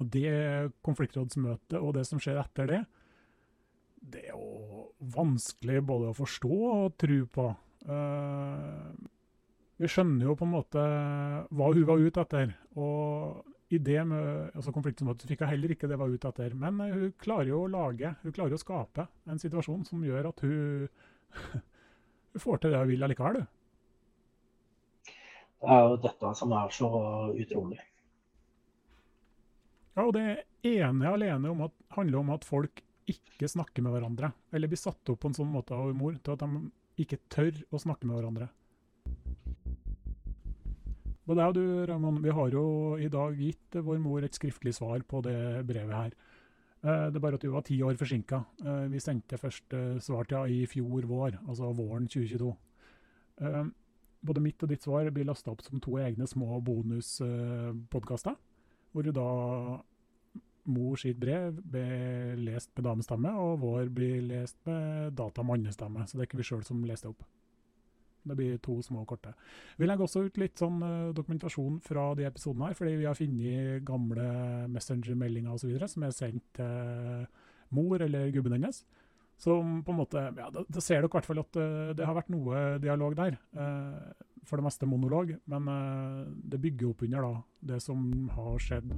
Og 0.00 0.08
det 0.14 0.32
konfliktrådsmøtet 0.86 1.76
og 1.78 1.94
det 1.98 2.06
som 2.08 2.22
skjer 2.22 2.40
etter 2.40 2.70
det, 2.70 2.80
det 4.00 4.24
er 4.30 4.32
jo 4.32 4.88
vanskelig 5.14 5.82
både 5.84 6.10
å 6.10 6.16
forstå 6.16 6.58
og 6.70 6.96
tro 7.00 7.20
på. 7.30 7.46
Uh, 7.84 8.88
vi 9.80 9.88
skjønner 9.88 10.26
jo 10.26 10.36
på 10.36 10.46
en 10.48 10.54
måte 10.54 10.82
hva 11.52 11.70
hun 11.70 11.86
var 11.88 12.02
ute 12.02 12.24
etter. 12.24 12.54
Og 12.80 13.44
i 13.70 13.78
det 13.78 14.00
med 14.04 14.50
altså 14.58 14.72
fikk 14.74 15.02
hun 15.44 15.50
heller 15.52 15.72
ikke 15.74 15.88
det 15.90 15.98
var 16.00 16.10
ute 16.10 16.30
etter. 16.32 16.54
Men 16.58 16.80
uh, 16.82 16.90
hun 16.90 17.12
klarer 17.22 17.52
jo 17.52 17.62
å 17.64 17.70
lage, 17.70 18.14
hun 18.24 18.34
klarer 18.34 18.56
å 18.56 18.60
skape 18.60 19.06
en 19.30 19.38
situasjon 19.38 19.84
som 19.86 20.02
gjør 20.04 20.30
at 20.32 20.42
hun, 20.42 20.88
hun 22.34 22.44
får 22.44 22.62
til 22.62 22.74
det 22.74 22.82
hun 22.82 22.90
vil 22.90 23.06
allikevel. 23.06 23.40
Det 25.60 25.70
er 25.76 25.86
jo 25.86 25.96
dette 26.02 26.34
som 26.40 26.54
er 26.56 26.74
så 26.74 26.90
utrolig. 27.36 27.80
Ja, 29.94 30.06
og 30.06 30.14
det 30.16 30.24
ene 30.66 31.10
alene 31.10 31.50
om 31.52 31.66
at, 31.66 31.74
handler 31.92 32.22
om 32.22 32.30
at 32.34 32.46
folk 32.48 32.82
ikke 33.10 33.48
snakker 33.50 33.84
med 33.84 33.94
hverandre. 33.94 34.32
Eller 34.54 34.70
blir 34.70 34.80
satt 34.80 35.12
opp 35.12 35.20
på 35.22 35.30
en 35.30 35.36
sånn 35.36 35.50
måte 35.52 35.76
av 35.76 35.92
mor 35.94 36.16
til 36.16 36.34
at 36.34 36.42
de 36.42 37.04
ikke 37.04 37.20
tør 37.32 37.58
å 37.70 37.80
snakke 37.82 38.08
med 38.08 38.18
hverandre. 38.18 38.50
Det 41.28 41.38
er 41.38 41.52
du, 41.54 41.64
Ramon, 41.86 42.22
vi 42.24 42.32
har 42.34 42.50
jo 42.50 42.96
i 42.98 43.08
dag 43.12 43.36
gitt 43.38 43.76
vår 43.76 43.98
mor 44.02 44.24
et 44.24 44.34
skriftlig 44.34 44.72
svar 44.74 45.02
på 45.06 45.20
det 45.22 45.66
brevet 45.68 45.94
her. 45.94 46.14
Eh, 46.80 47.06
det 47.12 47.18
er 47.18 47.22
bare 47.22 47.36
at 47.36 47.44
du 47.44 47.50
var 47.52 47.64
ti 47.66 47.76
år 47.84 47.98
forsinka. 48.00 48.40
Eh, 48.64 48.86
vi 48.92 49.02
sendte 49.02 49.38
først 49.38 49.76
eh, 49.76 49.98
svar 50.00 50.24
til 50.24 50.38
henne 50.38 50.62
i 50.62 50.66
fjor 50.66 51.04
vår, 51.06 51.36
altså 51.46 51.72
våren 51.76 52.08
2022. 52.08 52.54
Både 54.20 54.40
mitt 54.44 54.62
og 54.62 54.68
ditt 54.68 54.84
svar 54.84 55.08
blir 55.14 55.24
lasta 55.24 55.52
opp 55.52 55.62
som 55.64 55.80
to 55.80 55.94
egne 55.96 56.26
små 56.28 56.58
bonuspodkaster. 56.60 58.34
Hvor 58.92 59.06
da 59.16 59.28
mor 60.68 60.98
sitt 61.00 61.16
brev 61.20 61.56
blir 61.64 62.36
lest 62.36 62.72
med 62.76 62.84
damestemme, 62.84 63.32
og 63.32 63.62
vår 63.62 63.88
blir 63.96 64.20
lest 64.28 64.58
med 64.68 65.14
data-mannestemme. 65.16 66.04
Så 66.04 66.18
det 66.18 66.24
er 66.24 66.28
ikke 66.28 66.42
vi 66.42 66.48
sjøl 66.50 66.66
som 66.66 66.84
leste 66.84 67.08
opp. 67.08 67.24
Det 68.24 68.36
blir 68.36 68.58
to 68.62 68.78
små 68.84 69.04
korte. 69.08 69.32
Vi 69.78 69.88
legger 69.88 70.06
også 70.06 70.24
ut 70.26 70.40
litt 70.40 70.60
sånn 70.60 70.80
uh, 70.82 71.12
dokumentasjon 71.16 71.80
fra 71.84 72.10
de 72.18 72.26
episodene 72.28 72.70
her, 72.70 72.78
fordi 72.78 72.96
vi 73.00 73.08
har 73.08 73.18
funnet 73.18 73.84
gamle 73.88 74.26
Messenger-meldinger 74.72 75.56
osv. 75.56 75.76
som 75.88 76.06
er 76.06 76.16
sendt 76.16 76.44
til 76.58 77.28
mor 77.76 78.02
eller 78.02 78.32
gubben 78.34 78.58
hennes. 78.58 78.82
Som 79.40 79.78
på 79.86 79.94
en 79.94 80.00
måte, 80.02 80.26
ja, 80.36 80.50
Da, 80.52 80.66
da 80.68 80.82
ser 80.84 81.00
dere 81.00 81.08
i 81.08 81.14
hvert 81.14 81.28
fall 81.28 81.44
at 81.44 81.60
uh, 81.60 81.92
det 81.96 82.06
har 82.06 82.18
vært 82.18 82.32
noe 82.34 82.80
dialog 82.82 83.16
der. 83.16 83.38
for 84.48 84.56
det 84.56 84.64
meste 84.64 84.86
monolog, 84.88 85.34
men 85.52 85.66
det 86.48 86.58
bygger 86.58 86.88
opp 86.88 87.02
under 87.04 87.22
da, 87.22 87.42
det 87.70 87.82
som 87.84 88.00
har 88.34 88.56
skjedd. 88.58 88.88